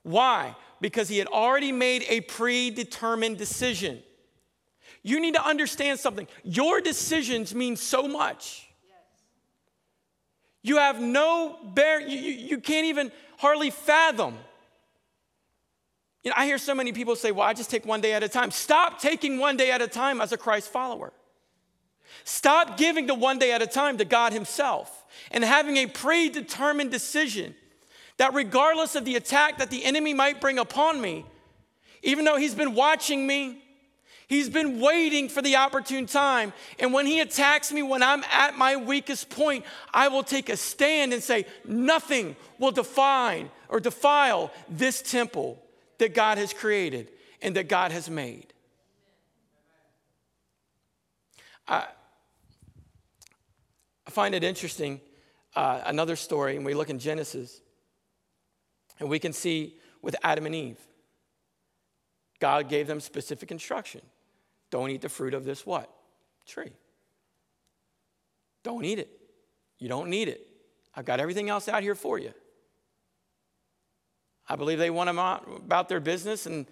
Why? 0.02 0.54
Because 0.80 1.08
he 1.08 1.18
had 1.18 1.26
already 1.26 1.72
made 1.72 2.04
a 2.08 2.20
predetermined 2.20 3.38
decision. 3.38 4.02
You 5.02 5.20
need 5.20 5.34
to 5.34 5.44
understand 5.44 5.98
something. 5.98 6.28
Your 6.44 6.80
decisions 6.80 7.54
mean 7.54 7.76
so 7.76 8.06
much. 8.06 8.68
You 10.62 10.78
have 10.78 11.00
no 11.00 11.58
bear, 11.74 12.00
you, 12.00 12.18
you, 12.18 12.32
you 12.32 12.58
can't 12.58 12.86
even 12.86 13.12
hardly 13.38 13.70
fathom 13.70 14.36
you 16.26 16.30
know, 16.30 16.34
I 16.36 16.46
hear 16.46 16.58
so 16.58 16.74
many 16.74 16.90
people 16.92 17.14
say, 17.14 17.30
well, 17.30 17.46
I 17.46 17.52
just 17.52 17.70
take 17.70 17.86
one 17.86 18.00
day 18.00 18.12
at 18.12 18.24
a 18.24 18.28
time. 18.28 18.50
Stop 18.50 19.00
taking 19.00 19.38
one 19.38 19.56
day 19.56 19.70
at 19.70 19.80
a 19.80 19.86
time 19.86 20.20
as 20.20 20.32
a 20.32 20.36
Christ 20.36 20.72
follower. 20.72 21.12
Stop 22.24 22.76
giving 22.76 23.06
the 23.06 23.14
one 23.14 23.38
day 23.38 23.52
at 23.52 23.62
a 23.62 23.66
time 23.68 23.96
to 23.98 24.04
God 24.04 24.32
Himself 24.32 25.04
and 25.30 25.44
having 25.44 25.76
a 25.76 25.86
predetermined 25.86 26.90
decision 26.90 27.54
that 28.16 28.34
regardless 28.34 28.96
of 28.96 29.04
the 29.04 29.14
attack 29.14 29.58
that 29.58 29.70
the 29.70 29.84
enemy 29.84 30.14
might 30.14 30.40
bring 30.40 30.58
upon 30.58 31.00
me, 31.00 31.24
even 32.02 32.24
though 32.24 32.36
He's 32.36 32.56
been 32.56 32.74
watching 32.74 33.24
me, 33.24 33.62
He's 34.26 34.48
been 34.48 34.80
waiting 34.80 35.28
for 35.28 35.42
the 35.42 35.54
opportune 35.54 36.06
time. 36.06 36.52
And 36.80 36.92
when 36.92 37.06
He 37.06 37.20
attacks 37.20 37.70
me 37.70 37.84
when 37.84 38.02
I'm 38.02 38.24
at 38.32 38.58
my 38.58 38.74
weakest 38.74 39.30
point, 39.30 39.64
I 39.94 40.08
will 40.08 40.24
take 40.24 40.48
a 40.48 40.56
stand 40.56 41.12
and 41.12 41.22
say, 41.22 41.46
Nothing 41.64 42.34
will 42.58 42.72
define 42.72 43.48
or 43.68 43.78
defile 43.78 44.50
this 44.68 45.00
temple 45.02 45.62
that 45.98 46.14
God 46.14 46.38
has 46.38 46.52
created 46.52 47.10
and 47.42 47.56
that 47.56 47.68
God 47.68 47.92
has 47.92 48.08
made. 48.08 48.52
I, 51.68 51.86
find 54.08 54.34
it 54.34 54.44
interesting, 54.44 55.00
uh, 55.54 55.82
another 55.84 56.16
story, 56.16 56.56
and 56.56 56.64
we 56.64 56.74
look 56.74 56.90
in 56.90 56.98
Genesis, 56.98 57.60
and 58.98 59.10
we 59.10 59.18
can 59.18 59.32
see 59.32 59.76
with 60.00 60.16
Adam 60.22 60.46
and 60.46 60.54
Eve, 60.54 60.78
God 62.38 62.68
gave 62.68 62.86
them 62.86 63.00
specific 63.00 63.50
instruction. 63.50 64.00
Don't 64.70 64.90
eat 64.90 65.02
the 65.02 65.08
fruit 65.08 65.34
of 65.34 65.44
this 65.44 65.66
what? 65.66 65.90
Tree. 66.46 66.72
Don't 68.62 68.84
eat 68.84 68.98
it. 68.98 69.10
You 69.78 69.88
don't 69.88 70.08
need 70.08 70.28
it. 70.28 70.46
I've 70.94 71.04
got 71.04 71.20
everything 71.20 71.50
else 71.50 71.68
out 71.68 71.82
here 71.82 71.94
for 71.94 72.18
you. 72.18 72.32
I 74.48 74.56
believe 74.56 74.78
they 74.78 74.90
went 74.90 75.10
about 75.10 75.88
their 75.88 76.00
business 76.00 76.46
and 76.46 76.66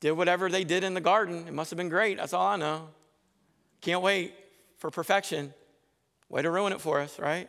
did 0.00 0.12
whatever 0.12 0.48
they 0.48 0.64
did 0.64 0.84
in 0.84 0.94
the 0.94 1.00
garden. 1.00 1.46
It 1.48 1.54
must 1.54 1.70
have 1.70 1.76
been 1.76 1.88
great. 1.88 2.18
That's 2.18 2.32
all 2.32 2.46
I 2.46 2.56
know. 2.56 2.88
Can't 3.80 4.02
wait 4.02 4.34
for 4.76 4.90
perfection. 4.90 5.54
Way 6.28 6.42
to 6.42 6.50
ruin 6.50 6.72
it 6.72 6.80
for 6.80 7.00
us, 7.00 7.18
right? 7.18 7.48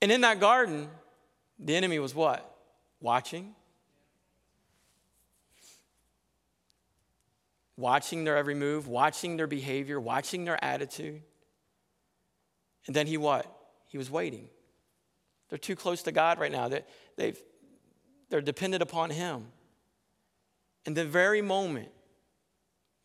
And 0.00 0.10
in 0.10 0.22
that 0.22 0.40
garden, 0.40 0.88
the 1.58 1.76
enemy 1.76 1.98
was 1.98 2.14
what? 2.14 2.50
Watching. 3.00 3.54
Watching 7.76 8.24
their 8.24 8.36
every 8.36 8.54
move, 8.54 8.86
watching 8.88 9.36
their 9.36 9.46
behavior, 9.46 10.00
watching 10.00 10.44
their 10.44 10.62
attitude. 10.62 11.22
And 12.86 12.94
then 12.94 13.06
he 13.06 13.16
what? 13.16 13.46
He 13.88 13.98
was 13.98 14.10
waiting. 14.10 14.48
They're 15.48 15.58
too 15.58 15.76
close 15.76 16.02
to 16.02 16.12
God 16.12 16.38
right 16.38 16.52
now. 16.52 16.68
They, 16.68 16.82
they've, 17.16 17.38
they're 18.28 18.40
dependent 18.40 18.82
upon 18.82 19.10
him. 19.10 19.46
And 20.86 20.96
the 20.96 21.04
very 21.04 21.42
moment 21.42 21.90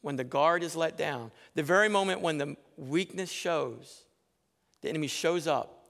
when 0.02 0.16
the 0.16 0.24
guard 0.24 0.64
is 0.64 0.76
let 0.76 0.98
down, 0.98 1.32
the 1.56 1.64
very 1.64 1.90
moment 1.90 2.22
when 2.22 2.38
the 2.38 2.56
weakness 2.78 3.32
shows, 3.32 4.04
the 4.82 4.90
enemy 4.90 5.08
shows 5.08 5.48
up 5.48 5.86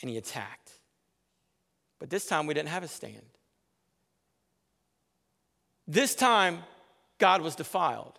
and 0.00 0.10
he 0.10 0.16
attacked. 0.16 0.72
But 1.98 2.10
this 2.10 2.26
time 2.26 2.46
we 2.46 2.54
didn't 2.54 2.70
have 2.70 2.82
a 2.82 2.88
stand. 2.88 3.22
This 5.86 6.14
time, 6.14 6.60
God 7.18 7.42
was 7.42 7.54
defiled. 7.54 8.18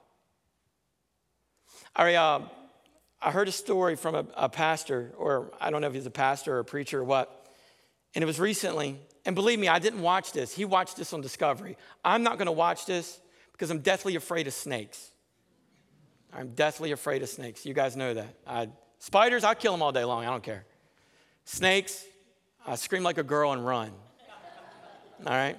I, 1.96 2.16
uh, 2.16 2.48
I 3.24 3.32
heard 3.32 3.48
a 3.48 3.54
story 3.54 3.96
from 3.96 4.16
a, 4.16 4.26
a, 4.36 4.50
pastor, 4.50 5.14
or 5.18 5.54
I 5.62 5.70
don't 5.72 5.82
know 5.82 5.88
if 5.88 5.94
he's 5.94 6.06
a 6.06 6.12
pastor 6.12 6.56
or 6.56 6.60
a 6.60 6.66
preacher 6.66 7.00
or 7.00 7.04
what, 7.06 7.48
and 8.14 8.22
it 8.22 8.26
was 8.26 8.40
recently. 8.40 9.00
And 9.26 9.34
believe 9.34 9.60
me, 9.60 9.70
I 9.70 9.80
didn't 9.80 10.02
watch 10.02 10.34
this. 10.34 10.54
He 10.54 10.66
watched 10.66 10.98
this 10.98 11.14
on 11.14 11.22
Discovery. 11.22 11.78
I'm 12.04 12.24
not 12.24 12.38
going 12.38 12.48
to 12.48 12.52
watch 12.52 12.86
this 12.86 13.22
because 13.54 13.72
I'm 13.72 13.80
deathly 13.80 14.18
afraid 14.18 14.48
of 14.48 14.54
snakes. 14.54 15.12
I'm 16.34 16.50
deathly 16.50 16.92
afraid 16.92 17.22
of 17.24 17.30
snakes. 17.30 17.66
You 17.66 17.74
guys 17.74 17.96
know 17.96 18.14
that. 18.14 18.36
I, 18.46 18.68
spiders, 19.00 19.46
I'll 19.46 19.56
kill 19.56 19.72
them 19.72 19.82
all 19.82 19.94
day 19.94 20.04
long. 20.04 20.26
I 20.26 20.30
don't 20.30 20.44
care. 20.44 20.66
Snakes, 21.46 22.04
I 22.68 22.76
scream 22.76 23.04
like 23.04 23.18
a 23.18 23.24
girl 23.24 23.54
and 23.54 23.66
run. 23.66 23.92
All 25.26 25.34
right? 25.34 25.58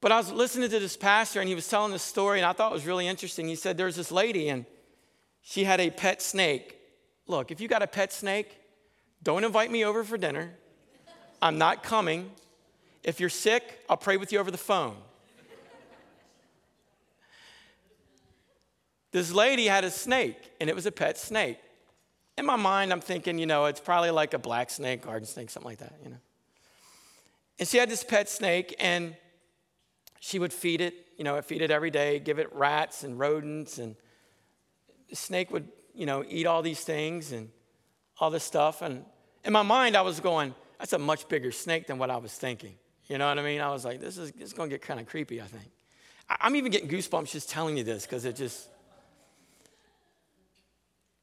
But 0.00 0.12
I 0.12 0.16
was 0.16 0.30
listening 0.30 0.70
to 0.70 0.78
this 0.78 0.96
pastor 0.96 1.40
and 1.40 1.48
he 1.48 1.54
was 1.54 1.68
telling 1.68 1.92
this 1.92 2.02
story, 2.02 2.38
and 2.38 2.46
I 2.46 2.52
thought 2.52 2.70
it 2.70 2.74
was 2.74 2.86
really 2.86 3.08
interesting. 3.08 3.48
He 3.48 3.56
said 3.56 3.76
there's 3.76 3.96
this 3.96 4.12
lady 4.12 4.48
and 4.48 4.64
she 5.42 5.64
had 5.64 5.80
a 5.80 5.90
pet 5.90 6.22
snake. 6.22 6.78
Look, 7.26 7.50
if 7.50 7.60
you 7.60 7.68
got 7.68 7.82
a 7.82 7.86
pet 7.86 8.12
snake, 8.12 8.58
don't 9.22 9.44
invite 9.44 9.70
me 9.70 9.84
over 9.84 10.04
for 10.04 10.16
dinner. 10.16 10.54
I'm 11.42 11.58
not 11.58 11.82
coming. 11.82 12.30
If 13.02 13.20
you're 13.20 13.28
sick, 13.28 13.80
I'll 13.88 13.96
pray 13.96 14.16
with 14.16 14.32
you 14.32 14.38
over 14.38 14.50
the 14.50 14.58
phone. 14.58 14.96
this 19.10 19.32
lady 19.32 19.66
had 19.66 19.84
a 19.84 19.90
snake, 19.90 20.36
and 20.60 20.68
it 20.68 20.76
was 20.76 20.86
a 20.86 20.92
pet 20.92 21.18
snake. 21.18 21.58
In 22.36 22.46
my 22.46 22.56
mind, 22.56 22.92
I'm 22.92 23.00
thinking, 23.00 23.38
you 23.38 23.46
know, 23.46 23.64
it's 23.64 23.80
probably 23.80 24.10
like 24.10 24.34
a 24.34 24.38
black 24.38 24.70
snake, 24.70 25.02
garden 25.02 25.26
snake, 25.26 25.50
something 25.50 25.70
like 25.70 25.78
that, 25.78 25.94
you 26.04 26.10
know. 26.10 26.18
And 27.58 27.66
she 27.66 27.78
had 27.78 27.88
this 27.88 28.04
pet 28.04 28.28
snake, 28.28 28.76
and 28.78 29.16
she 30.20 30.38
would 30.38 30.52
feed 30.52 30.80
it, 30.80 30.94
you 31.16 31.24
know, 31.24 31.40
feed 31.42 31.62
it 31.62 31.70
every 31.70 31.90
day, 31.90 32.18
give 32.18 32.38
it 32.38 32.52
rats 32.52 33.04
and 33.04 33.18
rodents, 33.18 33.78
and 33.78 33.96
the 35.08 35.16
snake 35.16 35.50
would, 35.50 35.68
you 35.94 36.06
know, 36.06 36.24
eat 36.28 36.46
all 36.46 36.62
these 36.62 36.80
things 36.80 37.32
and 37.32 37.50
all 38.18 38.30
this 38.30 38.44
stuff. 38.44 38.82
And 38.82 39.04
in 39.44 39.52
my 39.52 39.62
mind, 39.62 39.96
I 39.96 40.02
was 40.02 40.20
going, 40.20 40.54
that's 40.78 40.92
a 40.92 40.98
much 40.98 41.28
bigger 41.28 41.52
snake 41.52 41.86
than 41.86 41.98
what 41.98 42.10
I 42.10 42.16
was 42.16 42.32
thinking. 42.32 42.74
You 43.06 43.18
know 43.18 43.28
what 43.28 43.38
I 43.38 43.42
mean? 43.42 43.60
I 43.60 43.70
was 43.70 43.84
like, 43.84 44.00
this 44.00 44.18
is, 44.18 44.32
this 44.32 44.48
is 44.48 44.52
going 44.52 44.68
to 44.68 44.74
get 44.74 44.82
kind 44.82 45.00
of 45.00 45.06
creepy, 45.06 45.40
I 45.40 45.46
think. 45.46 45.70
I'm 46.28 46.56
even 46.56 46.70
getting 46.70 46.88
goosebumps 46.88 47.30
just 47.30 47.48
telling 47.48 47.76
you 47.76 47.84
this 47.84 48.04
because 48.04 48.24
it 48.24 48.36
just. 48.36 48.68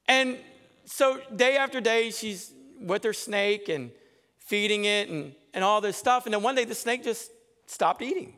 And 0.08 0.38
so 0.84 1.20
day 1.34 1.56
after 1.56 1.80
day, 1.80 2.10
she's 2.10 2.52
with 2.80 3.04
her 3.04 3.12
snake 3.12 3.68
and 3.68 3.92
feeding 4.38 4.84
it 4.84 5.08
and, 5.08 5.32
and 5.54 5.62
all 5.62 5.80
this 5.80 5.96
stuff. 5.96 6.26
And 6.26 6.34
then 6.34 6.42
one 6.42 6.54
day, 6.54 6.64
the 6.64 6.74
snake 6.74 7.04
just 7.04 7.30
stopped 7.66 8.02
eating. 8.02 8.34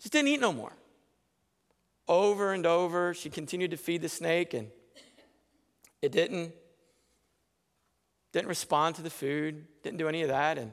Just 0.00 0.12
didn't 0.12 0.28
eat 0.28 0.40
no 0.40 0.52
more. 0.52 0.72
Over 2.08 2.52
and 2.52 2.66
over, 2.66 3.14
she 3.14 3.30
continued 3.30 3.70
to 3.70 3.76
feed 3.76 4.02
the 4.02 4.08
snake, 4.08 4.54
and 4.54 4.68
it 6.02 6.10
didn't 6.10 6.52
didn't 8.32 8.48
respond 8.48 8.94
to 8.96 9.02
the 9.02 9.10
food, 9.10 9.66
didn't 9.82 9.98
do 9.98 10.08
any 10.08 10.22
of 10.22 10.28
that. 10.28 10.56
And 10.56 10.72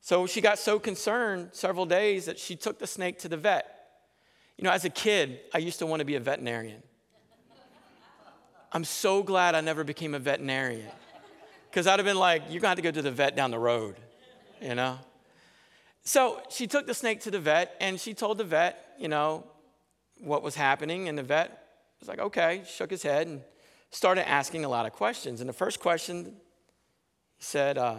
so 0.00 0.26
she 0.26 0.40
got 0.40 0.58
so 0.58 0.78
concerned 0.78 1.50
several 1.52 1.86
days 1.86 2.26
that 2.26 2.38
she 2.38 2.54
took 2.54 2.78
the 2.78 2.86
snake 2.86 3.18
to 3.20 3.28
the 3.28 3.36
vet. 3.36 3.66
You 4.58 4.64
know, 4.64 4.70
as 4.70 4.84
a 4.84 4.90
kid, 4.90 5.40
I 5.54 5.58
used 5.58 5.78
to 5.78 5.86
want 5.86 6.00
to 6.00 6.04
be 6.04 6.16
a 6.16 6.20
veterinarian. 6.20 6.82
I'm 8.72 8.84
so 8.84 9.22
glad 9.22 9.54
I 9.54 9.62
never 9.62 9.84
became 9.84 10.14
a 10.14 10.18
veterinarian. 10.18 10.86
Because 11.70 11.86
I'd 11.86 11.98
have 11.98 12.06
been 12.06 12.18
like, 12.18 12.42
you're 12.50 12.60
going 12.60 12.62
to 12.62 12.68
have 12.68 12.76
to 12.76 12.82
go 12.82 12.90
to 12.90 13.02
the 13.02 13.10
vet 13.10 13.36
down 13.36 13.50
the 13.50 13.58
road, 13.58 13.96
you 14.60 14.74
know? 14.74 14.98
So 16.02 16.40
she 16.50 16.66
took 16.66 16.86
the 16.86 16.94
snake 16.94 17.20
to 17.22 17.30
the 17.30 17.40
vet 17.40 17.74
and 17.80 18.00
she 18.00 18.14
told 18.14 18.38
the 18.38 18.44
vet, 18.44 18.94
you 18.98 19.08
know, 19.08 19.44
what 20.20 20.42
was 20.42 20.54
happening. 20.54 21.08
And 21.08 21.16
the 21.16 21.22
vet 21.22 21.66
was 22.00 22.08
like, 22.08 22.18
okay, 22.18 22.62
shook 22.66 22.90
his 22.90 23.02
head 23.02 23.26
and 23.26 23.42
started 23.90 24.28
asking 24.28 24.64
a 24.64 24.68
lot 24.68 24.86
of 24.86 24.92
questions. 24.92 25.40
And 25.40 25.48
the 25.48 25.54
first 25.54 25.80
question, 25.80 26.36
he 27.36 27.44
said, 27.44 27.78
uh, 27.78 27.96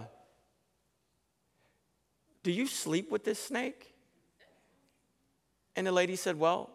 Do 2.43 2.51
you 2.51 2.67
sleep 2.67 3.11
with 3.11 3.23
this 3.23 3.39
snake? 3.39 3.93
And 5.75 5.87
the 5.87 5.91
lady 5.91 6.15
said, 6.15 6.37
Well, 6.37 6.69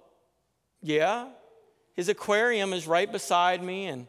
yeah. 0.82 1.28
His 1.94 2.08
aquarium 2.10 2.72
is 2.74 2.86
right 2.86 3.10
beside 3.10 3.62
me, 3.62 3.86
and 3.86 4.06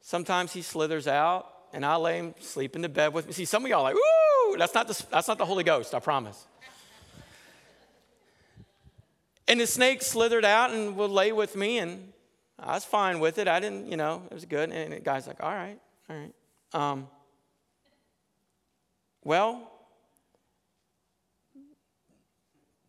sometimes 0.00 0.52
he 0.52 0.62
slithers 0.62 1.08
out, 1.08 1.52
and 1.72 1.84
I 1.84 1.96
lay 1.96 2.18
him 2.18 2.34
sleep 2.38 2.76
in 2.76 2.82
the 2.82 2.88
bed 2.88 3.12
with 3.12 3.26
me. 3.26 3.32
See, 3.32 3.44
some 3.44 3.64
of 3.64 3.70
y'all 3.70 3.82
like, 3.82 3.96
Ooh, 3.96 4.27
that's 4.56 4.74
not 4.74 4.88
the, 4.88 5.06
that's 5.10 5.28
not 5.28 5.38
the 5.38 5.46
Holy 5.46 5.64
Ghost, 5.64 5.94
I 5.94 5.98
promise. 5.98 6.46
And 9.46 9.60
the 9.60 9.66
snake 9.66 10.02
slithered 10.02 10.44
out 10.44 10.72
and 10.72 10.94
would 10.96 11.10
lay 11.10 11.32
with 11.32 11.56
me, 11.56 11.78
and 11.78 12.12
I 12.58 12.74
was 12.74 12.84
fine 12.84 13.18
with 13.18 13.38
it. 13.38 13.48
I 13.48 13.60
didn't, 13.60 13.90
you 13.90 13.96
know, 13.96 14.22
it 14.30 14.34
was 14.34 14.44
good. 14.44 14.70
And 14.70 14.92
the 14.92 15.00
guy's 15.00 15.26
like, 15.26 15.42
all 15.42 15.52
right, 15.52 15.78
all 16.10 16.16
right. 16.16 16.34
Um, 16.74 17.08
well, 19.24 19.70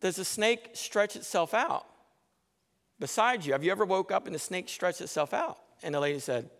does 0.00 0.16
the 0.16 0.24
snake 0.24 0.70
stretch 0.72 1.16
itself 1.16 1.54
out 1.54 1.86
beside 2.98 3.44
you? 3.44 3.52
Have 3.52 3.64
you 3.64 3.70
ever 3.70 3.84
woke 3.84 4.12
up 4.12 4.26
and 4.26 4.34
the 4.34 4.38
snake 4.38 4.68
stretched 4.68 5.00
itself 5.00 5.32
out? 5.32 5.58
And 5.82 5.94
the 5.94 6.00
lady 6.00 6.18
said, 6.18 6.50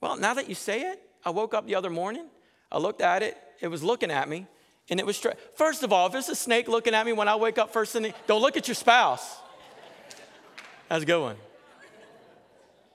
Well, 0.00 0.16
now 0.16 0.34
that 0.34 0.48
you 0.48 0.54
say 0.54 0.82
it, 0.82 1.02
I 1.24 1.30
woke 1.30 1.54
up 1.54 1.66
the 1.66 1.74
other 1.74 1.90
morning, 1.90 2.26
I 2.70 2.78
looked 2.78 3.00
at 3.00 3.22
it, 3.22 3.36
it 3.60 3.68
was 3.68 3.82
looking 3.82 4.10
at 4.10 4.28
me, 4.28 4.46
and 4.90 5.00
it 5.00 5.06
was. 5.06 5.24
First 5.54 5.82
of 5.82 5.92
all, 5.92 6.06
if 6.06 6.12
there's 6.12 6.28
a 6.28 6.34
snake 6.34 6.68
looking 6.68 6.94
at 6.94 7.04
me 7.06 7.12
when 7.12 7.28
I 7.28 7.36
wake 7.36 7.58
up 7.58 7.72
first 7.72 7.92
thing, 7.92 8.12
don't 8.26 8.42
look 8.42 8.56
at 8.56 8.68
your 8.68 8.74
spouse. 8.74 9.38
That's 10.88 11.02
a 11.02 11.06
good 11.06 11.20
one. 11.20 11.36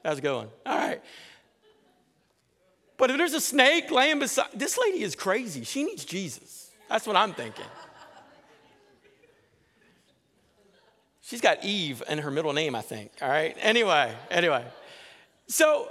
That's 0.03 0.20
a 0.20 0.22
good 0.22 0.36
one. 0.36 0.47
All 0.66 0.78
right. 0.78 1.01
But 2.97 3.12
if 3.12 3.18
there's 3.18 3.34
a 3.34 3.41
snake 3.41 3.91
laying 3.91 4.20
beside, 4.20 4.47
this 4.53 4.78
lady 4.78 5.01
is 5.03 5.16
crazy. 5.16 5.64
She 5.64 5.84
needs 5.84 6.05
Jesus. 6.05 6.70
That's 6.89 7.07
what 7.07 7.16
I'm 7.16 7.34
thinking. 7.34 7.66
She's 11.22 11.41
got 11.41 11.64
Eve 11.64 12.01
in 12.10 12.18
her 12.18 12.32
middle 12.32 12.53
name, 12.53 12.76
I 12.76 12.82
think. 12.82 13.12
All 13.22 13.30
right. 13.30 13.55
Anyway, 13.62 14.14
anyway. 14.32 14.66
So 15.47 15.89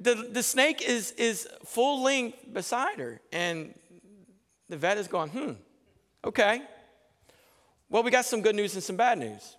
the, 0.00 0.14
the 0.14 0.42
snake 0.42 0.82
is, 0.82 1.12
is 1.12 1.48
full 1.64 2.02
length 2.02 2.52
beside 2.52 2.98
her. 2.98 3.20
And 3.32 3.74
the 4.72 4.78
vet 4.78 4.96
is 4.96 5.06
going, 5.06 5.28
hmm, 5.28 5.52
okay. 6.24 6.62
Well, 7.90 8.02
we 8.02 8.10
got 8.10 8.24
some 8.24 8.40
good 8.40 8.56
news 8.56 8.72
and 8.72 8.82
some 8.82 8.96
bad 8.96 9.18
news. 9.18 9.58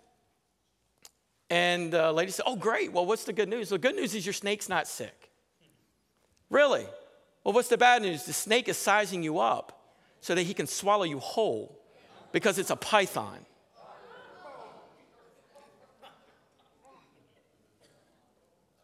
And 1.51 1.93
the 1.93 2.11
lady 2.11 2.32
said, 2.32 2.45
oh, 2.47 2.55
great. 2.55 2.91
Well, 2.91 3.05
what's 3.05 3.26
the 3.26 3.32
good 3.32 3.47
news? 3.47 3.70
The 3.70 3.78
good 3.78 3.95
news 3.95 4.16
is 4.16 4.26
your 4.26 4.34
snake's 4.34 4.68
not 4.68 4.88
sick. 4.88 5.30
Really? 6.49 6.88
Well, 7.43 7.53
what's 7.53 7.68
the 7.68 7.78
bad 7.78 8.01
news? 8.01 8.26
The 8.26 8.34
snake 8.34 8.68
is 8.68 8.76
sizing 8.76 9.22
you 9.22 9.38
up 9.38 9.93
so 10.20 10.34
that 10.34 10.41
he 10.41 10.55
can 10.55 10.66
swallow 10.66 11.03
you 11.03 11.20
whole 11.20 11.80
because 12.32 12.57
it's 12.57 12.72
a 12.72 12.76
python. 12.76 13.38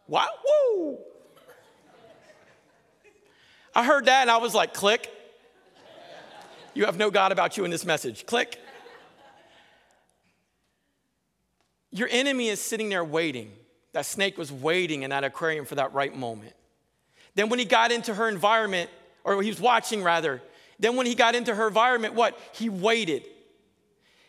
What? 0.06 0.30
Woo! 0.46 1.00
I 3.74 3.84
heard 3.84 4.06
that 4.06 4.22
and 4.22 4.30
I 4.30 4.38
was 4.38 4.54
like, 4.54 4.76
click. 4.76 5.16
You 6.80 6.86
have 6.86 6.98
no 6.98 7.12
God 7.12 7.34
about 7.34 7.58
you 7.58 7.66
in 7.66 7.72
this 7.72 7.84
message. 7.84 8.26
Click. 8.26 8.58
Your 11.92 12.08
enemy 12.10 12.48
is 12.48 12.62
sitting 12.62 12.88
there 12.88 13.04
waiting. 13.04 13.52
That 13.92 14.06
snake 14.06 14.38
was 14.38 14.50
waiting 14.50 15.04
in 15.04 15.10
that 15.10 15.26
aquarium 15.26 15.66
for 15.66 15.76
that 15.76 15.94
right 15.94 16.16
moment. 16.16 16.54
Then, 17.36 17.50
when 17.50 17.60
he 17.60 17.66
got 17.66 17.92
into 17.92 18.14
her 18.14 18.30
environment, 18.30 18.90
or 19.26 19.44
he 19.44 19.50
was 19.50 19.60
watching 19.60 20.04
rather, 20.04 20.42
then 20.80 20.96
when 20.96 21.06
he 21.06 21.16
got 21.16 21.36
into 21.36 21.54
her 21.54 21.68
environment, 21.68 22.14
what? 22.14 22.40
He 22.54 22.70
waited. 22.70 23.24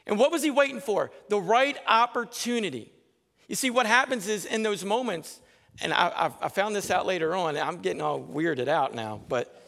And 0.04 0.18
what 0.18 0.32
was 0.32 0.42
he 0.42 0.50
waiting 0.50 0.80
for? 0.80 1.12
The 1.28 1.40
right 1.40 1.78
opportunity. 1.86 2.90
You 3.46 3.54
see, 3.54 3.70
what 3.70 3.86
happens 3.86 4.26
is 4.26 4.44
in 4.44 4.64
those 4.64 4.84
moments, 4.84 5.38
and 5.80 5.92
I, 5.92 6.32
I 6.40 6.48
found 6.48 6.74
this 6.74 6.90
out 6.90 7.06
later 7.06 7.36
on, 7.36 7.56
I'm 7.56 7.78
getting 7.78 8.02
all 8.02 8.20
weirded 8.20 8.66
out 8.66 8.92
now, 8.92 9.20
but 9.28 9.62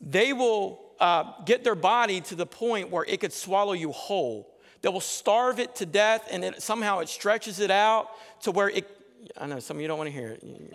they 0.00 0.32
will 0.32 0.87
uh, 1.00 1.32
get 1.44 1.64
their 1.64 1.74
body 1.74 2.20
to 2.22 2.34
the 2.34 2.46
point 2.46 2.90
where 2.90 3.04
it 3.04 3.20
could 3.20 3.32
swallow 3.32 3.72
you 3.72 3.92
whole. 3.92 4.54
They 4.82 4.88
will 4.88 5.00
starve 5.00 5.58
it 5.58 5.76
to 5.76 5.86
death, 5.86 6.28
and 6.30 6.54
somehow 6.58 7.00
it 7.00 7.08
stretches 7.08 7.60
it 7.60 7.70
out 7.70 8.08
to 8.42 8.50
where 8.50 8.70
it. 8.70 8.88
I 9.36 9.46
know 9.46 9.58
some 9.58 9.76
of 9.76 9.80
you 9.80 9.88
don't 9.88 9.98
want 9.98 10.08
to 10.08 10.14
hear 10.14 10.28
it, 10.28 10.74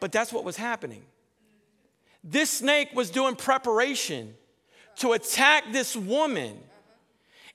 but 0.00 0.12
that's 0.12 0.32
what 0.32 0.44
was 0.44 0.56
happening. 0.56 1.02
This 2.22 2.50
snake 2.50 2.90
was 2.94 3.10
doing 3.10 3.34
preparation 3.34 4.34
to 4.96 5.12
attack 5.12 5.64
this 5.72 5.96
woman 5.96 6.58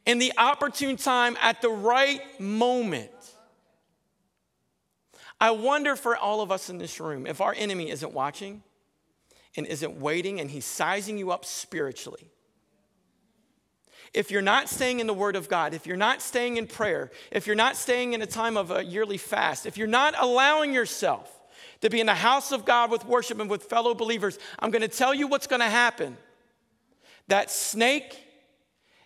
in 0.05 0.17
the 0.17 0.33
opportune 0.37 0.97
time 0.97 1.37
at 1.41 1.61
the 1.61 1.69
right 1.69 2.21
moment. 2.39 3.11
I 5.39 5.51
wonder 5.51 5.95
for 5.95 6.17
all 6.17 6.41
of 6.41 6.51
us 6.51 6.69
in 6.69 6.79
this 6.79 6.99
room 6.99 7.27
if 7.27 7.41
our 7.41 7.53
enemy 7.55 7.91
isn't 7.91 8.11
watching 8.11 8.63
and 9.57 9.65
isn't 9.65 9.99
waiting 9.99 10.39
and 10.39 10.49
he's 10.51 10.65
sizing 10.65 11.17
you 11.17 11.31
up 11.31 11.43
spiritually. 11.43 12.31
If 14.13 14.31
you're 14.31 14.41
not 14.41 14.69
staying 14.69 14.99
in 14.99 15.07
the 15.07 15.13
Word 15.13 15.35
of 15.35 15.49
God, 15.49 15.73
if 15.73 15.85
you're 15.85 15.97
not 15.97 16.21
staying 16.21 16.57
in 16.57 16.67
prayer, 16.67 17.11
if 17.31 17.45
you're 17.45 17.55
not 17.55 17.75
staying 17.75 18.13
in 18.13 18.21
a 18.21 18.25
time 18.25 18.55
of 18.55 18.71
a 18.71 18.83
yearly 18.83 19.17
fast, 19.17 19.65
if 19.65 19.77
you're 19.77 19.87
not 19.87 20.15
allowing 20.17 20.73
yourself 20.73 21.33
to 21.81 21.89
be 21.89 21.99
in 21.99 22.05
the 22.05 22.15
house 22.15 22.51
of 22.51 22.63
God 22.63 22.89
with 22.89 23.05
worship 23.05 23.39
and 23.39 23.49
with 23.49 23.63
fellow 23.63 23.93
believers, 23.93 24.39
I'm 24.59 24.71
going 24.71 24.81
to 24.83 24.87
tell 24.87 25.13
you 25.13 25.27
what's 25.27 25.47
going 25.47 25.59
to 25.59 25.65
happen. 25.65 26.17
That 27.27 27.51
snake 27.51 28.17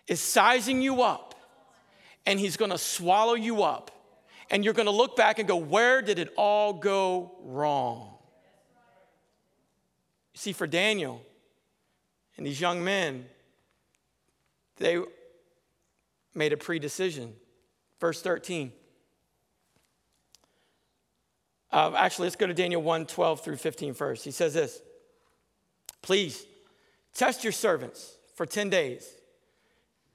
is 0.06 0.20
sizing 0.20 0.80
you 0.80 1.02
up 1.02 1.34
and 2.24 2.38
he's 2.38 2.56
going 2.56 2.70
to 2.70 2.78
swallow 2.78 3.34
you 3.34 3.62
up. 3.62 3.90
And 4.50 4.64
you're 4.64 4.74
going 4.74 4.86
to 4.86 4.92
look 4.92 5.16
back 5.16 5.38
and 5.38 5.48
go, 5.48 5.56
Where 5.56 6.02
did 6.02 6.18
it 6.18 6.28
all 6.36 6.74
go 6.74 7.32
wrong? 7.42 8.11
You 10.34 10.38
see, 10.38 10.52
for 10.52 10.66
Daniel 10.66 11.22
and 12.36 12.46
these 12.46 12.60
young 12.60 12.82
men, 12.82 13.26
they 14.76 14.98
made 16.34 16.52
a 16.52 16.56
pre 16.56 16.78
decision. 16.78 17.34
Verse 18.00 18.20
13. 18.22 18.72
Uh, 21.70 21.92
actually, 21.96 22.26
let's 22.26 22.36
go 22.36 22.46
to 22.46 22.54
Daniel 22.54 22.82
1 22.82 23.06
12 23.06 23.40
through 23.40 23.56
15 23.56 23.94
first. 23.94 24.24
He 24.24 24.30
says 24.30 24.54
this 24.54 24.80
Please 26.02 26.46
test 27.14 27.44
your 27.44 27.52
servants 27.52 28.16
for 28.34 28.46
10 28.46 28.70
days. 28.70 29.08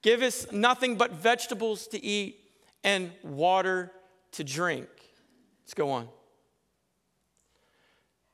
Give 0.01 0.21
us 0.21 0.51
nothing 0.51 0.95
but 0.95 1.11
vegetables 1.11 1.87
to 1.87 2.03
eat 2.03 2.39
and 2.83 3.11
water 3.23 3.91
to 4.33 4.43
drink. 4.43 4.87
Let's 5.63 5.73
go 5.73 5.89
on. 5.89 6.07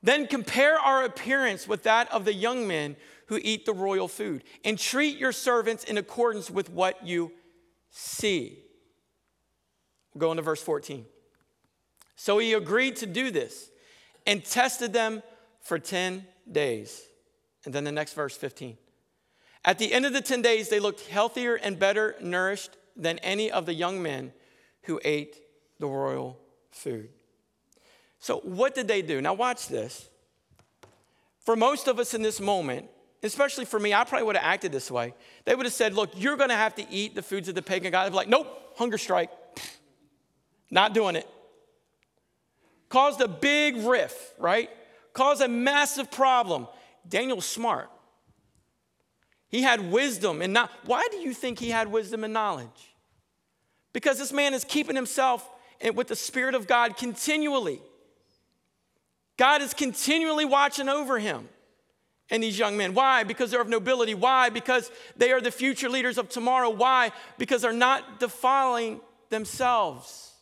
Then 0.04 0.26
compare 0.26 0.78
our 0.78 1.02
appearance 1.02 1.66
with 1.66 1.84
that 1.84 2.12
of 2.12 2.26
the 2.26 2.34
young 2.34 2.68
men 2.68 2.96
who 3.28 3.40
eat 3.42 3.64
the 3.64 3.72
royal 3.72 4.06
food, 4.06 4.44
and 4.62 4.78
treat 4.78 5.16
your 5.16 5.32
servants 5.32 5.82
in 5.82 5.96
accordance 5.96 6.50
with 6.50 6.68
what 6.68 7.06
you 7.06 7.32
see. 7.90 8.58
Go 10.18 10.30
into 10.30 10.42
verse 10.42 10.62
14. 10.62 11.06
So 12.16 12.36
he 12.36 12.52
agreed 12.52 12.96
to 12.96 13.06
do 13.06 13.30
this 13.30 13.70
and 14.26 14.44
tested 14.44 14.92
them 14.92 15.22
for 15.62 15.78
10 15.78 16.26
days. 16.52 17.02
And 17.64 17.74
then 17.74 17.84
the 17.84 17.90
next 17.90 18.12
verse 18.12 18.36
15. 18.36 18.76
At 19.64 19.78
the 19.78 19.90
end 19.90 20.04
of 20.04 20.12
the 20.12 20.20
10 20.20 20.42
days, 20.42 20.68
they 20.68 20.80
looked 20.80 21.06
healthier 21.06 21.54
and 21.54 21.78
better 21.78 22.14
nourished 22.20 22.76
than 22.94 23.18
any 23.20 23.50
of 23.50 23.64
the 23.64 23.72
young 23.72 24.02
men 24.02 24.34
who 24.82 25.00
ate 25.02 25.38
the 25.78 25.86
royal 25.86 26.38
food. 26.70 27.08
So, 28.24 28.38
what 28.38 28.74
did 28.74 28.88
they 28.88 29.02
do? 29.02 29.20
Now, 29.20 29.34
watch 29.34 29.68
this. 29.68 30.08
For 31.40 31.56
most 31.56 31.88
of 31.88 31.98
us 31.98 32.14
in 32.14 32.22
this 32.22 32.40
moment, 32.40 32.88
especially 33.22 33.66
for 33.66 33.78
me, 33.78 33.92
I 33.92 34.04
probably 34.04 34.24
would 34.24 34.36
have 34.36 34.46
acted 34.46 34.72
this 34.72 34.90
way. 34.90 35.12
They 35.44 35.54
would 35.54 35.66
have 35.66 35.74
said, 35.74 35.92
Look, 35.92 36.12
you're 36.16 36.38
going 36.38 36.48
to 36.48 36.56
have 36.56 36.74
to 36.76 36.90
eat 36.90 37.14
the 37.14 37.20
foods 37.20 37.50
of 37.50 37.54
the 37.54 37.60
pagan 37.60 37.92
God. 37.92 38.06
They'd 38.06 38.12
be 38.12 38.16
like, 38.16 38.28
Nope, 38.30 38.76
hunger 38.78 38.96
strike. 38.96 39.28
Not 40.70 40.94
doing 40.94 41.16
it. 41.16 41.28
Caused 42.88 43.20
a 43.20 43.28
big 43.28 43.76
riff, 43.76 44.32
right? 44.38 44.70
Caused 45.12 45.42
a 45.42 45.48
massive 45.48 46.10
problem. 46.10 46.66
Daniel's 47.06 47.44
smart. 47.44 47.90
He 49.48 49.60
had 49.60 49.92
wisdom 49.92 50.40
and 50.40 50.54
not. 50.54 50.70
Why 50.86 51.06
do 51.10 51.18
you 51.18 51.34
think 51.34 51.58
he 51.58 51.68
had 51.68 51.88
wisdom 51.88 52.24
and 52.24 52.32
knowledge? 52.32 52.94
Because 53.92 54.16
this 54.16 54.32
man 54.32 54.54
is 54.54 54.64
keeping 54.64 54.96
himself 54.96 55.46
with 55.94 56.08
the 56.08 56.16
Spirit 56.16 56.54
of 56.54 56.66
God 56.66 56.96
continually. 56.96 57.82
God 59.36 59.62
is 59.62 59.74
continually 59.74 60.44
watching 60.44 60.88
over 60.88 61.18
him 61.18 61.48
and 62.30 62.42
these 62.42 62.58
young 62.58 62.76
men. 62.76 62.94
Why? 62.94 63.24
Because 63.24 63.50
they're 63.50 63.60
of 63.60 63.68
nobility. 63.68 64.14
Why? 64.14 64.48
Because 64.48 64.90
they 65.16 65.32
are 65.32 65.40
the 65.40 65.50
future 65.50 65.88
leaders 65.88 66.18
of 66.18 66.28
tomorrow. 66.28 66.70
Why? 66.70 67.12
Because 67.38 67.62
they're 67.62 67.72
not 67.72 68.20
defiling 68.20 69.00
themselves. 69.30 70.32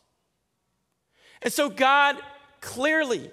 And 1.41 1.51
so 1.51 1.69
God 1.69 2.17
clearly 2.61 3.29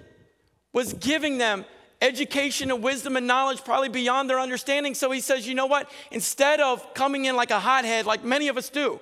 was 0.73 0.93
giving 0.93 1.37
them 1.37 1.65
education 2.01 2.71
and 2.71 2.83
wisdom 2.83 3.15
and 3.15 3.27
knowledge 3.27 3.63
probably 3.63 3.89
beyond 3.89 4.29
their 4.29 4.39
understanding. 4.39 4.95
So 4.95 5.11
he 5.11 5.21
says, 5.21 5.47
you 5.47 5.53
know 5.53 5.67
what? 5.67 5.89
Instead 6.09 6.59
of 6.59 6.93
coming 6.93 7.25
in 7.25 7.35
like 7.35 7.51
a 7.51 7.59
hothead, 7.59 8.05
like 8.05 8.23
many 8.23 8.47
of 8.47 8.57
us 8.57 8.69
do, 8.69 8.99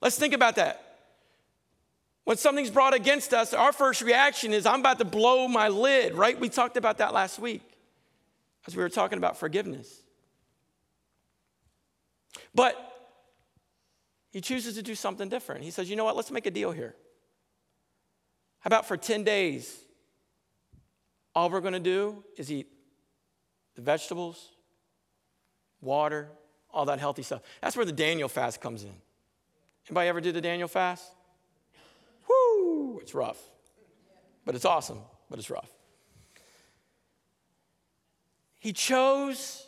let's 0.00 0.18
think 0.18 0.32
about 0.34 0.56
that. 0.56 0.89
When 2.24 2.36
something's 2.36 2.70
brought 2.70 2.94
against 2.94 3.32
us, 3.32 3.54
our 3.54 3.72
first 3.72 4.02
reaction 4.02 4.52
is, 4.52 4.66
I'm 4.66 4.80
about 4.80 4.98
to 4.98 5.04
blow 5.04 5.48
my 5.48 5.68
lid, 5.68 6.14
right? 6.14 6.38
We 6.38 6.48
talked 6.48 6.76
about 6.76 6.98
that 6.98 7.12
last 7.12 7.38
week 7.38 7.62
as 8.66 8.76
we 8.76 8.82
were 8.82 8.88
talking 8.88 9.18
about 9.18 9.36
forgiveness. 9.38 10.02
But 12.54 12.76
he 14.30 14.40
chooses 14.40 14.76
to 14.76 14.82
do 14.82 14.94
something 14.94 15.28
different. 15.28 15.64
He 15.64 15.70
says, 15.70 15.90
you 15.90 15.96
know 15.96 16.04
what? 16.04 16.14
Let's 16.14 16.30
make 16.30 16.46
a 16.46 16.50
deal 16.50 16.70
here. 16.70 16.94
How 18.60 18.68
about 18.68 18.86
for 18.86 18.96
10 18.96 19.24
days, 19.24 19.76
all 21.34 21.48
we're 21.48 21.60
going 21.60 21.72
to 21.72 21.80
do 21.80 22.22
is 22.36 22.52
eat 22.52 22.68
the 23.74 23.82
vegetables, 23.82 24.50
water, 25.80 26.28
all 26.70 26.84
that 26.84 27.00
healthy 27.00 27.22
stuff. 27.22 27.40
That's 27.62 27.76
where 27.76 27.86
the 27.86 27.92
Daniel 27.92 28.28
fast 28.28 28.60
comes 28.60 28.84
in. 28.84 28.92
Anybody 29.88 30.08
ever 30.08 30.20
did 30.20 30.34
the 30.34 30.40
Daniel 30.40 30.68
fast? 30.68 31.10
It's 33.00 33.14
rough. 33.14 33.38
But 34.44 34.54
it's 34.54 34.64
awesome, 34.64 34.98
but 35.28 35.38
it's 35.38 35.50
rough. 35.50 35.70
He 38.58 38.72
chose 38.72 39.66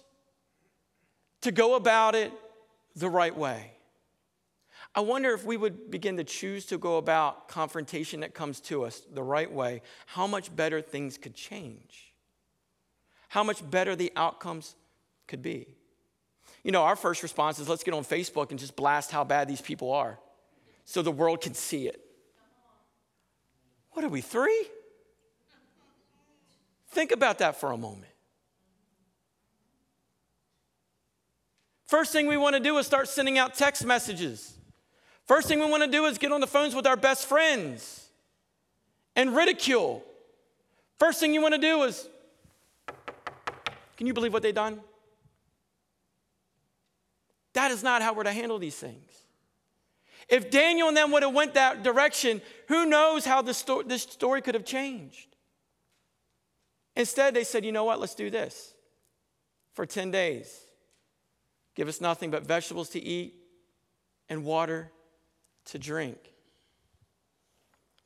to 1.41 1.51
go 1.51 1.75
about 1.75 2.15
it 2.15 2.33
the 2.95 3.09
right 3.09 3.37
way. 3.37 3.73
I 4.95 5.01
wonder 5.01 5.33
if 5.33 5.45
we 5.45 5.57
would 5.57 5.91
begin 5.91 6.19
to 6.19 6.25
choose 6.25 6.67
to 6.67 6.77
go 6.77 6.99
about 6.99 7.49
confrontation 7.49 8.21
that 8.21 8.35
comes 8.35 8.61
to 8.63 8.85
us 8.85 9.03
the 9.13 9.23
right 9.23 9.51
way, 9.51 9.81
how 10.07 10.27
much 10.27 10.55
better 10.55 10.83
things 10.83 11.17
could 11.17 11.35
change. 11.35 12.13
How 13.29 13.43
much 13.43 13.69
better 13.71 13.97
the 13.97 14.13
outcomes 14.15 14.77
could 15.27 15.41
be. 15.41 15.67
You 16.63 16.71
know, 16.71 16.83
our 16.83 16.97
first 16.97 17.23
response 17.23 17.59
is 17.59 17.69
let's 17.69 17.83
get 17.83 17.95
on 17.95 18.05
Facebook 18.05 18.51
and 18.51 18.59
just 18.59 18.77
blast 18.77 19.11
how 19.11 19.25
bad 19.25 19.49
these 19.49 19.63
people 19.63 19.91
are 19.93 20.19
so 20.85 21.01
the 21.01 21.11
world 21.11 21.41
can 21.41 21.55
see 21.55 21.89
it. 21.89 22.05
What 23.93 24.05
are 24.05 24.09
we, 24.09 24.21
three? 24.21 24.67
Think 26.91 27.13
about 27.13 27.39
that 27.39 27.61
for 27.61 27.73
a 27.73 27.77
moment. 27.77 28.13
First 31.87 32.13
thing 32.13 32.27
we 32.27 32.37
want 32.37 32.55
to 32.55 32.61
do 32.61 32.79
is 32.79 32.87
start 32.87 33.09
sending 33.09 33.39
out 33.39 33.55
text 33.55 33.85
messages. 33.85 34.55
First 35.27 35.47
thing 35.47 35.61
we 35.61 35.71
want 35.71 35.83
to 35.83 35.91
do 35.91 36.07
is 36.07 36.19
get 36.19 36.33
on 36.33 36.41
the 36.41 36.47
phones 36.47 36.75
with 36.75 36.87
our 36.87 36.97
best 36.97 37.27
friends 37.27 38.09
and 39.15 39.37
ridicule. 39.37 40.03
First 40.99 41.21
thing 41.21 41.35
you 41.35 41.43
want 41.43 41.55
to 41.55 41.61
do 41.61 41.83
is, 41.83 42.09
can 43.97 44.07
you 44.07 44.15
believe 44.15 44.33
what 44.33 44.43
they've 44.43 44.55
done? 44.55 44.81
That 47.53 47.71
is 47.71 47.83
not 47.83 48.01
how 48.01 48.15
we're 48.15 48.25
to 48.25 48.33
handle 48.33 48.59
these 48.59 48.77
things. 48.77 49.12
If 50.33 50.51
Daniel 50.51 50.89
and 50.89 50.97
them 50.97 51.13
would 51.13 51.23
have 51.23 51.35
went 51.35 51.53
that 51.55 51.83
direction, 51.83 52.41
who 52.69 52.87
knows 52.87 53.27
how 53.27 53.43
this, 53.43 53.59
sto- 53.59 53.83
this 53.83 54.03
story 54.03 54.41
could 54.41 54.55
have 54.55 54.65
changed? 54.65 55.37
Instead, 56.97 57.35
they 57.35 57.45
said, 57.45 57.67
you 57.67 57.71
know 57.71 57.85
what, 57.85 58.01
let's 58.01 58.15
do 58.15 58.31
this. 58.31 58.73
For 59.75 59.85
10 59.85 60.11
days, 60.11 60.67
give 61.75 61.87
us 61.87 62.01
nothing 62.01 62.31
but 62.31 62.47
vegetables 62.47 62.89
to 62.91 63.01
eat 63.05 63.35
and 64.31 64.43
water 64.43 64.91
to 65.67 65.79
drink. 65.79 66.17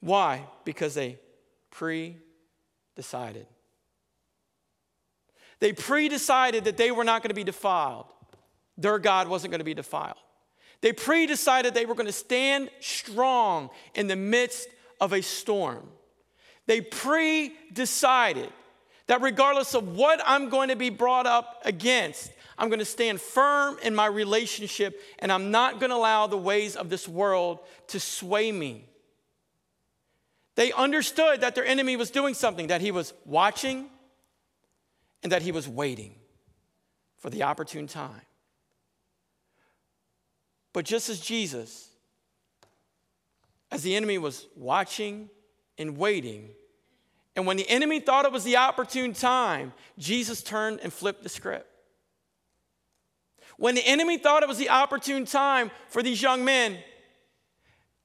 Why? 0.01 0.47
Because 0.65 0.95
they 0.95 1.21
pre 1.71 2.17
decided. 2.97 3.47
They 5.61 5.73
pre 5.73 6.09
decided 6.09 6.65
that 6.65 6.77
they 6.77 6.91
were 6.91 7.05
not 7.05 7.23
going 7.23 7.31
to 7.31 7.35
be 7.35 7.45
defiled, 7.45 8.07
their 8.77 8.99
God 8.99 9.29
wasn't 9.29 9.53
going 9.53 9.61
to 9.61 9.65
be 9.65 9.75
defiled. 9.75 10.19
They 10.81 10.93
pre 10.93 11.27
decided 11.27 11.75
they 11.75 11.87
were 11.87 11.95
going 11.95 12.07
to 12.07 12.13
stand 12.13 12.71
strong 12.81 13.71
in 13.95 14.07
the 14.07 14.17
midst 14.17 14.69
of 15.01 15.13
a 15.13 15.23
storm. 15.23 15.89
They 16.67 16.81
pre 16.81 17.53
decided 17.73 18.53
that 19.07 19.23
regardless 19.23 19.75
of 19.75 19.97
what 19.97 20.21
I'm 20.25 20.49
going 20.49 20.69
to 20.69 20.77
be 20.77 20.91
brought 20.91 21.27
up 21.27 21.63
against, 21.65 22.33
I'm 22.59 22.69
going 22.69 22.81
to 22.81 22.85
stand 22.85 23.21
firm 23.21 23.79
in 23.83 23.95
my 23.95 24.07
relationship 24.07 25.01
and 25.19 25.31
I'm 25.31 25.51
not 25.51 25.79
going 25.79 25.91
to 25.91 25.97
allow 25.97 26.27
the 26.27 26.37
ways 26.37 26.75
of 26.75 26.91
this 26.91 27.07
world 27.07 27.61
to 27.89 28.01
sway 28.01 28.51
me. 28.51 28.85
They 30.57 30.73
understood 30.73 31.43
that 31.43 31.55
their 31.55 31.67
enemy 31.67 31.97
was 31.97 32.11
doing 32.11 32.35
something, 32.35 32.69
that 32.69 32.81
he 32.81 32.91
was 32.91 33.13
watching 33.27 33.89
and 35.23 35.31
that 35.33 35.43
he 35.43 35.53
was 35.53 35.69
waiting 35.69 36.15
for 37.19 37.31
the 37.31 37.43
opportune 37.43 37.87
time. 37.87 38.23
But 40.77 40.85
just 40.85 41.09
as 41.09 41.21
Jesus, 41.21 41.89
as 43.73 43.83
the 43.83 43.97
enemy 43.97 44.19
was 44.19 44.47
watching 44.55 45.31
and 45.79 45.97
waiting, 45.97 46.51
and 47.35 47.47
when 47.47 47.57
the 47.57 47.67
enemy 47.67 47.99
thought 47.99 48.27
it 48.27 48.31
was 48.31 48.45
the 48.45 48.59
opportune 48.59 49.15
time, 49.15 49.73
Jesus 49.99 50.43
turned 50.43 50.81
and 50.83 50.93
flipped 50.93 51.23
the 51.23 51.31
script. 51.31 51.67
When 53.57 53.75
the 53.75 53.87
enemy 53.87 54.19
thought 54.19 54.43
it 54.43 54.51
was 54.51 54.59
the 54.59 54.69
opportune 54.69 55.25
time 55.25 55.71
for 55.89 56.03
these 56.03 56.21
young 56.21 56.45
men, 56.45 56.77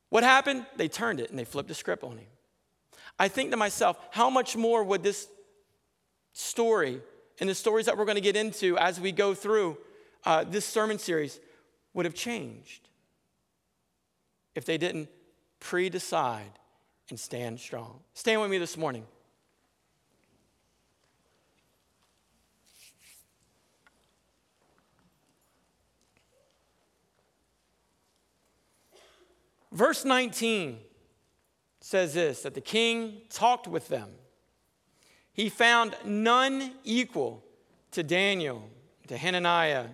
what 0.08 0.24
happened? 0.24 0.66
They 0.78 0.88
turned 0.88 1.20
it 1.20 1.30
and 1.30 1.38
they 1.38 1.44
flipped 1.44 1.68
the 1.68 1.76
script 1.76 2.06
on 2.06 2.20
him. 2.20 2.28
I 3.20 3.28
think 3.28 3.52
to 3.52 3.58
myself, 3.58 4.00
how 4.12 4.30
much 4.30 4.56
more 4.56 4.82
would 4.82 5.04
this 5.04 5.28
story 6.32 7.02
and 7.42 7.50
the 7.50 7.54
stories 7.54 7.88
that 7.88 7.98
we're 7.98 8.06
going 8.06 8.16
to 8.16 8.22
get 8.22 8.38
into 8.38 8.78
as 8.78 8.98
we 8.98 9.12
go 9.12 9.34
through 9.34 9.78
uh, 10.24 10.46
this 10.46 10.66
sermon 10.66 11.00
series 11.00 11.38
would 11.94 12.06
have 12.06 12.16
changed 12.16 12.90
if 14.56 14.66
they 14.66 14.78
didn't 14.78 15.10
pre 15.60 15.90
decide 15.90 16.52
and 17.10 17.20
stand 17.20 17.60
strong? 17.60 18.00
Stand 18.14 18.42
with 18.42 18.50
me 18.50 18.58
this 18.58 18.78
morning. 18.78 19.06
Verse 29.72 30.04
19 30.04 30.80
says 31.80 32.14
this 32.14 32.42
that 32.42 32.54
the 32.54 32.62
king 32.62 33.22
talked 33.30 33.68
with 33.68 33.88
them. 33.88 34.10
He 35.34 35.50
found 35.50 35.96
none 36.04 36.74
equal 36.84 37.44
to 37.92 38.04
Daniel, 38.04 38.70
to 39.08 39.18
Hananiah, 39.18 39.88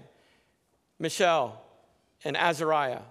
Mishael, 1.00 1.62
and 2.24 2.36
Azariah. 2.36 3.02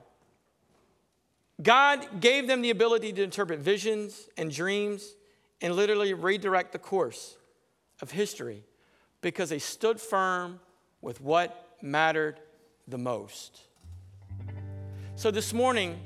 God 1.63 2.21
gave 2.21 2.47
them 2.47 2.61
the 2.61 2.71
ability 2.71 3.13
to 3.15 3.23
interpret 3.23 3.61
visions 3.61 4.29
and 4.37 4.51
dreams 4.51 5.15
and 5.61 5.75
literally 5.75 6.13
redirect 6.13 6.73
the 6.73 6.79
course 6.79 7.37
of 8.03 8.11
history 8.11 8.63
because 9.23 9.49
they 9.49 9.59
stood 9.59 10.01
firm 10.01 10.61
with 11.01 11.21
what 11.21 11.77
mattered 11.81 12.41
the 12.87 12.99
most. 12.99 13.61
So 15.15 15.31
this 15.31 15.55
morning, 15.55 15.99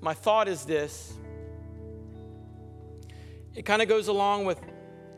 my 0.00 0.14
thought 0.14 0.48
is 0.48 0.64
this. 0.64 1.12
It 3.54 3.66
kind 3.66 3.82
of 3.82 3.88
goes 3.88 4.08
along 4.08 4.46
with 4.46 4.58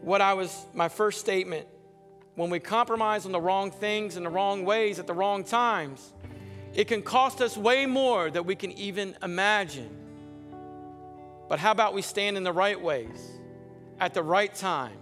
what 0.00 0.20
I 0.20 0.34
was, 0.34 0.66
my 0.74 0.88
first 0.88 1.20
statement. 1.20 1.66
When 2.34 2.50
we 2.50 2.58
compromise 2.58 3.26
on 3.26 3.32
the 3.32 3.40
wrong 3.40 3.70
things 3.70 4.16
in 4.16 4.24
the 4.24 4.30
wrong 4.30 4.64
ways 4.64 4.98
at 4.98 5.06
the 5.06 5.12
wrong 5.12 5.44
times, 5.44 6.12
it 6.74 6.86
can 6.86 7.02
cost 7.02 7.40
us 7.40 7.56
way 7.56 7.86
more 7.86 8.30
than 8.30 8.44
we 8.44 8.54
can 8.54 8.72
even 8.72 9.16
imagine. 9.22 9.90
But 11.48 11.58
how 11.58 11.72
about 11.72 11.94
we 11.94 12.02
stand 12.02 12.36
in 12.36 12.44
the 12.44 12.52
right 12.52 12.80
ways, 12.80 13.38
at 13.98 14.14
the 14.14 14.22
right 14.22 14.54
time, 14.54 14.96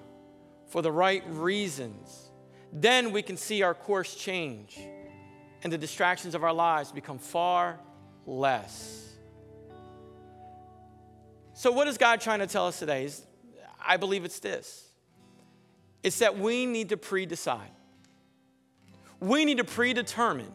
for 0.67 0.81
the 0.81 0.93
right 0.93 1.23
reasons? 1.29 2.31
Then 2.73 3.13
we 3.13 3.23
can 3.23 3.37
see 3.37 3.63
our 3.63 3.75
course 3.75 4.15
change 4.15 4.79
and 5.63 5.73
the 5.73 5.79
distractions 5.79 6.35
of 6.35 6.45
our 6.45 6.53
lives 6.53 6.93
become 6.93 7.19
far 7.19 7.79
less. 8.27 9.09
So, 11.53 11.73
what 11.73 11.89
is 11.89 11.99
God 11.99 12.21
trying 12.21 12.39
to 12.39 12.47
tell 12.47 12.67
us 12.67 12.79
today? 12.79 13.05
Is, 13.05 13.23
I 13.85 13.97
believe 13.97 14.25
it's 14.25 14.39
this 14.39 14.85
it's 16.03 16.21
that 16.21 16.39
we 16.39 16.67
need 16.67 16.91
to 16.91 16.97
pre 16.97 17.27
decide, 17.27 17.71
we 19.21 19.45
need 19.45 19.59
to 19.59 19.65
predetermine 19.65 20.53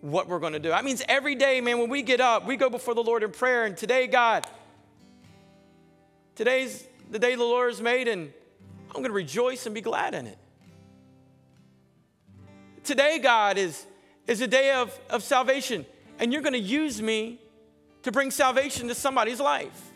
what 0.00 0.28
we're 0.28 0.38
going 0.38 0.52
to 0.52 0.58
do. 0.58 0.68
That 0.68 0.84
means 0.84 1.02
every 1.08 1.34
day, 1.34 1.60
man, 1.60 1.78
when 1.78 1.88
we 1.88 2.02
get 2.02 2.20
up, 2.20 2.46
we 2.46 2.56
go 2.56 2.70
before 2.70 2.94
the 2.94 3.02
Lord 3.02 3.22
in 3.22 3.30
prayer. 3.30 3.64
And 3.64 3.76
today, 3.76 4.06
God, 4.06 4.46
today's 6.34 6.84
the 7.10 7.18
day 7.18 7.34
the 7.34 7.42
Lord 7.42 7.70
has 7.70 7.80
made, 7.80 8.06
and 8.08 8.32
I'm 8.88 8.94
going 8.94 9.06
to 9.06 9.12
rejoice 9.12 9.66
and 9.66 9.74
be 9.74 9.80
glad 9.80 10.14
in 10.14 10.26
it. 10.26 10.38
Today, 12.84 13.18
God, 13.18 13.58
is, 13.58 13.84
is 14.26 14.40
a 14.40 14.46
day 14.46 14.72
of, 14.72 14.98
of 15.10 15.22
salvation, 15.22 15.84
and 16.18 16.32
you're 16.32 16.42
going 16.42 16.52
to 16.54 16.58
use 16.58 17.02
me 17.02 17.40
to 18.02 18.12
bring 18.12 18.30
salvation 18.30 18.88
to 18.88 18.94
somebody's 18.94 19.40
life. 19.40 19.92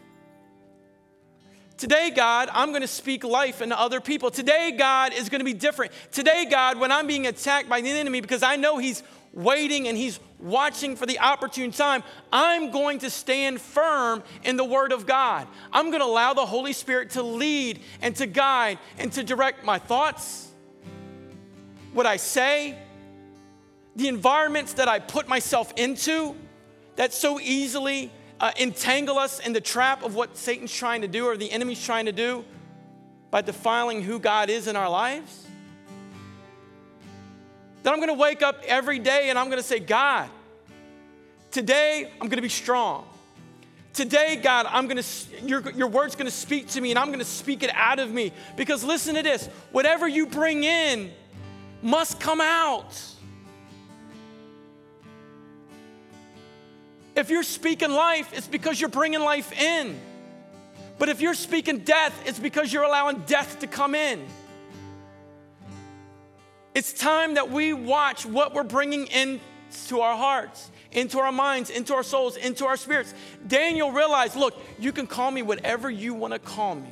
Today, 1.77 2.13
God, 2.15 2.49
I'm 2.53 2.69
going 2.69 2.83
to 2.83 2.89
speak 2.89 3.25
life 3.25 3.61
into 3.61 3.79
other 3.79 4.01
people. 4.01 4.31
Today, 4.31 4.75
God 4.77 5.13
is 5.13 5.29
going 5.29 5.41
to 5.41 5.45
be 5.45 5.55
different. 5.55 5.93
Today, 6.13 6.47
God, 6.49 6.79
when 6.79 6.93
I'm 6.93 7.07
being 7.07 7.27
attacked 7.27 7.69
by 7.69 7.81
the 7.81 7.91
enemy 7.91 8.21
because 8.21 8.43
I 8.43 8.57
know 8.57 8.79
he's 8.79 9.03
waiting 9.33 9.89
and 9.89 9.97
he's 9.97 10.21
watching 10.39 10.97
for 10.97 11.07
the 11.07 11.19
opportune 11.19 11.71
time, 11.71 12.03
I'm 12.33 12.71
going 12.71 12.99
to 13.01 13.11
stand 13.11 13.61
firm 13.61 14.23
in 14.45 14.57
the 14.57 14.65
Word 14.65 14.93
of 14.93 15.07
God. 15.07 15.47
I'm 15.73 15.91
going 15.91 16.01
to 16.01 16.07
allow 16.07 16.35
the 16.35 16.47
Holy 16.47 16.73
Spirit 16.73 17.11
to 17.11 17.23
lead 17.23 17.81
and 18.01 18.15
to 18.17 18.27
guide 18.27 18.79
and 18.99 19.13
to 19.13 19.23
direct 19.23 19.65
my 19.65 19.79
thoughts, 19.79 20.51
what 21.93 22.07
I 22.07 22.17
say, 22.17 22.77
the 23.97 24.09
environments 24.09 24.75
that 24.75 24.89
I 24.89 24.99
put 24.99 25.29
myself 25.29 25.73
into 25.77 26.35
that 26.97 27.13
so 27.13 27.39
easily 27.41 28.11
uh, 28.41 28.51
entangle 28.59 29.19
us 29.19 29.39
in 29.39 29.53
the 29.53 29.61
trap 29.61 30.03
of 30.03 30.15
what 30.15 30.37
Satan's 30.37 30.73
trying 30.73 31.03
to 31.03 31.09
do 31.09 31.27
or 31.27 31.37
the 31.37 31.51
enemy's 31.51 31.85
trying 31.85 32.07
to 32.07 32.13
do 32.13 32.45
by 33.31 33.41
defiling 33.41 34.03
who 34.03 34.19
God 34.19 34.51
is 34.51 34.67
in 34.67 34.77
our 34.77 34.91
lives? 34.91 35.47
Then 37.83 37.93
I'm 37.93 38.01
gonna 38.01 38.15
wake 38.15 38.43
up 38.43 38.63
every 38.67 38.99
day 38.99 39.31
and 39.31 39.39
I'm 39.39 39.51
gonna 39.51 39.63
say, 39.63 39.81
God, 39.81 40.29
today 41.51 42.11
I'm 42.21 42.29
gonna 42.29 42.43
be 42.43 42.49
strong. 42.49 43.07
Today, 43.93 44.41
God, 44.43 44.67
I'm 44.71 44.89
gonna, 44.89 45.03
your, 45.45 45.69
your 45.73 45.89
word's 45.89 46.17
gonna 46.17 46.31
speak 46.31 46.69
to 46.69 46.81
me 46.81 46.91
and 46.91 46.99
I'm 46.99 47.11
gonna 47.11 47.25
speak 47.25 47.63
it 47.63 47.71
out 47.75 47.99
of 47.99 48.11
me. 48.11 48.33
Because 48.57 48.83
listen 48.83 49.17
to 49.17 49.23
this 49.23 49.47
whatever 49.71 50.09
you 50.09 50.27
bring 50.27 50.65
in 50.65 51.11
must 51.83 52.21
come 52.21 52.41
out. 52.41 52.95
If 57.15 57.29
you're 57.29 57.43
speaking 57.43 57.91
life, 57.91 58.33
it's 58.33 58.47
because 58.47 58.81
you're 58.81 58.89
bringing 58.89 59.21
life 59.21 59.53
in. 59.53 59.99
But 60.99 61.11
if 61.11 61.21
you're 61.21 61.35
speaking 61.35 61.81
death, 61.81 62.19
it's 62.27 62.39
because 62.39 62.73
you're 62.73 62.85
allowing 62.85 63.19
death 63.27 63.59
to 63.61 63.67
come 63.67 63.95
in. 63.95 64.25
It's 66.75 66.93
time 66.93 67.35
that 67.35 67.51
we 67.51 67.73
watch 67.73 68.25
what 68.25 68.55
we're 68.55 68.63
bringing 68.63 69.07
into 69.09 70.01
our 70.01 70.17
hearts, 70.17 70.71
into 70.91 71.19
our 71.19 71.33
minds, 71.33 71.71
into 71.71 71.95
our 71.95 72.03
souls, 72.03 72.37
into 72.37 72.65
our 72.67 72.77
spirits. 72.77 73.15
Daniel 73.47 73.93
realized 73.93 74.37
look, 74.37 74.55
you 74.79 74.93
can 74.93 75.07
call 75.07 75.31
me 75.31 75.43
whatever 75.43 75.91
you 75.91 76.15
want 76.15 76.33
to 76.33 76.39
call 76.39 76.75
me. 76.75 76.89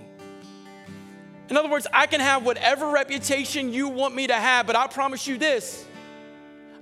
In 1.48 1.56
other 1.56 1.68
words, 1.68 1.86
I 1.92 2.06
can 2.06 2.20
have 2.20 2.44
whatever 2.44 2.90
reputation 2.90 3.72
you 3.72 3.88
want 3.88 4.14
me 4.14 4.26
to 4.28 4.34
have, 4.34 4.66
but 4.66 4.76
I 4.76 4.86
promise 4.86 5.26
you 5.26 5.38
this 5.38 5.84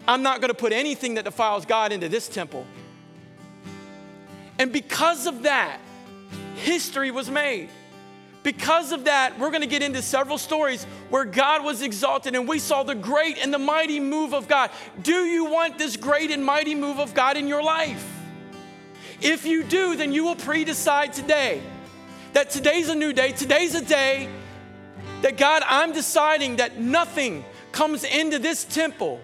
I'm 0.06 0.22
not 0.22 0.40
going 0.40 0.48
to 0.48 0.54
put 0.54 0.72
anything 0.72 1.14
that 1.14 1.24
defiles 1.24 1.66
God 1.66 1.92
into 1.92 2.08
this 2.08 2.28
temple. 2.28 2.66
And 4.58 4.72
because 4.72 5.26
of 5.26 5.44
that, 5.44 5.78
history 6.56 7.10
was 7.10 7.30
made. 7.30 7.68
Because 8.42 8.92
of 8.92 9.04
that, 9.04 9.38
we're 9.38 9.50
going 9.50 9.62
to 9.62 9.66
get 9.66 9.82
into 9.82 10.00
several 10.00 10.38
stories 10.38 10.84
where 11.10 11.24
God 11.24 11.64
was 11.64 11.82
exalted 11.82 12.34
and 12.34 12.48
we 12.48 12.58
saw 12.58 12.82
the 12.82 12.94
great 12.94 13.38
and 13.38 13.52
the 13.52 13.58
mighty 13.58 14.00
move 14.00 14.32
of 14.32 14.48
God. 14.48 14.70
Do 15.02 15.24
you 15.24 15.46
want 15.46 15.76
this 15.76 15.96
great 15.96 16.30
and 16.30 16.44
mighty 16.44 16.74
move 16.74 16.98
of 16.98 17.14
God 17.14 17.36
in 17.36 17.48
your 17.48 17.62
life? 17.62 18.06
If 19.20 19.44
you 19.44 19.64
do, 19.64 19.96
then 19.96 20.12
you 20.12 20.24
will 20.24 20.36
pre 20.36 20.64
decide 20.64 21.12
today 21.12 21.60
that 22.32 22.50
today's 22.50 22.88
a 22.88 22.94
new 22.94 23.12
day. 23.12 23.32
Today's 23.32 23.74
a 23.74 23.84
day 23.84 24.28
that 25.22 25.36
God, 25.36 25.62
I'm 25.66 25.92
deciding 25.92 26.56
that 26.56 26.78
nothing 26.78 27.44
comes 27.72 28.04
into 28.04 28.38
this 28.38 28.64
temple 28.64 29.20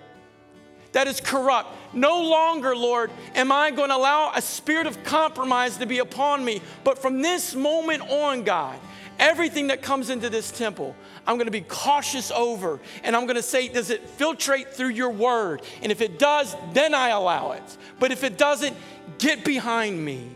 that 0.93 1.07
is 1.07 1.21
corrupt. 1.21 1.71
No 1.93 2.23
longer, 2.23 2.75
Lord, 2.75 3.11
am 3.35 3.53
I 3.53 3.71
going 3.71 3.91
to 3.91 3.97
allow 3.97 4.33
a 4.35 4.43
spirit 4.43 4.87
of 4.87 5.03
compromise 5.05 5.77
to 5.77 5.87
be 5.87 5.99
upon 5.99 6.45
me. 6.45 6.61
But 6.83 6.99
from 6.99 7.23
this 7.23 7.55
moment 7.55 8.03
on, 8.11 8.43
God, 8.43 8.79
everything 9.19 9.69
that 9.69 9.83
comes 9.83 10.11
into 10.11 10.31
this 10.31 10.51
temple, 10.51 10.95
I'm 11.27 11.37
going 11.37 11.47
to 11.47 11.53
be 11.53 11.63
cautious 11.63 12.31
over. 12.31 12.81
And 13.03 13.15
I'm 13.17 13.25
going 13.25 13.37
to 13.37 13.43
say, 13.43 13.69
does 13.69 13.91
it 13.91 14.19
filtrate 14.19 14.69
through 14.69 14.91
your 14.91 15.11
word? 15.11 15.63
And 15.83 15.91
if 15.91 16.01
it 16.01 16.19
does, 16.19 16.57
then 16.73 16.95
I 16.95 17.11
allow 17.11 17.53
it. 17.53 17.77
But 17.99 18.13
if 18.13 18.25
it 18.25 18.39
doesn't, 18.39 18.77
get 19.19 19.45
behind 19.45 20.03
me. 20.05 20.29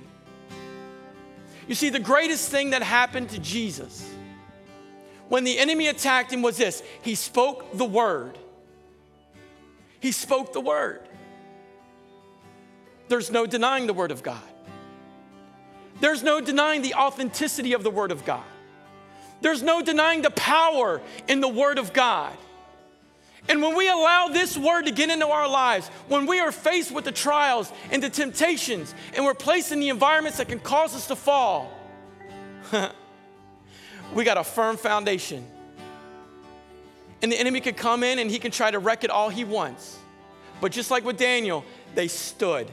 You 1.66 1.74
see, 1.74 1.90
the 1.90 2.00
greatest 2.00 2.50
thing 2.50 2.70
that 2.70 2.82
happened 2.82 3.30
to 3.30 3.38
Jesus 3.38 4.10
when 5.28 5.44
the 5.44 5.58
enemy 5.58 5.88
attacked 5.88 6.32
him 6.32 6.42
was 6.42 6.56
this 6.56 6.82
he 7.02 7.14
spoke 7.14 7.76
the 7.76 7.84
word. 7.84 8.38
He 10.00 10.12
spoke 10.12 10.52
the 10.52 10.60
word. 10.60 11.02
There's 13.08 13.30
no 13.30 13.46
denying 13.46 13.86
the 13.86 13.94
word 13.94 14.10
of 14.10 14.22
God. 14.22 14.42
There's 16.00 16.22
no 16.22 16.40
denying 16.40 16.82
the 16.82 16.94
authenticity 16.94 17.72
of 17.72 17.82
the 17.82 17.90
word 17.90 18.12
of 18.12 18.24
God. 18.24 18.44
There's 19.40 19.62
no 19.62 19.82
denying 19.82 20.22
the 20.22 20.30
power 20.30 21.00
in 21.28 21.40
the 21.40 21.48
word 21.48 21.78
of 21.78 21.92
God. 21.92 22.36
And 23.48 23.62
when 23.62 23.76
we 23.76 23.88
allow 23.88 24.28
this 24.28 24.58
word 24.58 24.86
to 24.86 24.92
get 24.92 25.08
into 25.08 25.26
our 25.26 25.48
lives, 25.48 25.88
when 26.08 26.26
we 26.26 26.38
are 26.40 26.52
faced 26.52 26.90
with 26.90 27.04
the 27.04 27.12
trials 27.12 27.72
and 27.90 28.02
the 28.02 28.10
temptations, 28.10 28.94
and 29.14 29.24
we're 29.24 29.34
placed 29.34 29.72
in 29.72 29.80
the 29.80 29.88
environments 29.88 30.38
that 30.38 30.48
can 30.48 30.60
cause 30.60 30.94
us 30.94 31.06
to 31.06 31.16
fall, 31.16 31.72
we 34.14 34.24
got 34.24 34.36
a 34.36 34.44
firm 34.44 34.76
foundation 34.76 35.46
and 37.22 37.32
the 37.32 37.38
enemy 37.38 37.60
can 37.60 37.74
come 37.74 38.02
in 38.02 38.18
and 38.18 38.30
he 38.30 38.38
can 38.38 38.50
try 38.50 38.70
to 38.70 38.78
wreck 38.78 39.04
it 39.04 39.10
all 39.10 39.28
he 39.28 39.44
wants. 39.44 39.98
But 40.60 40.72
just 40.72 40.90
like 40.90 41.04
with 41.04 41.18
Daniel, 41.18 41.64
they 41.94 42.08
stood. 42.08 42.70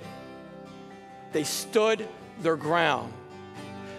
They 1.32 1.44
stood 1.44 2.08
their 2.42 2.56
ground. 2.56 3.12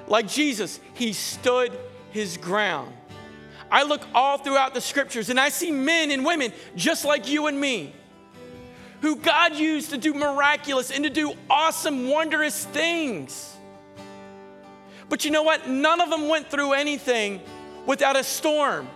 Like 0.06 0.28
Jesus, 0.28 0.80
he 0.94 1.12
stood 1.12 1.76
his 2.16 2.36
ground. 2.36 2.92
I 3.70 3.82
look 3.82 4.02
all 4.14 4.38
throughout 4.38 4.74
the 4.74 4.80
scriptures 4.80 5.28
and 5.30 5.38
I 5.38 5.48
see 5.48 5.70
men 5.70 6.10
and 6.10 6.24
women 6.24 6.52
just 6.74 7.04
like 7.04 7.28
you 7.28 7.46
and 7.46 7.60
me 7.60 7.94
who 9.02 9.16
God 9.16 9.54
used 9.54 9.90
to 9.90 9.98
do 9.98 10.14
miraculous 10.14 10.90
and 10.90 11.04
to 11.04 11.10
do 11.10 11.34
awesome, 11.50 12.08
wondrous 12.08 12.64
things. 12.64 13.56
But 15.08 15.24
you 15.24 15.30
know 15.30 15.42
what? 15.42 15.68
None 15.68 16.00
of 16.00 16.10
them 16.10 16.28
went 16.28 16.50
through 16.50 16.72
anything 16.72 17.40
without 17.86 18.16
a 18.16 18.24
storm 18.24 18.88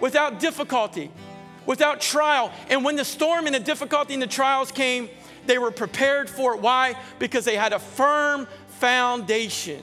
without 0.00 0.40
difficulty, 0.40 1.10
without 1.64 2.00
trial. 2.00 2.52
And 2.68 2.84
when 2.84 2.96
the 2.96 3.04
storm 3.04 3.46
and 3.46 3.54
the 3.54 3.60
difficulty 3.60 4.14
and 4.14 4.22
the 4.22 4.26
trials 4.26 4.70
came, 4.70 5.08
they 5.46 5.58
were 5.58 5.70
prepared 5.70 6.28
for 6.28 6.54
it. 6.54 6.60
Why? 6.60 6.96
Because 7.18 7.44
they 7.44 7.56
had 7.56 7.72
a 7.72 7.78
firm 7.78 8.46
foundation. 8.68 9.82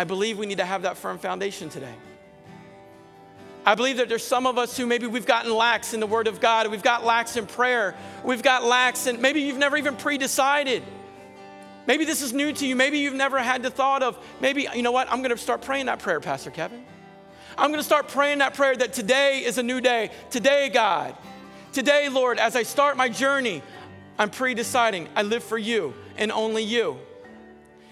I 0.00 0.04
believe 0.04 0.38
we 0.38 0.46
need 0.46 0.56
to 0.56 0.64
have 0.64 0.80
that 0.84 0.96
firm 0.96 1.18
foundation 1.18 1.68
today. 1.68 1.92
I 3.66 3.74
believe 3.74 3.98
that 3.98 4.08
there's 4.08 4.26
some 4.26 4.46
of 4.46 4.56
us 4.56 4.74
who 4.74 4.86
maybe 4.86 5.06
we've 5.06 5.26
gotten 5.26 5.54
lax 5.54 5.92
in 5.92 6.00
the 6.00 6.06
Word 6.06 6.26
of 6.26 6.40
God, 6.40 6.70
we've 6.70 6.82
got 6.82 7.04
lax 7.04 7.36
in 7.36 7.44
prayer, 7.44 7.94
we've 8.24 8.42
got 8.42 8.64
lax 8.64 9.06
in 9.06 9.20
maybe 9.20 9.42
you've 9.42 9.58
never 9.58 9.76
even 9.76 9.96
pre 9.96 10.16
decided. 10.16 10.82
Maybe 11.86 12.06
this 12.06 12.22
is 12.22 12.32
new 12.32 12.50
to 12.50 12.66
you. 12.66 12.74
Maybe 12.76 13.00
you've 13.00 13.12
never 13.12 13.40
had 13.40 13.62
the 13.62 13.68
thought 13.68 14.02
of, 14.02 14.18
maybe, 14.40 14.68
you 14.74 14.80
know 14.80 14.90
what, 14.90 15.12
I'm 15.12 15.18
going 15.18 15.32
to 15.32 15.36
start 15.36 15.60
praying 15.60 15.84
that 15.84 15.98
prayer, 15.98 16.18
Pastor 16.18 16.50
Kevin. 16.50 16.82
I'm 17.58 17.70
gonna 17.70 17.82
start 17.82 18.08
praying 18.08 18.38
that 18.38 18.54
prayer 18.54 18.74
that 18.74 18.94
today 18.94 19.44
is 19.44 19.58
a 19.58 19.62
new 19.62 19.82
day. 19.82 20.12
Today, 20.30 20.70
God, 20.70 21.14
today, 21.74 22.08
Lord, 22.08 22.38
as 22.38 22.56
I 22.56 22.62
start 22.62 22.96
my 22.96 23.10
journey, 23.10 23.60
I'm 24.18 24.30
pre 24.30 24.54
deciding 24.54 25.10
I 25.14 25.24
live 25.24 25.44
for 25.44 25.58
you 25.58 25.92
and 26.16 26.32
only 26.32 26.62
you. 26.62 26.98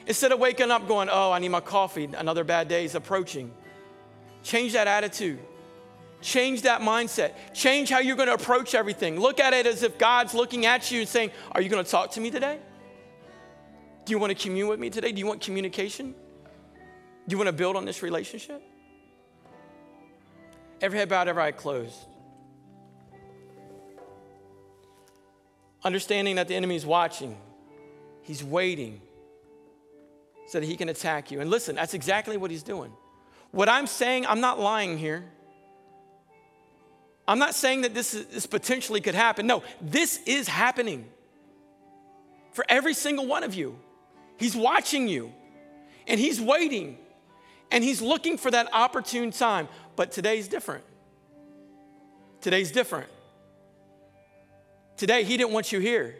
Instead 0.08 0.32
of 0.32 0.38
waking 0.38 0.70
up 0.70 0.88
going, 0.88 1.10
oh, 1.12 1.32
I 1.32 1.38
need 1.38 1.50
my 1.50 1.60
coffee, 1.60 2.04
another 2.16 2.42
bad 2.42 2.66
day 2.66 2.86
is 2.86 2.94
approaching. 2.94 3.52
Change 4.42 4.72
that 4.72 4.86
attitude. 4.86 5.38
Change 6.22 6.62
that 6.62 6.80
mindset. 6.80 7.32
Change 7.52 7.90
how 7.90 7.98
you're 7.98 8.16
going 8.16 8.28
to 8.28 8.34
approach 8.34 8.74
everything. 8.74 9.20
Look 9.20 9.38
at 9.38 9.52
it 9.52 9.66
as 9.66 9.82
if 9.82 9.98
God's 9.98 10.32
looking 10.32 10.64
at 10.64 10.90
you 10.90 11.00
and 11.00 11.08
saying, 11.08 11.30
Are 11.52 11.60
you 11.60 11.68
going 11.68 11.84
to 11.84 11.90
talk 11.90 12.12
to 12.12 12.22
me 12.22 12.30
today? 12.30 12.58
Do 14.06 14.12
you 14.12 14.18
want 14.18 14.30
to 14.30 14.42
commune 14.42 14.66
with 14.68 14.80
me 14.80 14.88
today? 14.88 15.12
Do 15.12 15.18
you 15.18 15.26
want 15.26 15.42
communication? 15.42 16.14
Do 17.28 17.34
you 17.34 17.36
want 17.36 17.48
to 17.48 17.52
build 17.52 17.76
on 17.76 17.84
this 17.84 18.02
relationship? 18.02 18.62
Every 20.80 20.98
head 20.98 21.10
bowed, 21.10 21.28
every 21.28 21.42
eye 21.42 21.52
closed. 21.52 21.98
Understanding 25.84 26.36
that 26.36 26.48
the 26.48 26.54
enemy 26.54 26.76
is 26.76 26.86
watching, 26.86 27.36
he's 28.22 28.42
waiting 28.42 29.02
so 30.48 30.58
that 30.60 30.66
he 30.66 30.76
can 30.76 30.88
attack 30.88 31.30
you. 31.30 31.40
And 31.40 31.50
listen, 31.50 31.76
that's 31.76 31.94
exactly 31.94 32.36
what 32.36 32.50
he's 32.50 32.62
doing. 32.62 32.90
What 33.50 33.68
I'm 33.68 33.86
saying, 33.86 34.26
I'm 34.26 34.40
not 34.40 34.58
lying 34.58 34.98
here. 34.98 35.24
I'm 37.26 37.38
not 37.38 37.54
saying 37.54 37.82
that 37.82 37.94
this, 37.94 38.14
is, 38.14 38.26
this 38.26 38.46
potentially 38.46 39.02
could 39.02 39.14
happen. 39.14 39.46
No, 39.46 39.62
this 39.80 40.20
is 40.24 40.48
happening 40.48 41.06
for 42.52 42.64
every 42.68 42.94
single 42.94 43.26
one 43.26 43.44
of 43.44 43.54
you. 43.54 43.78
He's 44.38 44.56
watching 44.56 45.06
you 45.06 45.32
and 46.06 46.18
he's 46.18 46.40
waiting 46.40 46.96
and 47.70 47.84
he's 47.84 48.00
looking 48.00 48.38
for 48.38 48.50
that 48.50 48.72
opportune 48.72 49.30
time. 49.30 49.68
But 49.96 50.12
today's 50.12 50.48
different. 50.48 50.84
Today's 52.40 52.72
different. 52.72 53.10
Today, 54.96 55.24
he 55.24 55.36
didn't 55.36 55.52
want 55.52 55.70
you 55.70 55.78
here. 55.80 56.16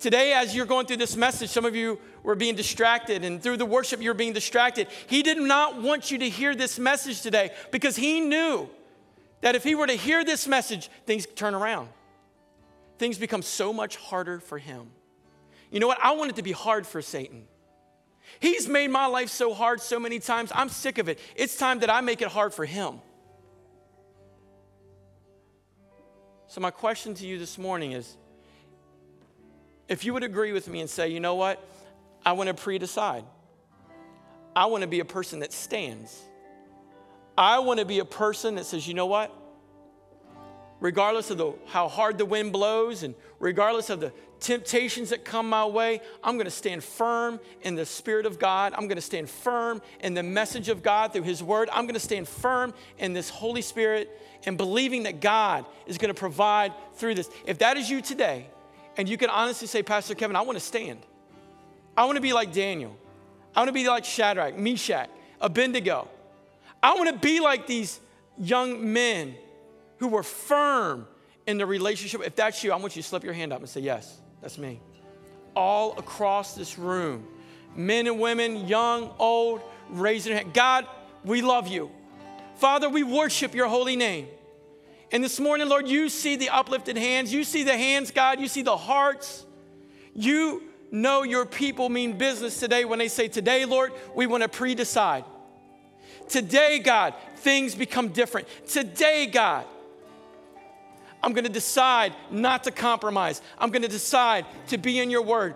Today, 0.00 0.32
as 0.32 0.56
you're 0.56 0.66
going 0.66 0.86
through 0.86 0.96
this 0.96 1.14
message, 1.14 1.50
some 1.50 1.66
of 1.66 1.76
you 1.76 1.98
were 2.22 2.34
being 2.34 2.56
distracted, 2.56 3.22
and 3.22 3.42
through 3.42 3.58
the 3.58 3.66
worship, 3.66 4.00
you're 4.00 4.14
being 4.14 4.32
distracted. 4.32 4.88
He 5.06 5.22
did 5.22 5.38
not 5.38 5.82
want 5.82 6.10
you 6.10 6.18
to 6.18 6.28
hear 6.28 6.54
this 6.54 6.78
message 6.78 7.20
today 7.20 7.50
because 7.70 7.96
he 7.96 8.20
knew 8.20 8.68
that 9.42 9.54
if 9.54 9.62
he 9.62 9.74
were 9.74 9.86
to 9.86 9.94
hear 9.94 10.24
this 10.24 10.48
message, 10.48 10.90
things 11.04 11.26
turn 11.34 11.54
around. 11.54 11.90
Things 12.98 13.18
become 13.18 13.42
so 13.42 13.74
much 13.74 13.96
harder 13.96 14.40
for 14.40 14.58
him. 14.58 14.90
You 15.70 15.80
know 15.80 15.86
what? 15.86 15.98
I 16.02 16.12
want 16.12 16.30
it 16.30 16.36
to 16.36 16.42
be 16.42 16.52
hard 16.52 16.86
for 16.86 17.02
Satan. 17.02 17.46
He's 18.38 18.68
made 18.68 18.90
my 18.90 19.04
life 19.06 19.28
so 19.28 19.52
hard 19.52 19.82
so 19.82 20.00
many 20.00 20.18
times. 20.18 20.50
I'm 20.54 20.70
sick 20.70 20.96
of 20.96 21.10
it. 21.10 21.18
It's 21.36 21.56
time 21.56 21.80
that 21.80 21.90
I 21.90 22.00
make 22.00 22.22
it 22.22 22.28
hard 22.28 22.54
for 22.54 22.64
him. 22.64 23.00
So, 26.46 26.60
my 26.60 26.70
question 26.70 27.14
to 27.14 27.26
you 27.26 27.38
this 27.38 27.58
morning 27.58 27.92
is 27.92 28.16
if 29.90 30.04
you 30.04 30.14
would 30.14 30.22
agree 30.22 30.52
with 30.52 30.68
me 30.68 30.80
and 30.80 30.88
say, 30.88 31.08
you 31.08 31.18
know 31.18 31.34
what, 31.34 31.62
I 32.24 32.32
want 32.32 32.46
to 32.46 32.54
pre 32.54 32.78
decide, 32.78 33.24
I 34.54 34.66
want 34.66 34.82
to 34.82 34.86
be 34.86 35.00
a 35.00 35.04
person 35.04 35.40
that 35.40 35.52
stands. 35.52 36.16
I 37.36 37.58
want 37.58 37.80
to 37.80 37.86
be 37.86 37.98
a 37.98 38.04
person 38.04 38.54
that 38.54 38.66
says, 38.66 38.86
you 38.86 38.94
know 38.94 39.06
what, 39.06 39.34
regardless 40.78 41.30
of 41.30 41.38
the, 41.38 41.52
how 41.66 41.88
hard 41.88 42.18
the 42.18 42.24
wind 42.24 42.52
blows 42.52 43.02
and 43.02 43.14
regardless 43.40 43.90
of 43.90 43.98
the 44.00 44.12
temptations 44.38 45.10
that 45.10 45.24
come 45.24 45.48
my 45.48 45.64
way, 45.64 46.00
I'm 46.22 46.36
going 46.36 46.44
to 46.44 46.50
stand 46.52 46.84
firm 46.84 47.40
in 47.62 47.74
the 47.74 47.84
Spirit 47.84 48.26
of 48.26 48.38
God. 48.38 48.72
I'm 48.74 48.86
going 48.86 48.96
to 48.96 49.02
stand 49.02 49.28
firm 49.28 49.82
in 50.00 50.14
the 50.14 50.22
message 50.22 50.68
of 50.68 50.82
God 50.82 51.12
through 51.12 51.22
His 51.22 51.42
Word. 51.42 51.68
I'm 51.72 51.84
going 51.84 51.94
to 51.94 52.00
stand 52.00 52.28
firm 52.28 52.74
in 52.98 53.12
this 53.12 53.28
Holy 53.28 53.62
Spirit 53.62 54.10
and 54.46 54.56
believing 54.56 55.02
that 55.02 55.20
God 55.20 55.66
is 55.86 55.98
going 55.98 56.14
to 56.14 56.18
provide 56.18 56.72
through 56.94 57.16
this. 57.16 57.28
If 57.44 57.58
that 57.58 57.76
is 57.76 57.90
you 57.90 58.00
today, 58.00 58.46
and 59.00 59.08
you 59.08 59.16
can 59.16 59.30
honestly 59.30 59.66
say, 59.66 59.82
Pastor 59.82 60.14
Kevin, 60.14 60.36
I 60.36 60.42
want 60.42 60.58
to 60.58 60.64
stand. 60.64 60.98
I 61.96 62.04
want 62.04 62.16
to 62.16 62.20
be 62.20 62.34
like 62.34 62.52
Daniel. 62.52 62.94
I 63.56 63.60
want 63.60 63.68
to 63.68 63.72
be 63.72 63.88
like 63.88 64.04
Shadrach, 64.04 64.58
Meshach, 64.58 65.08
Abednego. 65.40 66.06
I 66.82 66.92
want 66.96 67.08
to 67.08 67.16
be 67.16 67.40
like 67.40 67.66
these 67.66 67.98
young 68.36 68.92
men 68.92 69.36
who 69.96 70.08
were 70.08 70.22
firm 70.22 71.08
in 71.46 71.56
the 71.56 71.64
relationship. 71.64 72.20
If 72.26 72.36
that's 72.36 72.62
you, 72.62 72.72
I 72.72 72.76
want 72.76 72.94
you 72.94 73.00
to 73.00 73.08
slip 73.08 73.24
your 73.24 73.32
hand 73.32 73.54
up 73.54 73.60
and 73.60 73.68
say, 73.70 73.80
Yes, 73.80 74.18
that's 74.42 74.58
me. 74.58 74.82
All 75.56 75.98
across 75.98 76.54
this 76.54 76.78
room, 76.78 77.26
men 77.74 78.06
and 78.06 78.20
women, 78.20 78.68
young, 78.68 79.14
old, 79.18 79.62
raising 79.88 80.34
their 80.34 80.42
hand. 80.42 80.52
God, 80.52 80.86
we 81.24 81.40
love 81.40 81.68
you. 81.68 81.90
Father, 82.56 82.90
we 82.90 83.02
worship 83.02 83.54
your 83.54 83.68
holy 83.68 83.96
name. 83.96 84.28
And 85.12 85.24
this 85.24 85.40
morning, 85.40 85.68
Lord, 85.68 85.88
you 85.88 86.08
see 86.08 86.36
the 86.36 86.50
uplifted 86.50 86.96
hands. 86.96 87.32
You 87.32 87.42
see 87.44 87.64
the 87.64 87.76
hands, 87.76 88.10
God. 88.10 88.40
You 88.40 88.48
see 88.48 88.62
the 88.62 88.76
hearts. 88.76 89.44
You 90.14 90.62
know 90.92 91.22
your 91.22 91.46
people 91.46 91.88
mean 91.88 92.16
business 92.16 92.60
today 92.60 92.84
when 92.84 92.98
they 92.98 93.08
say, 93.08 93.28
Today, 93.28 93.64
Lord, 93.64 93.92
we 94.14 94.26
want 94.26 94.42
to 94.42 94.48
pre 94.48 94.74
decide. 94.74 95.24
Today, 96.28 96.78
God, 96.78 97.14
things 97.38 97.74
become 97.74 98.08
different. 98.08 98.46
Today, 98.68 99.26
God, 99.26 99.64
I'm 101.22 101.32
going 101.32 101.44
to 101.44 101.50
decide 101.50 102.14
not 102.30 102.64
to 102.64 102.70
compromise. 102.70 103.42
I'm 103.58 103.70
going 103.70 103.82
to 103.82 103.88
decide 103.88 104.46
to 104.68 104.78
be 104.78 105.00
in 105.00 105.10
your 105.10 105.22
word. 105.22 105.54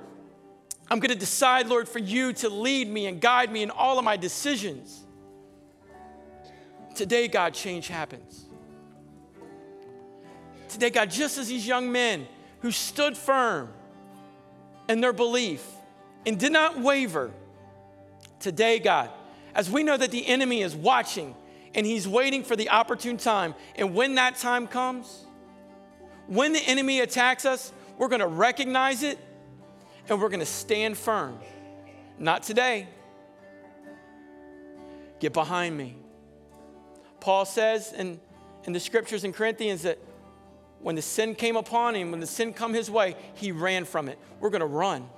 I'm 0.90 0.98
going 0.98 1.12
to 1.12 1.18
decide, 1.18 1.68
Lord, 1.68 1.88
for 1.88 2.00
you 2.00 2.32
to 2.34 2.48
lead 2.48 2.88
me 2.88 3.06
and 3.06 3.20
guide 3.20 3.50
me 3.50 3.62
in 3.62 3.70
all 3.70 3.98
of 3.98 4.04
my 4.04 4.16
decisions. 4.16 5.00
Today, 6.94 7.28
God, 7.28 7.54
change 7.54 7.88
happens. 7.88 8.43
Today, 10.74 10.90
God, 10.90 11.08
just 11.08 11.38
as 11.38 11.46
these 11.46 11.64
young 11.64 11.92
men 11.92 12.26
who 12.58 12.72
stood 12.72 13.16
firm 13.16 13.68
in 14.88 15.00
their 15.00 15.12
belief 15.12 15.64
and 16.26 16.36
did 16.36 16.50
not 16.50 16.80
waver, 16.80 17.30
today, 18.40 18.80
God, 18.80 19.08
as 19.54 19.70
we 19.70 19.84
know 19.84 19.96
that 19.96 20.10
the 20.10 20.26
enemy 20.26 20.62
is 20.62 20.74
watching 20.74 21.36
and 21.76 21.86
he's 21.86 22.08
waiting 22.08 22.42
for 22.42 22.56
the 22.56 22.70
opportune 22.70 23.16
time, 23.18 23.54
and 23.76 23.94
when 23.94 24.16
that 24.16 24.34
time 24.34 24.66
comes, 24.66 25.26
when 26.26 26.52
the 26.52 26.62
enemy 26.66 26.98
attacks 26.98 27.44
us, 27.44 27.72
we're 27.96 28.08
gonna 28.08 28.26
recognize 28.26 29.04
it 29.04 29.20
and 30.08 30.20
we're 30.20 30.28
gonna 30.28 30.44
stand 30.44 30.98
firm. 30.98 31.38
Not 32.18 32.42
today. 32.42 32.88
Get 35.20 35.32
behind 35.32 35.78
me. 35.78 35.94
Paul 37.20 37.44
says 37.44 37.92
in, 37.92 38.18
in 38.64 38.72
the 38.72 38.80
scriptures 38.80 39.22
in 39.22 39.32
Corinthians 39.32 39.82
that 39.82 40.00
when 40.84 40.96
the 40.96 41.02
sin 41.02 41.34
came 41.34 41.56
upon 41.56 41.94
him, 41.94 42.10
when 42.10 42.20
the 42.20 42.26
sin 42.26 42.52
come 42.52 42.74
his 42.74 42.90
way, 42.90 43.16
he 43.32 43.52
ran 43.52 43.86
from 43.86 44.06
it. 44.06 44.18
We're 44.38 44.50
going 44.50 44.60
to 44.60 44.66
run. 44.66 45.08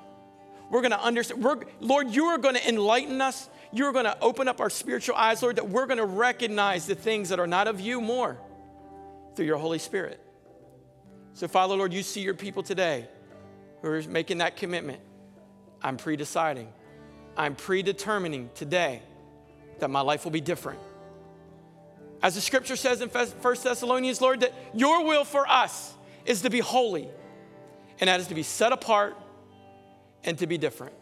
We're 0.70 0.80
going 0.80 0.92
to 0.92 1.02
understand. 1.02 1.42
We're, 1.42 1.56
Lord, 1.80 2.08
you 2.08 2.26
are 2.26 2.38
going 2.38 2.54
to 2.54 2.68
enlighten 2.68 3.20
us. 3.20 3.50
You're 3.72 3.92
going 3.92 4.04
to 4.04 4.16
open 4.20 4.46
up 4.46 4.60
our 4.60 4.70
spiritual 4.70 5.16
eyes, 5.16 5.42
Lord, 5.42 5.56
that 5.56 5.68
we're 5.68 5.86
going 5.86 5.98
to 5.98 6.06
recognize 6.06 6.86
the 6.86 6.94
things 6.94 7.30
that 7.30 7.40
are 7.40 7.48
not 7.48 7.66
of 7.66 7.80
you 7.80 8.00
more 8.00 8.38
through 9.34 9.46
your 9.46 9.58
Holy 9.58 9.80
Spirit. 9.80 10.20
So, 11.34 11.48
Father, 11.48 11.74
Lord, 11.74 11.92
you 11.92 12.04
see 12.04 12.20
your 12.20 12.34
people 12.34 12.62
today 12.62 13.08
who 13.82 13.88
are 13.88 14.02
making 14.02 14.38
that 14.38 14.56
commitment. 14.56 15.00
I'm 15.82 15.96
pre 15.96 16.14
deciding, 16.14 16.68
I'm 17.36 17.56
predetermining 17.56 18.50
today 18.54 19.02
that 19.80 19.90
my 19.90 20.00
life 20.00 20.22
will 20.22 20.30
be 20.30 20.40
different. 20.40 20.78
As 22.22 22.34
the 22.34 22.40
scripture 22.40 22.76
says 22.76 23.00
in 23.00 23.08
1 23.08 23.28
Thessalonians, 23.62 24.20
Lord, 24.20 24.40
that 24.40 24.52
your 24.74 25.04
will 25.04 25.24
for 25.24 25.46
us 25.48 25.94
is 26.24 26.42
to 26.42 26.50
be 26.50 26.60
holy, 26.60 27.08
and 28.00 28.08
that 28.08 28.20
is 28.20 28.26
to 28.28 28.34
be 28.34 28.42
set 28.42 28.72
apart 28.72 29.16
and 30.24 30.38
to 30.38 30.46
be 30.46 30.58
different. 30.58 30.94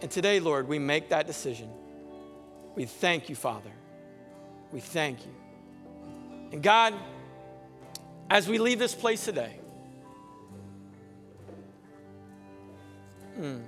And 0.00 0.10
today, 0.10 0.40
Lord, 0.40 0.68
we 0.68 0.78
make 0.78 1.10
that 1.10 1.26
decision. 1.26 1.68
We 2.74 2.84
thank 2.84 3.28
you, 3.28 3.34
Father. 3.34 3.70
We 4.72 4.80
thank 4.80 5.24
you. 5.24 5.34
And 6.52 6.62
God, 6.62 6.94
as 8.30 8.48
we 8.48 8.58
leave 8.58 8.78
this 8.78 8.94
place 8.94 9.24
today, 9.24 9.58
mm, 13.38 13.60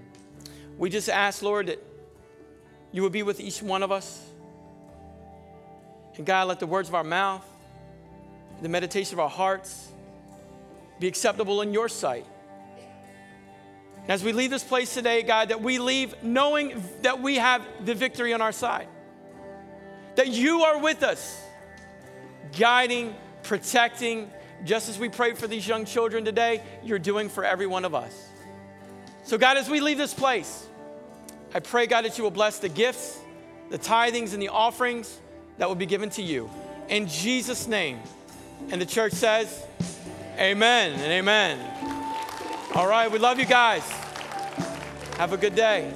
we 0.78 0.88
just 0.88 1.08
ask, 1.08 1.42
Lord, 1.42 1.66
that 1.66 1.82
you 2.92 3.02
would 3.02 3.12
be 3.12 3.22
with 3.22 3.40
each 3.40 3.62
one 3.62 3.82
of 3.82 3.92
us. 3.92 4.29
And 6.20 6.26
God, 6.26 6.48
let 6.48 6.60
the 6.60 6.66
words 6.66 6.86
of 6.86 6.94
our 6.94 7.02
mouth, 7.02 7.42
the 8.60 8.68
meditation 8.68 9.14
of 9.14 9.20
our 9.20 9.30
hearts 9.30 9.88
be 10.98 11.08
acceptable 11.08 11.62
in 11.62 11.72
your 11.72 11.88
sight. 11.88 12.26
And 14.02 14.10
as 14.10 14.22
we 14.22 14.34
leave 14.34 14.50
this 14.50 14.62
place 14.62 14.92
today, 14.92 15.22
God, 15.22 15.48
that 15.48 15.62
we 15.62 15.78
leave 15.78 16.14
knowing 16.22 16.84
that 17.00 17.22
we 17.22 17.36
have 17.36 17.66
the 17.86 17.94
victory 17.94 18.34
on 18.34 18.42
our 18.42 18.52
side, 18.52 18.86
that 20.16 20.28
you 20.28 20.60
are 20.64 20.78
with 20.78 21.02
us, 21.02 21.42
guiding, 22.58 23.14
protecting, 23.42 24.30
just 24.66 24.90
as 24.90 24.98
we 24.98 25.08
pray 25.08 25.32
for 25.32 25.46
these 25.46 25.66
young 25.66 25.86
children 25.86 26.22
today, 26.22 26.62
you're 26.84 26.98
doing 26.98 27.30
for 27.30 27.46
every 27.46 27.66
one 27.66 27.86
of 27.86 27.94
us. 27.94 28.28
So, 29.22 29.38
God, 29.38 29.56
as 29.56 29.70
we 29.70 29.80
leave 29.80 29.96
this 29.96 30.12
place, 30.12 30.66
I 31.54 31.60
pray, 31.60 31.86
God, 31.86 32.04
that 32.04 32.18
you 32.18 32.24
will 32.24 32.30
bless 32.30 32.58
the 32.58 32.68
gifts, 32.68 33.18
the 33.70 33.78
tithings, 33.78 34.34
and 34.34 34.42
the 34.42 34.50
offerings 34.50 35.18
that 35.60 35.68
will 35.68 35.76
be 35.76 35.84
given 35.84 36.08
to 36.08 36.22
you. 36.22 36.48
In 36.88 37.06
Jesus' 37.06 37.68
name. 37.68 38.00
And 38.70 38.80
the 38.80 38.86
church 38.86 39.12
says, 39.12 39.62
Amen 40.38 40.92
and 40.92 41.12
amen. 41.12 41.58
All 42.74 42.88
right, 42.88 43.12
we 43.12 43.18
love 43.18 43.38
you 43.38 43.44
guys. 43.44 43.86
Have 45.18 45.34
a 45.34 45.36
good 45.36 45.54
day. 45.54 45.92